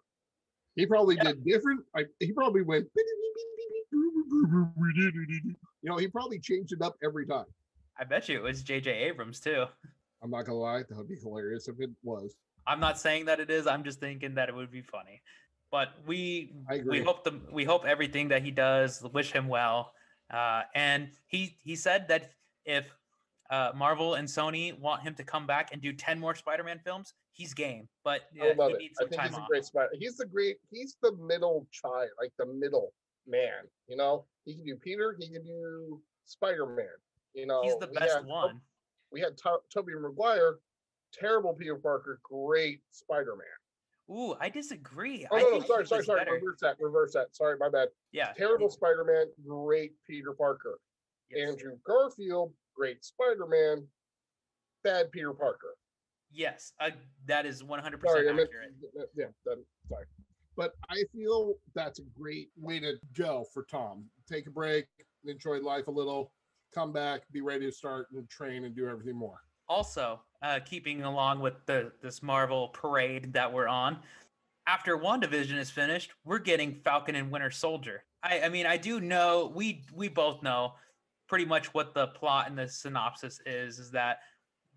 He 0.75 0.85
probably 0.85 1.15
Yeah. 1.15 1.23
did 1.31 1.45
different. 1.45 1.81
I, 1.95 2.05
he 2.19 2.33
probably 2.33 2.63
went. 2.63 2.87
You 5.81 5.89
know, 5.89 5.95
he 5.95 6.09
probably 6.09 6.39
changed 6.39 6.73
it 6.73 6.81
up 6.81 6.95
every 7.01 7.25
time. 7.25 7.45
I 7.97 8.03
bet 8.03 8.27
you 8.27 8.37
it 8.37 8.43
was 8.43 8.63
JJ 8.63 8.87
Abrams 8.87 9.39
too. 9.39 9.65
I'm 10.21 10.29
not 10.29 10.45
gonna 10.45 10.57
lie, 10.57 10.79
that 10.79 10.97
would 10.97 11.07
be 11.07 11.15
hilarious 11.15 11.69
if 11.69 11.79
it 11.79 11.89
was. 12.03 12.35
I'm 12.67 12.79
not 12.79 12.99
saying 12.99 13.25
that 13.25 13.39
it 13.39 13.49
is. 13.49 13.65
I'm 13.65 13.83
just 13.83 13.99
thinking 13.99 14.35
that 14.35 14.49
it 14.49 14.55
would 14.55 14.71
be 14.71 14.81
funny. 14.81 15.21
But 15.71 15.89
we 16.05 16.53
we 16.85 17.01
hope 17.01 17.23
the 17.23 17.39
we 17.51 17.63
hope 17.63 17.85
everything 17.85 18.27
that 18.29 18.43
he 18.43 18.51
does. 18.51 19.03
Wish 19.13 19.31
him 19.31 19.47
well. 19.47 19.93
Uh, 20.31 20.63
and 20.75 21.09
he 21.27 21.57
he 21.63 21.75
said 21.75 22.07
that 22.09 22.31
if 22.65 22.85
uh, 23.49 23.71
Marvel 23.75 24.15
and 24.15 24.27
Sony 24.27 24.77
want 24.79 25.01
him 25.01 25.15
to 25.15 25.23
come 25.23 25.47
back 25.47 25.69
and 25.71 25.81
do 25.81 25.93
ten 25.93 26.19
more 26.19 26.35
Spider-Man 26.35 26.79
films, 26.83 27.13
he's 27.31 27.53
game. 27.53 27.87
But 28.03 28.21
I 28.41 28.51
uh, 28.51 28.55
love 28.57 28.71
he 28.71 28.75
it. 28.75 28.79
needs 28.79 28.99
I 28.99 29.05
think 29.05 29.21
time 29.21 29.29
he's 29.29 29.37
a 29.37 29.45
great 29.49 29.65
spider. 29.65 29.89
He's 29.97 30.17
the 30.17 30.25
great. 30.25 30.57
He's 30.71 30.97
the 31.01 31.15
middle 31.17 31.67
child, 31.71 32.09
like 32.19 32.31
the 32.37 32.47
middle 32.47 32.93
man. 33.29 33.63
You 33.87 33.95
know, 33.97 34.25
he 34.45 34.55
can 34.55 34.65
do 34.65 34.75
Peter. 34.75 35.15
He 35.19 35.29
can 35.29 35.43
do 35.45 36.01
Spider 36.25 36.65
Man. 36.65 36.85
You 37.33 37.45
know, 37.45 37.61
He's 37.63 37.77
the 37.77 37.87
best 37.87 38.15
had- 38.17 38.25
one. 38.25 38.61
We 39.11 39.21
had 39.21 39.37
to- 39.37 39.61
Tobey 39.73 39.93
Maguire, 39.95 40.59
terrible 41.13 41.53
Peter 41.53 41.75
Parker, 41.75 42.19
great 42.23 42.81
Spider 42.91 43.35
Man. 43.35 44.15
Ooh, 44.15 44.35
I 44.39 44.49
disagree. 44.49 45.25
Oh 45.31 45.35
I 45.37 45.41
no, 45.41 45.45
no, 45.45 45.51
think 45.53 45.67
sorry, 45.67 45.85
sorry, 45.87 46.03
sorry. 46.03 46.19
better. 46.21 46.33
Reverse 46.33 46.59
that. 46.61 46.77
Reverse 46.79 47.13
that. 47.13 47.35
Sorry, 47.35 47.57
my 47.57 47.69
bad. 47.69 47.89
Yeah, 48.11 48.33
Terrible 48.33 48.69
Spider 48.69 49.03
Man, 49.03 49.27
great 49.47 49.93
Peter 50.05 50.33
Parker. 50.33 50.79
yes. 51.29 51.49
Andrew 51.49 51.77
Garfield, 51.85 52.53
great 52.75 53.03
Spider 53.03 53.45
Man, 53.47 53.87
bad 54.83 55.11
Peter 55.11 55.33
Parker. 55.33 55.75
Yes, 56.31 56.73
uh, 56.79 56.91
that 57.25 57.45
is 57.47 57.63
100% 57.63 58.01
Sorry, 58.11 58.29
I 58.29 58.33
meant, 58.33 58.49
accurate. 58.49 58.73
yeah, 59.15 59.25
that, 59.45 59.63
sorry. 59.87 60.05
But 60.59 60.75
I 60.89 61.03
feel 61.15 61.53
that's 61.73 61.99
a 61.99 62.19
great 62.19 62.49
way 62.57 62.81
to 62.81 62.95
go 63.17 63.45
for 63.53 63.63
Tom. 63.63 64.03
Take 64.27 64.45
a 64.45 64.49
break, 64.49 64.87
enjoy 65.23 65.61
life 65.61 65.87
a 65.87 65.91
little, 65.91 66.33
come 66.75 66.91
back, 66.91 67.21
be 67.31 67.39
ready 67.39 67.65
to 67.67 67.71
start 67.71 68.07
and 68.13 68.29
train 68.29 68.65
and 68.65 68.75
do 68.75 68.85
everything 68.85 69.15
more. 69.15 69.39
Also, 69.69 70.19
uh, 70.41 70.59
keeping 70.65 71.03
along 71.03 71.39
with 71.39 71.53
the 71.65 71.93
this 72.01 72.21
Marvel 72.21 72.67
parade 72.73 73.31
that 73.31 73.53
we're 73.53 73.69
on, 73.69 73.99
after 74.67 74.97
WandaVision 74.97 75.57
is 75.57 75.71
finished, 75.71 76.11
we're 76.25 76.39
getting 76.39 76.75
Falcon 76.83 77.15
and 77.15 77.31
Winter 77.31 77.51
Soldier. 77.51 78.03
I, 78.21 78.41
I 78.41 78.49
mean, 78.49 78.65
I 78.65 78.75
do 78.75 78.99
know 78.99 79.53
we 79.55 79.85
we 79.95 80.09
both 80.09 80.43
know 80.43 80.73
pretty 81.29 81.45
much 81.45 81.73
what 81.73 81.93
the 81.93 82.07
plot 82.07 82.49
and 82.49 82.59
the 82.59 82.67
synopsis 82.67 83.39
is. 83.45 83.79
Is 83.79 83.91
that 83.91 84.19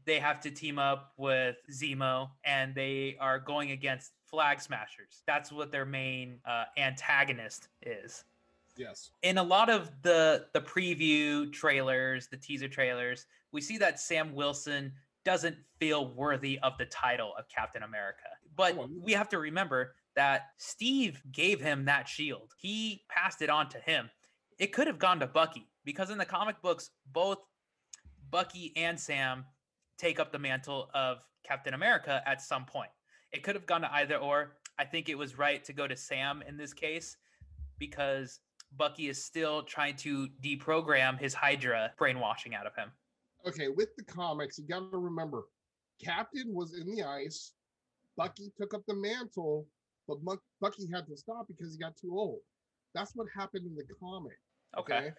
they 0.04 0.20
have 0.20 0.38
to 0.42 0.52
team 0.52 0.78
up 0.78 1.12
with 1.16 1.56
Zemo 1.72 2.30
and 2.44 2.72
they 2.72 3.16
are 3.20 3.40
going 3.40 3.72
against 3.72 4.12
Flag 4.32 4.60
Smashers. 4.60 5.22
That's 5.26 5.52
what 5.52 5.70
their 5.70 5.84
main 5.84 6.38
uh, 6.46 6.64
antagonist 6.78 7.68
is 7.82 8.24
Yes. 8.76 9.10
in 9.22 9.36
a 9.36 9.42
lot 9.42 9.68
of 9.68 9.90
the 10.02 10.46
the 10.54 10.60
preview 10.60 11.52
trailers, 11.52 12.28
the 12.28 12.38
teaser 12.38 12.68
trailers, 12.68 13.26
we 13.52 13.60
see 13.60 13.76
that 13.78 14.00
Sam 14.00 14.34
Wilson 14.34 14.92
doesn't 15.24 15.56
feel 15.78 16.08
worthy 16.14 16.58
of 16.60 16.78
the 16.78 16.86
title 16.86 17.32
of 17.38 17.46
Captain 17.48 17.82
America. 17.82 18.24
But 18.56 18.76
we 18.90 19.12
have 19.12 19.28
to 19.28 19.38
remember 19.38 19.94
that 20.16 20.48
Steve 20.56 21.22
gave 21.30 21.60
him 21.60 21.84
that 21.84 22.08
shield. 22.08 22.54
He 22.56 23.04
passed 23.08 23.42
it 23.42 23.50
on 23.50 23.68
to 23.68 23.78
him. 23.78 24.10
It 24.58 24.72
could 24.72 24.86
have 24.86 24.98
gone 24.98 25.20
to 25.20 25.26
Bucky 25.26 25.68
because 25.84 26.10
in 26.10 26.18
the 26.18 26.24
comic 26.24 26.60
books 26.62 26.90
both 27.12 27.38
Bucky 28.30 28.72
and 28.76 28.98
Sam 28.98 29.44
take 29.98 30.18
up 30.18 30.32
the 30.32 30.38
mantle 30.38 30.90
of 30.94 31.18
Captain 31.44 31.74
America 31.74 32.22
at 32.26 32.40
some 32.40 32.64
point. 32.64 32.90
It 33.32 33.42
could 33.42 33.54
have 33.54 33.66
gone 33.66 33.82
to 33.82 33.92
either 33.94 34.16
or. 34.16 34.52
I 34.78 34.84
think 34.84 35.08
it 35.08 35.16
was 35.16 35.38
right 35.38 35.62
to 35.64 35.72
go 35.72 35.86
to 35.86 35.96
Sam 35.96 36.42
in 36.46 36.56
this 36.56 36.72
case 36.72 37.16
because 37.78 38.40
Bucky 38.76 39.08
is 39.08 39.22
still 39.22 39.62
trying 39.62 39.96
to 39.96 40.28
deprogram 40.42 41.18
his 41.18 41.34
Hydra 41.34 41.92
brainwashing 41.98 42.54
out 42.54 42.66
of 42.66 42.74
him. 42.74 42.90
Okay, 43.46 43.68
with 43.68 43.94
the 43.96 44.04
comics, 44.04 44.58
you 44.58 44.66
got 44.66 44.90
to 44.90 44.98
remember 44.98 45.44
Captain 46.02 46.54
was 46.54 46.74
in 46.74 46.86
the 46.86 47.02
ice, 47.02 47.52
Bucky 48.16 48.52
took 48.56 48.74
up 48.74 48.82
the 48.86 48.94
mantle, 48.94 49.66
but 50.08 50.24
Buck- 50.24 50.42
Bucky 50.60 50.88
had 50.92 51.06
to 51.06 51.16
stop 51.16 51.46
because 51.48 51.72
he 51.72 51.78
got 51.78 51.96
too 51.96 52.16
old. 52.16 52.40
That's 52.94 53.14
what 53.14 53.26
happened 53.34 53.66
in 53.66 53.74
the 53.74 53.84
comic. 54.00 54.38
Okay. 54.76 55.12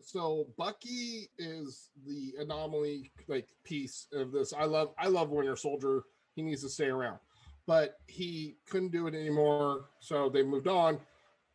So 0.00 0.48
Bucky 0.56 1.30
is 1.38 1.90
the 2.06 2.34
anomaly 2.40 3.12
like 3.28 3.48
piece 3.64 4.08
of 4.12 4.32
this. 4.32 4.52
I 4.52 4.64
love 4.64 4.92
I 4.98 5.08
love 5.08 5.30
Winter 5.30 5.56
Soldier. 5.56 6.02
He 6.34 6.42
needs 6.42 6.62
to 6.62 6.68
stay 6.68 6.86
around. 6.86 7.18
But 7.66 7.96
he 8.06 8.56
couldn't 8.68 8.90
do 8.92 9.06
it 9.06 9.14
anymore, 9.14 9.86
so 10.00 10.28
they 10.28 10.42
moved 10.42 10.66
on. 10.66 10.98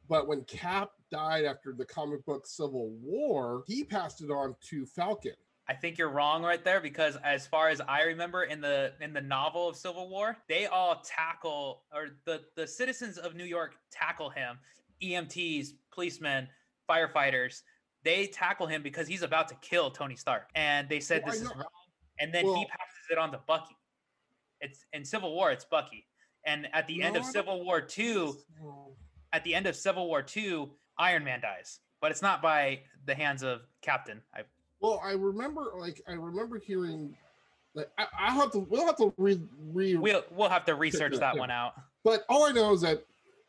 But 0.07 0.27
when 0.27 0.43
Cap 0.45 0.91
died 1.11 1.45
after 1.45 1.73
the 1.77 1.85
comic 1.85 2.25
book 2.25 2.47
Civil 2.47 2.91
War, 3.01 3.63
he 3.67 3.83
passed 3.83 4.21
it 4.21 4.31
on 4.31 4.55
to 4.69 4.85
Falcon. 4.85 5.33
I 5.69 5.73
think 5.73 5.97
you're 5.97 6.09
wrong 6.09 6.43
right 6.43 6.63
there 6.63 6.79
because 6.79 7.17
as 7.25 7.45
far 7.45 7.67
as 7.67 7.81
I 7.81 8.03
remember 8.03 8.43
in 8.43 8.61
the 8.61 8.93
in 9.01 9.11
the 9.11 9.19
novel 9.21 9.67
of 9.67 9.75
Civil 9.75 10.07
War, 10.09 10.37
they 10.47 10.65
all 10.67 11.01
tackle 11.05 11.83
or 11.93 12.07
the 12.25 12.43
the 12.55 12.65
citizens 12.65 13.17
of 13.17 13.35
New 13.35 13.43
York 13.43 13.75
tackle 13.91 14.29
him, 14.29 14.59
EMTs, 15.03 15.71
policemen, 15.91 16.47
firefighters. 16.89 17.63
They 18.03 18.27
tackle 18.27 18.67
him 18.67 18.81
because 18.81 19.07
he's 19.09 19.23
about 19.23 19.49
to 19.49 19.55
kill 19.55 19.91
Tony 19.91 20.15
Stark. 20.15 20.49
And 20.55 20.87
they 20.87 21.01
said 21.01 21.23
Well, 21.23 21.33
this 21.33 21.41
is 21.41 21.49
wrong. 21.49 21.65
And 22.19 22.33
then 22.33 22.45
Well- 22.45 22.55
he 22.55 22.65
passes 22.65 23.05
it 23.11 23.17
on 23.17 23.31
to 23.33 23.39
Bucky. 23.39 23.75
It's 24.61 24.85
in 24.93 25.05
Civil 25.05 25.33
War, 25.33 25.51
it's 25.51 25.65
Bucky. 25.65 26.05
And 26.45 26.67
at 26.73 26.87
the 26.87 27.01
end 27.01 27.17
of 27.17 27.25
Civil 27.25 27.63
War 27.63 27.81
2, 27.81 28.37
at 29.33 29.43
the 29.43 29.53
end 29.53 29.67
of 29.67 29.75
Civil 29.75 30.07
War 30.07 30.21
2, 30.21 30.69
Iron 30.97 31.23
Man 31.23 31.41
dies. 31.41 31.79
But 32.01 32.11
it's 32.11 32.21
not 32.21 32.41
by 32.41 32.81
the 33.05 33.15
hands 33.15 33.43
of 33.43 33.61
Captain. 33.81 34.21
I 34.33 34.41
Well, 34.79 35.01
I 35.03 35.11
remember, 35.11 35.73
like, 35.77 36.01
I 36.07 36.13
remember 36.13 36.59
hearing, 36.59 37.15
like, 37.73 37.89
I, 37.97 38.05
I 38.19 38.31
have 38.33 38.51
to, 38.51 38.59
we'll 38.59 38.85
have 38.85 38.97
to 38.97 39.13
re, 39.17 39.41
re 39.59 39.95
we'll 39.95 40.23
we'll 40.31 40.49
have 40.49 40.65
to 40.65 40.75
research 40.75 41.17
that 41.17 41.35
yeah. 41.35 41.39
one 41.39 41.51
out. 41.51 41.73
but 42.03 42.23
all 42.29 42.45
I 42.45 42.51
know 42.51 42.73
is 42.73 42.81
that 42.81 43.03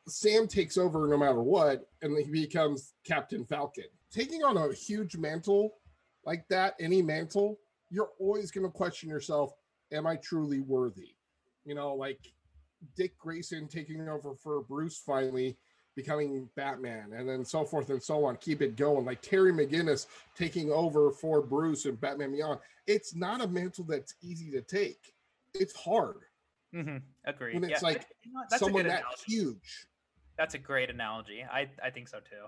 Sam 0.09 0.49
takes 0.49 0.77
over 0.79 1.07
no 1.07 1.18
matter 1.18 1.42
what, 1.42 1.88
and 2.03 2.16
he 2.18 2.31
becomes 2.31 2.94
Captain 3.05 3.44
Falcon. 3.44 3.85
Taking 4.11 4.42
on 4.42 4.57
a 4.57 4.73
huge 4.73 5.16
mantle 5.16 5.75
like 6.25 6.49
that, 6.49 6.75
any 6.81 7.03
mantle, 7.03 7.59
you're 7.90 8.11
always 8.18 8.51
going 8.51 8.66
to 8.66 8.73
question 8.73 9.09
yourself: 9.09 9.53
Am 9.92 10.07
I 10.07 10.16
truly 10.16 10.61
worthy? 10.61 11.14
You 11.64 11.74
know, 11.74 11.94
like 11.94 12.20
Dick 12.96 13.16
Grayson 13.18 13.68
taking 13.68 14.09
over 14.09 14.35
for 14.35 14.62
Bruce 14.62 14.98
finally 14.98 15.57
becoming 15.98 16.48
Batman, 16.55 17.12
and 17.12 17.29
then 17.29 17.44
so 17.44 17.64
forth 17.64 17.90
and 17.90 18.01
so 18.01 18.24
on. 18.24 18.37
Keep 18.37 18.62
it 18.62 18.77
going. 18.77 19.05
Like 19.05 19.20
Terry 19.20 19.53
McGinnis 19.53 20.07
taking 20.37 20.70
over 20.70 21.11
for 21.11 21.42
Bruce 21.42 21.87
and 21.87 22.01
Batman 22.01 22.33
Beyond. 22.33 22.61
It's 22.87 23.16
not 23.16 23.40
a 23.40 23.48
mantle 23.48 23.85
that's 23.85 24.14
easy 24.22 24.51
to 24.53 24.62
take. 24.62 25.12
It's 25.55 25.74
hard. 25.74 26.20
Mm-hmm. 26.74 26.98
Agree. 27.24 27.55
When 27.55 27.64
it's 27.64 27.83
yeah, 27.83 27.88
like 27.88 28.07
you 28.22 28.33
know, 28.33 28.40
that's 28.48 28.61
someone 28.62 28.85
that 28.85 29.01
analogy. 29.01 29.22
huge. 29.27 29.87
That's 30.37 30.55
a 30.55 30.59
great 30.59 30.88
analogy. 30.88 31.44
I, 31.51 31.68
I 31.83 31.90
think 31.90 32.09
so 32.09 32.18
too. 32.18 32.46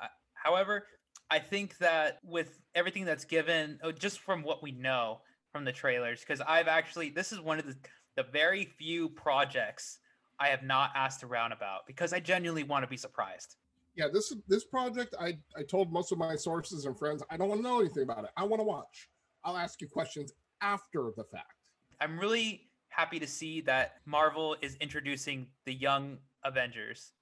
Uh, 0.00 0.06
however, 0.34 0.86
I 1.28 1.40
think 1.40 1.76
that 1.78 2.18
with 2.22 2.56
everything 2.74 3.04
that's 3.04 3.24
given, 3.24 3.80
oh, 3.82 3.90
just 3.90 4.20
from 4.20 4.44
what 4.44 4.62
we 4.62 4.70
know 4.70 5.22
from 5.52 5.64
the 5.64 5.72
trailers, 5.72 6.20
because 6.20 6.40
I've 6.40 6.66
actually, 6.66 7.10
this 7.10 7.30
is 7.30 7.38
one 7.38 7.58
of 7.58 7.66
the, 7.66 7.76
the 8.16 8.24
very 8.24 8.64
few 8.64 9.10
projects 9.10 9.98
I 10.40 10.48
have 10.48 10.62
not 10.62 10.90
asked 10.96 11.22
around 11.22 11.52
about 11.52 11.86
because 11.86 12.12
I 12.12 12.18
genuinely 12.18 12.64
want 12.64 12.82
to 12.82 12.88
be 12.88 12.96
surprised. 12.96 13.56
Yeah, 13.94 14.06
this 14.10 14.34
this 14.48 14.64
project, 14.64 15.14
I 15.20 15.38
I 15.54 15.62
told 15.62 15.92
most 15.92 16.12
of 16.12 16.18
my 16.18 16.34
sources 16.34 16.86
and 16.86 16.98
friends, 16.98 17.22
I 17.28 17.36
don't 17.36 17.50
want 17.50 17.60
to 17.60 17.68
know 17.68 17.78
anything 17.80 18.04
about 18.04 18.24
it. 18.24 18.30
I 18.38 18.44
want 18.44 18.60
to 18.60 18.64
watch. 18.64 19.10
I'll 19.44 19.58
ask 19.58 19.82
you 19.82 19.88
questions 19.88 20.32
after 20.62 21.12
the 21.14 21.24
fact. 21.24 21.52
I'm 22.00 22.18
really 22.18 22.70
happy 22.88 23.18
to 23.18 23.26
see 23.26 23.60
that 23.62 23.96
Marvel 24.06 24.56
is 24.62 24.76
introducing 24.80 25.46
the 25.66 25.74
young 25.74 26.16
Avengers 26.42 27.12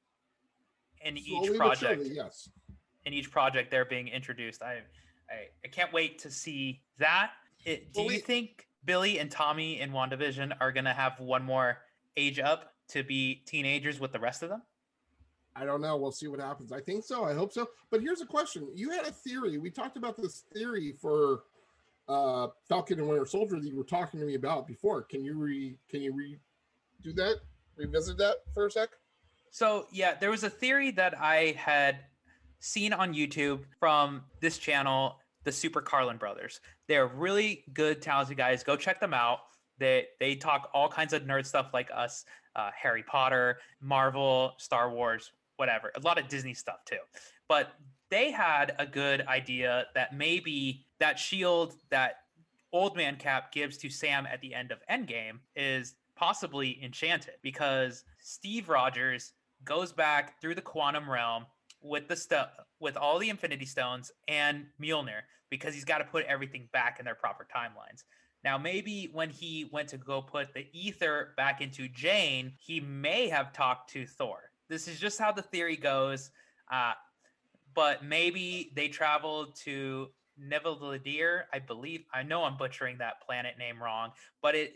in 1.05 1.19
Slowly 1.19 1.49
each 1.49 1.57
project. 1.57 2.03
surely, 2.03 2.15
yes. 2.15 2.49
in 3.05 3.15
each 3.15 3.33
project 3.33 3.73
they're 3.73 3.85
being 3.85 4.07
introduced. 4.07 4.63
I 4.63 4.83
I, 5.29 5.49
I 5.65 5.69
can't 5.69 5.93
wait 5.93 6.21
to 6.21 6.31
see 6.31 6.83
that. 6.99 7.33
It, 7.65 7.93
do 7.93 8.01
Well, 8.01 8.11
you 8.11 8.17
we- 8.17 8.23
think 8.23 8.67
Billy 8.85 9.19
and 9.19 9.31
Tommy 9.31 9.81
in 9.81 9.93
WandaVision 9.93 10.57
are 10.61 10.73
gonna 10.73 10.95
have 10.95 11.19
one 11.21 11.43
more 11.45 11.79
age 12.17 12.39
up 12.39 12.75
to 12.89 13.03
be 13.05 13.43
teenagers 13.47 14.01
with 14.01 14.13
the 14.13 14.19
rest 14.19 14.43
of 14.43 14.49
them? 14.49 14.63
I 15.55 15.65
don't 15.65 15.81
know. 15.81 15.97
We'll 15.97 16.13
see 16.13 16.29
what 16.29 16.41
happens. 16.41 16.73
I 16.73 16.81
think 16.81 17.05
so. 17.05 17.25
I 17.25 17.35
hope 17.35 17.53
so. 17.53 17.69
But 17.91 18.01
here's 18.01 18.21
a 18.21 18.27
question. 18.27 18.69
You 18.75 18.91
had 18.91 19.07
a 19.07 19.11
theory. 19.13 19.59
We 19.59 19.71
talked 19.71 19.97
about 19.97 20.17
this 20.17 20.45
theory 20.53 20.93
for 21.01 21.45
uh 22.09 22.49
Falcon 22.69 22.99
and 22.99 23.09
Winter 23.09 23.27
Soldier 23.27 23.61
that 23.61 23.67
you 23.69 23.77
were 23.77 23.85
talking 23.85 24.19
to 24.21 24.27
me 24.27 24.35
about 24.35 24.67
before. 24.67 25.03
Can 25.03 25.23
you 25.25 25.35
re 25.37 25.77
can 25.89 26.03
you 26.03 26.13
re 26.15 26.39
do 27.03 27.13
that? 27.15 27.41
Revisit 27.77 28.17
that 28.19 28.37
for 28.55 28.67
a 28.67 28.71
sec? 28.71 28.91
So 29.51 29.87
yeah, 29.93 30.15
there 30.15 30.31
was 30.31 30.43
a 30.45 30.51
theory 30.51 30.91
that 30.93 31.19
I 31.19 31.53
had 31.59 32.05
seen 32.61 32.93
on 32.93 33.13
YouTube 33.15 33.65
from 33.79 34.23
this 34.41 34.59
channel, 34.59 35.19
the 35.45 35.53
Super 35.53 35.81
Carlin 35.81 36.17
Brothers. 36.17 36.61
They're 36.89 37.07
really 37.07 37.65
good, 37.73 38.03
talented 38.03 38.37
guys. 38.37 38.63
Go 38.63 38.77
check 38.77 39.01
them 39.01 39.15
out. 39.15 39.41
They 39.79 40.07
they 40.19 40.35
talk 40.35 40.71
all 40.75 40.89
kinds 40.89 41.13
of 41.13 41.23
nerd 41.23 41.47
stuff 41.47 41.71
like 41.73 41.91
us, 41.95 42.25
uh, 42.57 42.71
Harry 42.75 43.03
Potter, 43.03 43.59
Marvel, 43.81 44.53
Star 44.59 44.91
Wars, 44.91 45.33
whatever. 45.57 45.91
A 45.97 46.01
lot 46.01 46.19
of 46.19 46.29
Disney 46.29 46.55
stuff 46.55 46.85
too. 46.85 46.99
But 47.49 47.73
they 48.11 48.31
had 48.31 48.75
a 48.79 48.87
good 48.87 49.27
idea 49.27 49.87
that 49.95 50.15
maybe 50.17 50.85
that 50.99 51.19
shield 51.19 51.77
that 51.91 52.17
Old 52.73 52.97
Man 52.97 53.17
Cap 53.17 53.53
gives 53.53 53.77
to 53.79 53.89
Sam 53.89 54.27
at 54.27 54.41
the 54.41 54.55
end 54.55 54.71
of 54.71 54.79
Endgame 54.91 55.39
is 55.57 55.95
possibly 56.15 56.79
enchanted 56.83 57.35
because 57.43 58.05
Steve 58.19 58.69
Rogers 58.69 59.33
goes 59.65 59.93
back 59.93 60.41
through 60.41 60.55
the 60.55 60.61
quantum 60.61 61.11
realm 61.11 61.47
with 61.83 62.09
the 62.09 62.17
stuff 62.17 62.51
with 62.81 62.97
all 62.97 63.19
the 63.19 63.29
infinity 63.29 63.67
stones 63.67 64.13
and 64.29 64.67
Mjolnir 64.81 65.23
because 65.51 65.75
he's 65.75 65.85
got 65.85 65.99
to 65.99 66.05
put 66.05 66.25
everything 66.27 66.69
back 66.73 66.99
in 66.99 67.05
their 67.05 67.15
proper 67.15 67.47
timelines. 67.55 68.05
Now 68.45 68.57
maybe 68.57 69.11
when 69.13 69.31
he 69.31 69.69
went 69.73 69.89
to 69.89 69.99
go 69.99 70.23
put 70.23 70.55
the 70.55 70.67
ether 70.73 71.35
back 71.37 71.61
into 71.61 71.89
Jane, 71.89 72.53
he 72.59 72.81
may 72.81 73.29
have 73.29 73.53
talked 73.53 73.91
to 73.93 74.07
Thor. 74.07 74.39
This 74.69 74.89
is 74.89 74.99
just 74.99 75.19
how 75.19 75.33
the 75.33 75.43
theory 75.43 75.77
goes. 75.77 76.31
Uh, 76.73 76.93
but 77.75 78.05
maybe 78.05 78.73
they 78.75 78.89
traveled 78.89 79.57
to 79.65 80.09
Neveldir, 80.41 81.43
I 81.53 81.59
believe. 81.59 82.05
I 82.15 82.23
know 82.23 82.45
I'm 82.45 82.57
butchering 82.57 82.99
that 82.99 83.21
planet 83.21 83.59
name 83.59 83.83
wrong, 83.83 84.13
but 84.43 84.55
it 84.55 84.73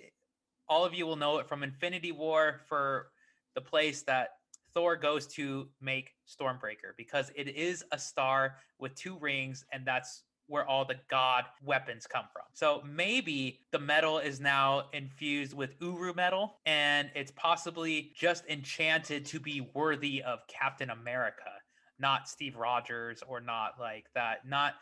all 0.68 0.84
of 0.84 0.94
you 0.94 1.06
will 1.06 1.16
know 1.16 1.38
it 1.38 1.46
from 1.46 1.62
Infinity 1.62 2.12
War 2.12 2.62
for 2.68 3.08
the 3.54 3.60
place 3.60 4.02
that 4.02 4.30
Thor 4.74 4.96
goes 4.96 5.26
to 5.28 5.68
make 5.80 6.10
Stormbreaker 6.28 6.92
because 6.96 7.30
it 7.36 7.48
is 7.48 7.84
a 7.92 7.98
star 7.98 8.56
with 8.78 8.94
two 8.94 9.16
rings, 9.18 9.64
and 9.72 9.86
that's 9.86 10.24
where 10.46 10.68
all 10.68 10.84
the 10.84 10.96
god 11.08 11.44
weapons 11.64 12.06
come 12.06 12.26
from. 12.32 12.42
So 12.52 12.82
maybe 12.84 13.60
the 13.70 13.78
metal 13.78 14.18
is 14.18 14.40
now 14.40 14.84
infused 14.92 15.54
with 15.54 15.74
Uru 15.80 16.12
metal, 16.12 16.56
and 16.66 17.10
it's 17.14 17.32
possibly 17.34 18.12
just 18.14 18.44
enchanted 18.48 19.24
to 19.26 19.40
be 19.40 19.70
worthy 19.72 20.22
of 20.22 20.40
Captain 20.48 20.90
America, 20.90 21.50
not 21.98 22.28
Steve 22.28 22.56
Rogers 22.56 23.22
or 23.26 23.40
not 23.40 23.74
like 23.80 24.06
that, 24.14 24.46
not 24.46 24.74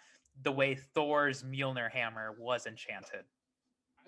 the 0.42 0.50
way 0.50 0.74
Thor's 0.94 1.42
Mjolnir 1.44 1.90
hammer 1.90 2.34
was 2.38 2.66
enchanted. 2.66 3.24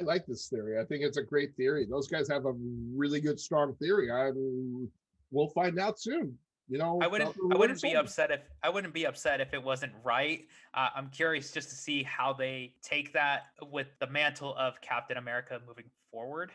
I 0.00 0.02
like 0.02 0.26
this 0.26 0.48
theory. 0.48 0.80
I 0.80 0.84
think 0.84 1.04
it's 1.04 1.18
a 1.18 1.22
great 1.22 1.54
theory. 1.54 1.86
Those 1.88 2.08
guys 2.08 2.26
have 2.28 2.46
a 2.46 2.54
really 2.96 3.20
good, 3.20 3.38
strong 3.38 3.74
theory. 3.76 4.10
I'm 4.10 4.90
we'll 5.34 5.48
find 5.48 5.78
out 5.78 6.00
soon. 6.00 6.38
You 6.68 6.78
know, 6.78 6.98
I 7.02 7.06
wouldn't. 7.06 7.34
I 7.52 7.58
wouldn't 7.58 7.82
be 7.82 7.94
upset 7.94 8.30
if 8.30 8.40
I 8.62 8.70
wouldn't 8.70 8.94
be 8.94 9.04
upset 9.04 9.42
if 9.42 9.52
it 9.52 9.62
wasn't 9.62 9.92
right. 10.02 10.46
Uh, 10.72 10.88
I'm 10.96 11.10
curious 11.10 11.50
just 11.50 11.68
to 11.68 11.74
see 11.74 12.02
how 12.02 12.32
they 12.32 12.74
take 12.82 13.12
that 13.12 13.48
with 13.70 13.88
the 13.98 14.06
mantle 14.06 14.54
of 14.56 14.80
Captain 14.80 15.18
America 15.18 15.60
moving 15.66 15.90
forward. 16.10 16.52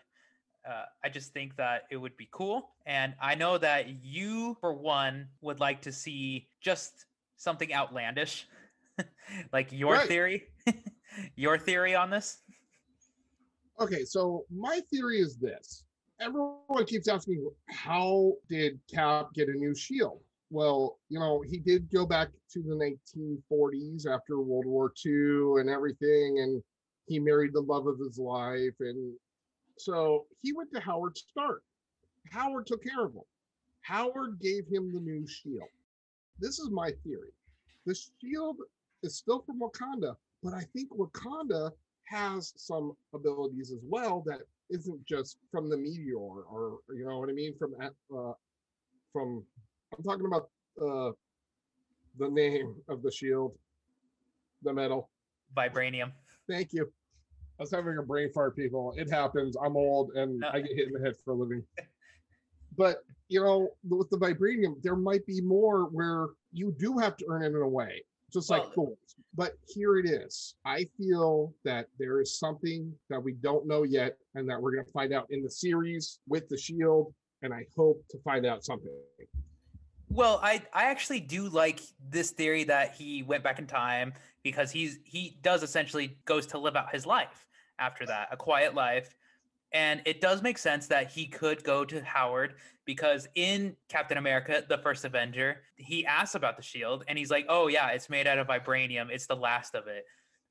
Uh, 0.67 0.85
I 1.03 1.09
just 1.09 1.31
think 1.31 1.55
that 1.57 1.83
it 1.91 1.97
would 1.97 2.17
be 2.17 2.27
cool, 2.31 2.71
and 2.87 3.13
I 3.21 3.35
know 3.35 3.59
that 3.59 4.03
you, 4.03 4.57
for 4.59 4.73
one, 4.73 5.27
would 5.41 5.59
like 5.59 5.81
to 5.83 5.91
see 5.91 6.49
just 6.59 7.05
something 7.37 7.71
outlandish, 7.71 8.47
like 9.53 9.71
your 9.71 9.93
Right. 9.93 10.07
theory. 10.07 10.47
your 11.35 11.57
theory 11.59 11.93
on 11.95 12.09
this? 12.09 12.39
Okay, 13.79 14.03
so 14.03 14.45
my 14.49 14.81
theory 14.91 15.19
is 15.19 15.37
this. 15.37 15.85
Everyone 16.21 16.85
keeps 16.85 17.07
asking, 17.07 17.49
how 17.69 18.33
did 18.49 18.79
Cap 18.93 19.29
get 19.33 19.47
a 19.47 19.53
new 19.53 19.73
shield? 19.73 20.19
Well, 20.49 20.97
you 21.09 21.19
know, 21.19 21.41
he 21.47 21.59
did 21.59 21.89
go 21.91 22.05
back 22.05 22.29
to 22.51 22.61
the 22.61 22.75
1940s 22.75 24.05
after 24.05 24.41
World 24.41 24.65
War 24.65 24.91
II 25.05 25.61
and 25.61 25.69
everything, 25.69 26.39
and 26.39 26.61
he 27.07 27.19
married 27.19 27.53
the 27.53 27.61
love 27.61 27.87
of 27.87 27.99
his 27.99 28.17
life. 28.17 28.73
And 28.79 29.13
so 29.77 30.25
he 30.41 30.51
went 30.51 30.73
to 30.73 30.79
Howard 30.81 31.17
Stark. 31.17 31.63
Howard 32.31 32.67
took 32.67 32.83
care 32.83 33.05
of 33.05 33.13
him. 33.13 33.21
Howard 33.81 34.39
gave 34.41 34.67
him 34.67 34.91
the 34.93 34.99
new 34.99 35.25
shield. 35.25 35.69
This 36.39 36.59
is 36.59 36.69
my 36.69 36.91
theory. 37.03 37.31
The 37.85 37.95
shield 38.21 38.57
is 39.03 39.15
still 39.15 39.41
from 39.45 39.59
Wakanda, 39.61 40.15
but 40.43 40.53
I 40.53 40.63
think 40.73 40.89
Wakanda 40.91 41.71
has 42.05 42.53
some 42.57 42.93
abilities 43.13 43.71
as 43.71 43.79
well 43.83 44.21
that 44.25 44.41
isn't 44.69 45.05
just 45.05 45.37
from 45.51 45.69
the 45.69 45.77
meteor 45.77 46.17
or 46.17 46.79
you 46.95 47.05
know 47.05 47.19
what 47.19 47.29
I 47.29 47.33
mean 47.33 47.53
from 47.57 47.73
uh, 47.81 48.33
from 49.11 49.43
I'm 49.95 50.03
talking 50.03 50.25
about 50.25 50.49
uh, 50.81 51.11
the 52.17 52.29
name 52.29 52.75
of 52.87 53.01
the 53.01 53.11
shield, 53.11 53.57
the 54.63 54.73
metal. 54.73 55.09
Vibranium. 55.57 56.11
Thank 56.47 56.73
you. 56.73 56.91
I 57.59 57.63
was 57.63 57.71
having 57.71 57.97
a 57.97 58.03
brain 58.03 58.31
fart, 58.31 58.55
people. 58.55 58.93
It 58.97 59.09
happens. 59.09 59.57
I'm 59.61 59.75
old 59.75 60.11
and 60.15 60.39
No. 60.39 60.49
I 60.53 60.61
get 60.61 60.75
hit 60.75 60.87
in 60.87 60.93
the 60.93 60.99
head 60.99 61.15
for 61.23 61.31
a 61.31 61.35
living. 61.35 61.63
But 62.77 63.03
you 63.27 63.41
know, 63.43 63.69
with 63.89 64.09
the 64.09 64.17
vibranium, 64.17 64.81
there 64.81 64.95
might 64.95 65.25
be 65.25 65.41
more 65.41 65.85
where 65.89 66.27
you 66.53 66.73
do 66.79 66.97
have 66.97 67.17
to 67.17 67.25
earn 67.27 67.43
it 67.43 67.47
in 67.47 67.55
a 67.61 67.67
way, 67.67 68.03
just 68.31 68.49
like 68.49 68.75
Well- 68.75 68.97
But 69.35 69.53
here 69.67 69.97
it 69.97 70.05
is. 70.07 70.55
I 70.65 70.85
feel 70.97 71.53
that 71.63 71.87
there 71.99 72.19
is 72.19 72.39
something 72.39 72.93
that 73.09 73.23
we 73.23 73.33
don't 73.33 73.67
know 73.67 73.83
yet, 73.83 74.17
and 74.35 74.49
that 74.49 74.59
we're 74.59 74.71
going 74.71 74.85
to 74.85 74.91
find 74.91 75.13
out 75.13 75.27
in 75.29 75.43
the 75.43 75.51
series 75.51 76.19
with 76.27 76.49
the 76.49 76.57
shield. 76.57 77.13
And 77.41 77.53
I 77.53 77.65
hope 77.77 78.03
to 78.09 78.17
find 78.19 78.45
out 78.45 78.65
something. 78.65 78.91
Well, 80.09 80.39
I 80.41 80.63
I 80.73 80.85
actually 80.85 81.19
do 81.19 81.47
like 81.47 81.79
this 82.09 82.31
theory 82.31 82.63
that 82.65 82.95
he 82.95 83.23
went 83.23 83.43
back 83.43 83.59
in 83.59 83.67
time 83.67 84.13
because 84.43 84.71
he's 84.71 84.99
he 85.03 85.37
does 85.41 85.61
essentially 85.63 86.17
goes 86.25 86.47
to 86.47 86.57
live 86.57 86.75
out 86.75 86.91
his 86.91 87.05
life 87.05 87.45
after 87.77 88.05
that, 88.07 88.27
a 88.31 88.37
quiet 88.37 88.73
life. 88.73 89.15
And 89.71 90.01
it 90.05 90.19
does 90.19 90.41
make 90.41 90.57
sense 90.57 90.87
that 90.87 91.11
he 91.11 91.27
could 91.27 91.63
go 91.63 91.85
to 91.85 92.03
Howard 92.03 92.55
because 92.85 93.27
in 93.35 93.75
Captain 93.87 94.17
America, 94.17 94.63
the 94.67 94.79
first 94.79 95.05
Avenger, 95.05 95.61
he 95.75 96.05
asks 96.05 96.35
about 96.35 96.57
the 96.57 96.63
shield 96.63 97.03
and 97.07 97.17
he's 97.17 97.29
like, 97.29 97.45
"Oh 97.49 97.67
yeah, 97.67 97.89
it's 97.89 98.09
made 98.09 98.25
out 98.25 98.39
of 98.39 98.47
vibranium. 98.47 99.09
It's 99.11 99.27
the 99.27 99.35
last 99.35 99.75
of 99.75 99.87
it." 99.87 100.05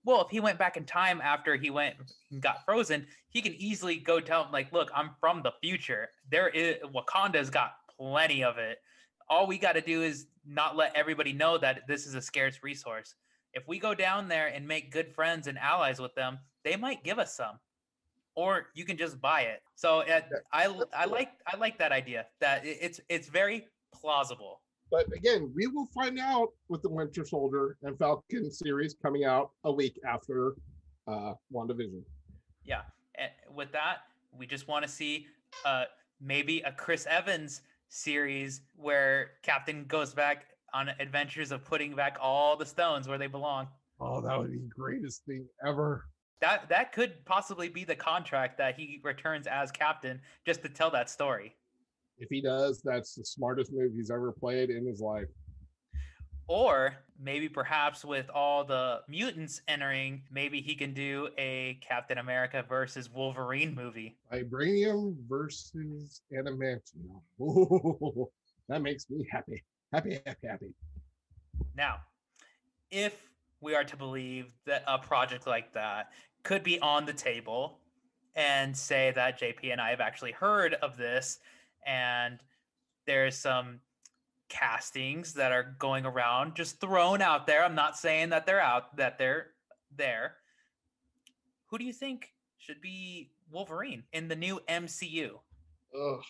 Well, 0.04 0.22
if 0.22 0.30
he 0.30 0.38
went 0.38 0.58
back 0.58 0.76
in 0.76 0.84
time 0.84 1.20
after 1.20 1.56
he 1.56 1.70
went 1.70 1.96
and 2.30 2.40
got 2.40 2.64
frozen, 2.64 3.06
he 3.28 3.42
can 3.42 3.54
easily 3.54 3.96
go 3.96 4.20
tell 4.20 4.44
him 4.44 4.52
like, 4.52 4.72
"Look, 4.72 4.90
I'm 4.94 5.10
from 5.20 5.42
the 5.42 5.52
future. 5.60 6.10
There 6.30 6.48
is 6.48 6.76
Wakanda's 6.84 7.50
got 7.50 7.72
plenty 7.98 8.44
of 8.44 8.58
it 8.58 8.78
all 9.28 9.46
we 9.46 9.58
got 9.58 9.72
to 9.72 9.80
do 9.80 10.02
is 10.02 10.26
not 10.46 10.76
let 10.76 10.94
everybody 10.96 11.32
know 11.32 11.58
that 11.58 11.82
this 11.86 12.06
is 12.06 12.14
a 12.14 12.22
scarce 12.22 12.60
resource. 12.62 13.14
If 13.52 13.66
we 13.66 13.78
go 13.78 13.94
down 13.94 14.28
there 14.28 14.48
and 14.48 14.66
make 14.66 14.92
good 14.92 15.12
friends 15.14 15.46
and 15.46 15.58
allies 15.58 16.00
with 16.00 16.14
them, 16.14 16.38
they 16.64 16.76
might 16.76 17.04
give 17.04 17.18
us 17.18 17.36
some. 17.36 17.58
Or 18.38 18.68
you 18.72 18.84
can 18.84 18.96
just 18.96 19.20
buy 19.20 19.40
it. 19.40 19.62
So 19.74 20.02
uh, 20.02 20.20
I 20.52 20.66
l- 20.66 20.88
I 20.96 21.04
cool. 21.04 21.12
like 21.12 21.30
I 21.52 21.56
like 21.56 21.76
that 21.78 21.90
idea. 21.90 22.26
That 22.40 22.64
it's 22.64 23.00
it's 23.08 23.28
very 23.28 23.66
plausible. 23.92 24.60
But 24.92 25.06
again, 25.12 25.52
we 25.56 25.66
will 25.66 25.86
find 25.86 26.20
out 26.20 26.50
with 26.68 26.80
the 26.82 26.88
Winter 26.88 27.24
Soldier 27.24 27.76
and 27.82 27.98
Falcon 27.98 28.48
series 28.52 28.94
coming 29.02 29.24
out 29.24 29.50
a 29.64 29.72
week 29.72 29.98
after 30.06 30.54
uh 31.08 31.34
WandaVision. 31.52 32.02
Yeah. 32.64 32.82
And 33.16 33.30
with 33.52 33.72
that, 33.72 33.96
we 34.38 34.46
just 34.46 34.68
want 34.68 34.84
to 34.86 34.90
see 34.90 35.26
uh 35.64 35.86
maybe 36.20 36.60
a 36.60 36.70
Chris 36.70 37.06
Evans 37.10 37.62
series 37.88 38.60
where 38.76 39.32
Captain 39.42 39.84
goes 39.88 40.14
back 40.14 40.46
on 40.74 40.90
adventures 41.00 41.50
of 41.50 41.64
putting 41.64 41.96
back 41.96 42.16
all 42.20 42.56
the 42.56 42.66
stones 42.66 43.08
where 43.08 43.18
they 43.18 43.26
belong. 43.26 43.66
Oh, 44.00 44.20
that 44.20 44.38
would 44.38 44.52
be 44.52 44.58
the 44.58 44.68
greatest 44.68 45.24
thing 45.24 45.44
ever. 45.66 46.04
That 46.40 46.68
that 46.68 46.92
could 46.92 47.24
possibly 47.24 47.68
be 47.68 47.84
the 47.84 47.96
contract 47.96 48.58
that 48.58 48.78
he 48.78 49.00
returns 49.02 49.46
as 49.46 49.72
captain 49.72 50.20
just 50.46 50.62
to 50.62 50.68
tell 50.68 50.90
that 50.92 51.10
story. 51.10 51.54
If 52.18 52.28
he 52.30 52.40
does, 52.40 52.80
that's 52.82 53.14
the 53.14 53.24
smartest 53.24 53.72
move 53.72 53.92
he's 53.94 54.10
ever 54.10 54.32
played 54.32 54.70
in 54.70 54.86
his 54.86 55.00
life. 55.00 55.28
Or 56.48 56.96
maybe 57.20 57.48
perhaps 57.48 58.04
with 58.04 58.30
all 58.30 58.64
the 58.64 59.02
mutants 59.06 59.60
entering, 59.68 60.22
maybe 60.30 60.62
he 60.62 60.74
can 60.74 60.94
do 60.94 61.28
a 61.36 61.78
Captain 61.86 62.18
America 62.18 62.64
versus 62.66 63.10
Wolverine 63.10 63.74
movie. 63.74 64.16
Vibranium 64.32 65.14
versus 65.28 66.22
Adamantium. 66.32 67.20
Ooh, 67.40 68.28
that 68.68 68.80
makes 68.80 69.10
me 69.10 69.26
happy. 69.30 69.62
Happy, 69.92 70.20
happy, 70.24 70.48
happy. 70.48 70.74
Now, 71.76 71.96
if 72.90 73.14
we 73.60 73.74
are 73.74 73.84
to 73.84 73.96
believe 73.96 74.52
that 74.64 74.84
a 74.86 74.98
project 74.98 75.46
like 75.46 75.72
that 75.74 76.12
could 76.48 76.62
be 76.62 76.80
on 76.80 77.04
the 77.04 77.12
table 77.12 77.78
and 78.34 78.74
say 78.74 79.12
that 79.14 79.38
JP 79.38 79.70
and 79.70 79.82
I 79.82 79.90
have 79.90 80.00
actually 80.00 80.32
heard 80.32 80.72
of 80.72 80.96
this 80.96 81.40
and 81.86 82.38
there's 83.06 83.36
some 83.36 83.80
castings 84.48 85.34
that 85.34 85.52
are 85.52 85.76
going 85.78 86.06
around 86.06 86.54
just 86.54 86.80
thrown 86.80 87.20
out 87.20 87.46
there. 87.46 87.62
I'm 87.62 87.74
not 87.74 87.98
saying 87.98 88.30
that 88.30 88.46
they're 88.46 88.62
out 88.62 88.96
that 88.96 89.18
they're 89.18 89.48
there. 89.94 90.36
Who 91.66 91.76
do 91.76 91.84
you 91.84 91.92
think 91.92 92.32
should 92.56 92.80
be 92.80 93.30
Wolverine 93.50 94.04
in 94.14 94.28
the 94.28 94.36
new 94.36 94.58
MCU? 94.70 95.32
Ugh. 95.94 96.22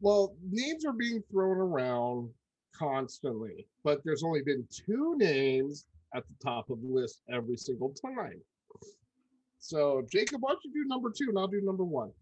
Well, 0.00 0.36
names 0.48 0.84
are 0.84 0.92
being 0.92 1.20
thrown 1.32 1.56
around 1.56 2.30
constantly, 2.72 3.66
but 3.82 4.02
there's 4.04 4.22
only 4.22 4.42
been 4.42 4.64
two 4.70 5.16
names 5.18 5.86
at 6.14 6.22
the 6.28 6.34
top 6.44 6.70
of 6.70 6.80
the 6.80 6.86
list 6.86 7.22
every 7.28 7.56
single 7.56 7.92
time. 7.92 8.40
So, 9.66 10.06
Jacob, 10.08 10.42
why 10.42 10.50
don't 10.50 10.64
you 10.64 10.72
do 10.72 10.88
number 10.88 11.10
two 11.10 11.28
and 11.28 11.36
I'll 11.36 11.48
do 11.48 11.60
number 11.60 11.82
one? 11.82 12.12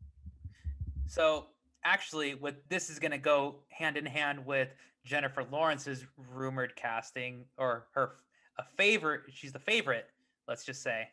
So 1.07 1.45
actually, 1.85 2.35
with 2.35 2.55
this 2.71 2.89
is 2.89 2.99
going 2.99 3.11
to 3.11 3.19
go 3.19 3.57
hand 3.69 3.99
in 3.99 4.07
hand 4.07 4.47
with 4.47 4.71
Jennifer 5.05 5.45
Lawrence's 5.53 6.07
rumored 6.33 6.75
casting, 6.75 7.45
or 7.59 7.85
her 7.93 8.13
a 8.59 8.65
favorite. 8.79 9.23
She's 9.31 9.53
the 9.53 9.59
favorite. 9.59 10.07
Let's 10.49 10.65
just 10.65 10.83
say 10.83 11.09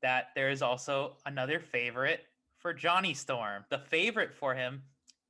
that 0.00 0.28
there 0.36 0.48
is 0.48 0.62
also 0.62 1.16
another 1.26 1.58
favorite 1.58 2.20
for 2.58 2.72
Johnny 2.72 3.12
Storm. 3.12 3.64
The 3.70 3.78
favorite 3.78 4.32
for 4.32 4.54
him 4.54 4.82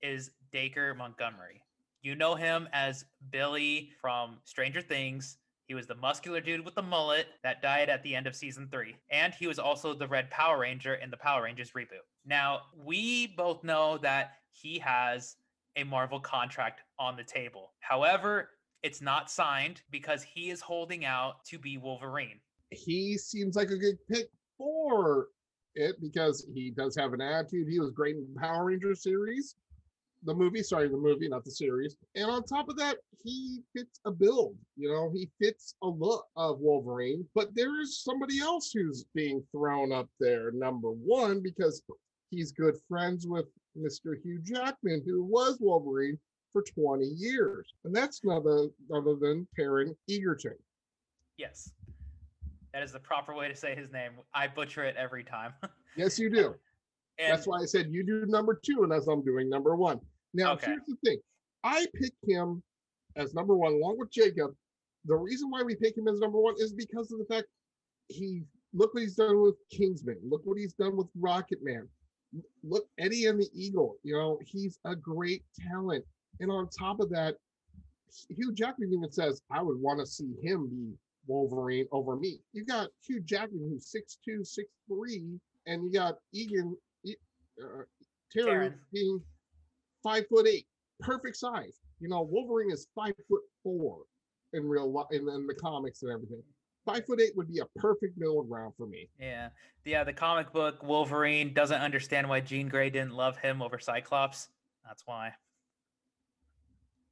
is 0.03 0.30
Dacre 0.53 0.95
Montgomery. 0.95 1.62
You 2.03 2.16
know 2.16 2.34
him 2.34 2.68
as 2.74 3.07
Billy 3.30 3.92
from 3.99 4.40
Stranger 4.45 4.82
Things. 4.82 5.38
He 5.66 5.74
was 5.74 5.86
the 5.86 5.94
muscular 5.94 6.40
dude 6.40 6.64
with 6.64 6.74
the 6.74 6.82
mullet 6.82 7.26
that 7.42 7.62
died 7.62 7.88
at 7.88 8.02
the 8.02 8.14
end 8.14 8.26
of 8.26 8.36
season 8.36 8.68
three. 8.70 8.96
And 9.10 9.32
he 9.34 9.46
was 9.46 9.58
also 9.58 9.94
the 9.94 10.06
Red 10.06 10.30
Power 10.30 10.60
Ranger 10.60 10.94
in 10.94 11.10
the 11.10 11.16
Power 11.16 11.44
Rangers 11.44 11.72
reboot. 11.72 12.04
Now, 12.26 12.62
we 12.76 13.28
both 13.28 13.64
know 13.64 13.98
that 13.98 14.32
he 14.52 14.78
has 14.80 15.36
a 15.76 15.84
Marvel 15.84 16.20
contract 16.20 16.82
on 16.98 17.16
the 17.16 17.24
table. 17.24 17.72
However, 17.80 18.50
it's 18.82 19.00
not 19.00 19.30
signed 19.30 19.80
because 19.90 20.22
he 20.22 20.50
is 20.50 20.60
holding 20.60 21.04
out 21.04 21.44
to 21.46 21.58
be 21.58 21.78
Wolverine. 21.78 22.40
He 22.70 23.16
seems 23.16 23.56
like 23.56 23.70
a 23.70 23.78
good 23.78 23.96
pick 24.10 24.26
for 24.58 25.28
it 25.74 25.96
because 26.00 26.46
he 26.54 26.70
does 26.70 26.94
have 26.96 27.14
an 27.14 27.20
attitude. 27.20 27.68
He 27.68 27.80
was 27.80 27.90
great 27.90 28.16
in 28.16 28.26
the 28.34 28.40
Power 28.40 28.66
Ranger 28.66 28.94
series, 28.94 29.56
the 30.25 30.35
movie, 30.35 30.62
sorry, 30.62 30.89
the 30.89 30.97
movie, 30.97 31.29
not 31.29 31.45
the 31.45 31.51
series. 31.51 31.97
And 32.14 32.31
on 32.31 32.45
top 32.45 32.68
of 32.68 32.77
that, 32.77 32.97
he 33.22 33.61
fits 33.75 34.01
a 34.05 34.11
build. 34.11 34.57
You 34.77 34.91
know, 34.91 35.11
he 35.12 35.31
fits 35.41 35.75
a 35.83 35.87
look 35.87 36.27
of 36.37 36.61
Wolverine. 36.61 37.27
But 37.35 37.55
there 37.55 37.81
is 37.81 38.03
somebody 38.03 38.41
else 38.41 38.70
who's 38.72 39.05
being 39.14 39.43
thrown 39.53 39.93
up 39.93 40.09
there, 40.20 40.51
number 40.53 40.91
one, 40.91 41.41
because 41.41 41.83
he's 42.31 42.53
good 42.53 42.77
friends 42.89 43.27
with 43.27 43.47
Mr. 43.79 44.14
Hugh 44.22 44.41
Jackman, 44.43 45.03
who 45.07 45.22
was 45.22 45.59
Wolverine 45.61 46.18
for 46.53 46.62
20 46.62 47.05
years. 47.05 47.72
And 47.85 47.95
that's 47.95 48.25
none 48.25 48.37
other, 48.37 48.68
other 48.95 49.16
than 49.16 49.47
Taron 49.59 49.95
Egerton. 50.09 50.57
Yes. 51.37 51.72
That 52.72 52.83
is 52.83 52.93
the 52.93 53.01
proper 53.01 53.35
way 53.35 53.49
to 53.49 53.57
say 53.57 53.75
his 53.75 53.93
name. 53.93 54.12
I 54.35 54.49
butcher 54.49 54.85
it 54.85 54.97
every 54.97 55.25
time. 55.25 55.53
Yes, 55.97 56.18
you 56.18 56.31
do. 56.35 56.55
and 57.18 57.33
That's 57.33 57.47
why 57.47 57.59
I 57.59 57.64
said 57.66 57.89
you 57.91 58.05
do 58.05 58.27
number 58.27 58.61
two, 58.64 58.83
and 58.83 58.93
as 58.93 59.09
I'm 59.09 59.25
doing 59.25 59.49
number 59.49 59.77
one. 59.77 60.01
Now, 60.35 60.55
Okay. 60.55 60.66
here's 60.66 60.85
the 60.87 60.97
thing: 60.97 61.18
I 61.62 61.87
pick 61.95 62.12
him 62.22 62.62
as 63.16 63.32
number 63.35 63.57
one, 63.57 63.72
along 63.74 63.99
with 63.99 64.11
Jacob. 64.11 64.55
The 65.07 65.16
reason 65.16 65.51
why 65.51 65.62
we 65.62 65.76
pick 65.76 65.97
him 65.97 66.09
as 66.09 66.18
number 66.18 66.39
one 66.41 66.55
is 66.59 66.72
because 66.72 67.12
of 67.12 67.18
the 67.18 67.24
fact 67.26 67.47
he 68.09 68.43
look 68.72 68.93
what 68.93 69.03
he's 69.05 69.14
done 69.14 69.41
with 69.41 69.57
Kingsman. 69.70 70.18
Look 70.22 70.43
what 70.45 70.59
he's 70.59 70.74
done 70.74 70.97
with 70.97 71.07
Rocket 71.14 71.62
Man. 71.62 71.89
Look, 72.64 72.89
Eddie 72.99 73.26
and 73.26 73.39
the 73.41 73.49
Eagle. 73.55 73.97
You 74.03 74.14
know, 74.14 74.39
he's 74.45 74.78
a 74.85 74.97
great 74.97 75.45
talent. 75.70 76.05
And 76.41 76.51
on 76.51 76.68
top 76.68 76.99
of 76.99 77.09
that, 77.11 77.37
Hugh 78.28 78.53
Jackman 78.53 78.93
even 78.93 79.12
says, 79.12 79.41
"I 79.51 79.62
would 79.62 79.80
want 79.80 80.01
to 80.01 80.07
see 80.07 80.35
him 80.43 80.68
be 80.68 80.99
Wolverine 81.26 81.87
over 81.93 82.16
me." 82.16 82.41
You 82.53 82.64
got 82.64 82.91
Hugh 83.01 83.20
Jackman, 83.20 83.68
who's 83.70 83.87
6'2", 83.87 84.45
6'3", 84.45 85.39
and 85.66 85.85
you 85.85 85.93
got 85.93 86.18
Egan, 86.32 86.76
uh, 87.07 87.12
Taron 87.62 87.87
Taron. 88.35 88.78
being 88.93 89.24
five 90.05 90.26
foot 90.28 90.46
eight, 90.46 90.66
perfect 91.00 91.36
size. 91.36 91.80
You 91.98 92.09
know, 92.09 92.22
Wolverine 92.22 92.70
is 92.70 92.86
five 92.94 93.14
foot 93.28 93.42
four 93.64 94.02
in 94.52 94.68
real 94.68 94.92
life, 94.92 95.07
in, 95.11 95.28
in 95.28 95.46
the 95.48 95.55
comics 95.55 96.02
and 96.02 96.12
everything. 96.12 96.42
Five 96.86 97.07
foot 97.07 97.20
eight 97.20 97.32
would 97.34 97.50
be 97.50 97.61
a 97.61 97.80
perfect 97.80 98.16
middle 98.18 98.44
ground 98.44 98.74
for 98.76 98.86
me. 98.86 99.09
yeah, 99.18 99.48
yeah, 99.84 100.05
the 100.05 100.12
comic 100.12 100.52
book 100.52 100.82
Wolverine 100.82 101.55
doesn't 101.55 101.80
understand 101.80 102.28
why 102.28 102.40
Jean 102.40 102.68
Grey 102.68 102.90
didn't 102.90 103.14
love 103.14 103.38
him 103.38 103.62
over 103.62 103.78
Cyclops. 103.78 104.48
That's 104.86 105.02
why. 105.07 105.32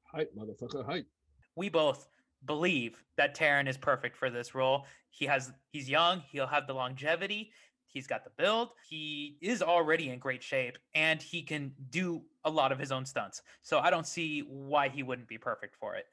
Hype, 0.04 0.30
motherfucker, 0.36 0.84
hype. 0.84 1.06
we 1.56 1.70
both 1.70 2.06
believe 2.44 3.02
that 3.16 3.34
Taron 3.34 3.66
is 3.66 3.78
perfect 3.78 4.16
for 4.16 4.28
this 4.28 4.54
role. 4.54 4.84
He 5.08 5.24
has 5.24 5.52
he's 5.72 5.88
young, 5.88 6.22
he'll 6.30 6.46
have 6.46 6.66
the 6.66 6.74
longevity, 6.74 7.50
he's 7.92 8.06
got 8.06 8.24
the 8.24 8.30
build, 8.36 8.70
he 8.88 9.36
is 9.40 9.62
already 9.62 10.10
in 10.10 10.18
great 10.18 10.42
shape, 10.42 10.78
and 10.94 11.22
he 11.22 11.42
can 11.42 11.72
do 11.90 12.22
a 12.44 12.50
lot 12.50 12.72
of 12.72 12.78
his 12.78 12.90
own 12.90 13.04
stunts. 13.04 13.42
So 13.62 13.78
I 13.78 13.90
don't 13.90 14.06
see 14.06 14.40
why 14.40 14.88
he 14.88 15.02
wouldn't 15.02 15.28
be 15.28 15.38
perfect 15.38 15.76
for 15.76 15.94
it. 15.94 16.06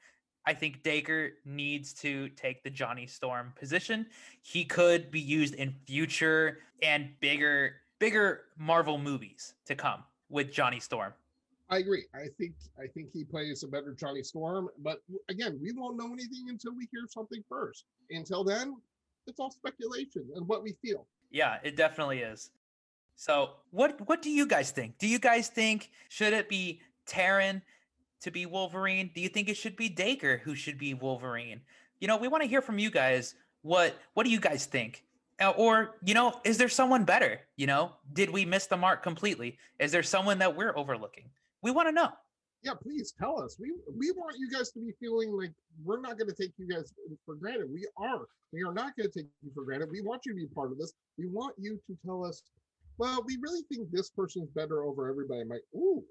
I 0.46 0.54
think 0.54 0.82
Dacre 0.82 1.32
needs 1.44 1.92
to 1.94 2.28
take 2.30 2.62
the 2.62 2.70
Johnny 2.70 3.06
Storm 3.06 3.52
position. 3.58 4.06
He 4.42 4.64
could 4.64 5.10
be 5.10 5.20
used 5.20 5.54
in 5.54 5.74
future 5.86 6.58
and 6.82 7.10
bigger 7.20 7.74
bigger 7.98 8.44
Marvel 8.56 8.96
movies 8.96 9.54
to 9.66 9.74
come 9.74 10.02
with 10.30 10.50
Johnny 10.50 10.80
Storm. 10.80 11.12
I 11.68 11.78
agree. 11.78 12.06
I 12.14 12.26
think 12.38 12.54
I 12.78 12.86
think 12.88 13.10
he 13.12 13.22
plays 13.22 13.62
a 13.62 13.68
better 13.68 13.94
Johnny 13.94 14.22
Storm, 14.22 14.68
but 14.78 15.02
again, 15.28 15.58
we 15.62 15.72
won't 15.72 15.96
know 15.96 16.06
anything 16.06 16.46
until 16.48 16.74
we 16.74 16.88
hear 16.90 17.02
something 17.08 17.44
first. 17.48 17.84
Until 18.10 18.42
then, 18.42 18.76
it's 19.26 19.38
all 19.38 19.50
speculation 19.50 20.28
and 20.34 20.48
what 20.48 20.62
we 20.62 20.76
feel. 20.82 21.06
Yeah, 21.30 21.58
it 21.62 21.76
definitely 21.76 22.18
is. 22.20 22.50
So, 23.16 23.50
what 23.70 24.08
what 24.08 24.22
do 24.22 24.30
you 24.30 24.46
guys 24.46 24.70
think? 24.70 24.98
Do 24.98 25.06
you 25.06 25.18
guys 25.18 25.48
think 25.48 25.90
should 26.08 26.32
it 26.32 26.48
be 26.48 26.80
Taron 27.06 27.62
to 28.22 28.30
be 28.30 28.46
Wolverine? 28.46 29.10
Do 29.14 29.20
you 29.20 29.28
think 29.28 29.48
it 29.48 29.56
should 29.56 29.76
be 29.76 29.88
Dacre 29.88 30.38
who 30.38 30.54
should 30.54 30.78
be 30.78 30.94
Wolverine? 30.94 31.60
You 32.00 32.08
know, 32.08 32.16
we 32.16 32.28
want 32.28 32.42
to 32.42 32.48
hear 32.48 32.62
from 32.62 32.78
you 32.78 32.90
guys. 32.90 33.34
What 33.62 33.94
what 34.14 34.24
do 34.24 34.30
you 34.30 34.40
guys 34.40 34.66
think? 34.66 35.04
Uh, 35.40 35.50
Or, 35.56 35.96
you 36.04 36.14
know, 36.14 36.40
is 36.44 36.58
there 36.58 36.68
someone 36.68 37.04
better? 37.04 37.40
You 37.56 37.66
know, 37.66 37.92
did 38.12 38.30
we 38.30 38.44
miss 38.44 38.66
the 38.66 38.76
mark 38.76 39.02
completely? 39.02 39.58
Is 39.78 39.92
there 39.92 40.02
someone 40.02 40.38
that 40.38 40.56
we're 40.56 40.76
overlooking? 40.76 41.30
We 41.62 41.70
want 41.70 41.88
to 41.88 41.92
know. 41.92 42.12
Yeah, 42.62 42.72
please 42.74 43.14
tell 43.18 43.40
us. 43.40 43.56
We 43.58 43.72
we 43.96 44.10
want 44.12 44.36
you 44.38 44.50
guys 44.50 44.70
to 44.72 44.80
be 44.80 44.92
feeling 45.00 45.32
like 45.32 45.52
we're 45.82 46.00
not 46.00 46.18
going 46.18 46.28
to 46.28 46.34
take 46.34 46.52
you 46.58 46.68
guys 46.68 46.92
for 47.24 47.34
granted. 47.34 47.68
We 47.72 47.86
are. 47.96 48.20
We 48.52 48.62
are 48.62 48.74
not 48.74 48.96
going 48.96 49.10
to 49.10 49.18
take 49.18 49.28
you 49.42 49.50
for 49.54 49.64
granted. 49.64 49.88
We 49.90 50.02
want 50.02 50.22
you 50.26 50.32
to 50.32 50.36
be 50.36 50.46
part 50.46 50.70
of 50.72 50.78
this. 50.78 50.92
We 51.16 51.26
want 51.26 51.54
you 51.58 51.80
to 51.86 51.96
tell 52.04 52.24
us, 52.24 52.42
well, 52.98 53.22
we 53.26 53.38
really 53.40 53.62
think 53.72 53.90
this 53.90 54.10
person's 54.10 54.50
better 54.50 54.84
over 54.84 55.08
everybody. 55.08 55.40
I'm 55.40 55.48
like, 55.48 55.62
ooh, 55.74 56.02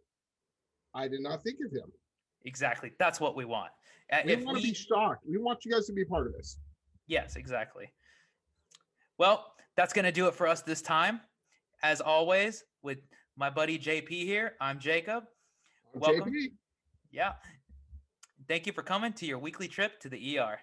I 0.95 1.07
did 1.07 1.21
not 1.21 1.43
think 1.43 1.57
of 1.63 1.71
him. 1.71 1.91
Exactly. 2.45 2.93
That's 2.97 3.19
what 3.19 3.35
we 3.35 3.45
want. 3.45 3.71
Uh, 4.11 4.19
We 4.25 4.33
if 4.33 4.43
want 4.43 4.57
to 4.57 4.63
be 4.63 4.73
shocked. 4.73 5.25
We 5.29 5.37
want 5.37 5.65
you 5.65 5.71
guys 5.71 5.85
to 5.87 5.93
be 5.93 6.05
part 6.05 6.25
of 6.25 6.33
this. 6.33 6.57
Yes, 7.07 7.35
exactly. 7.35 7.91
Well, 9.17 9.53
that's 9.75 9.93
going 9.93 10.05
to 10.05 10.11
do 10.11 10.27
it 10.27 10.33
for 10.33 10.47
us 10.47 10.61
this 10.61 10.81
time. 10.81 11.21
as 11.83 12.01
always, 12.01 12.63
with 12.81 12.99
my 13.37 13.49
buddy 13.49 13.77
JP 13.77 14.09
here, 14.09 14.53
I'm 14.59 14.79
Jacob. 14.79 15.25
Welcome. 15.93 16.33
Yeah. 17.11 17.33
Thank 18.47 18.65
you 18.65 18.73
for 18.73 18.83
coming 18.83 19.13
to 19.13 19.25
your 19.25 19.39
weekly 19.39 19.67
trip 19.67 19.99
to 20.01 20.09
the 20.09 20.39
ER. 20.39 20.59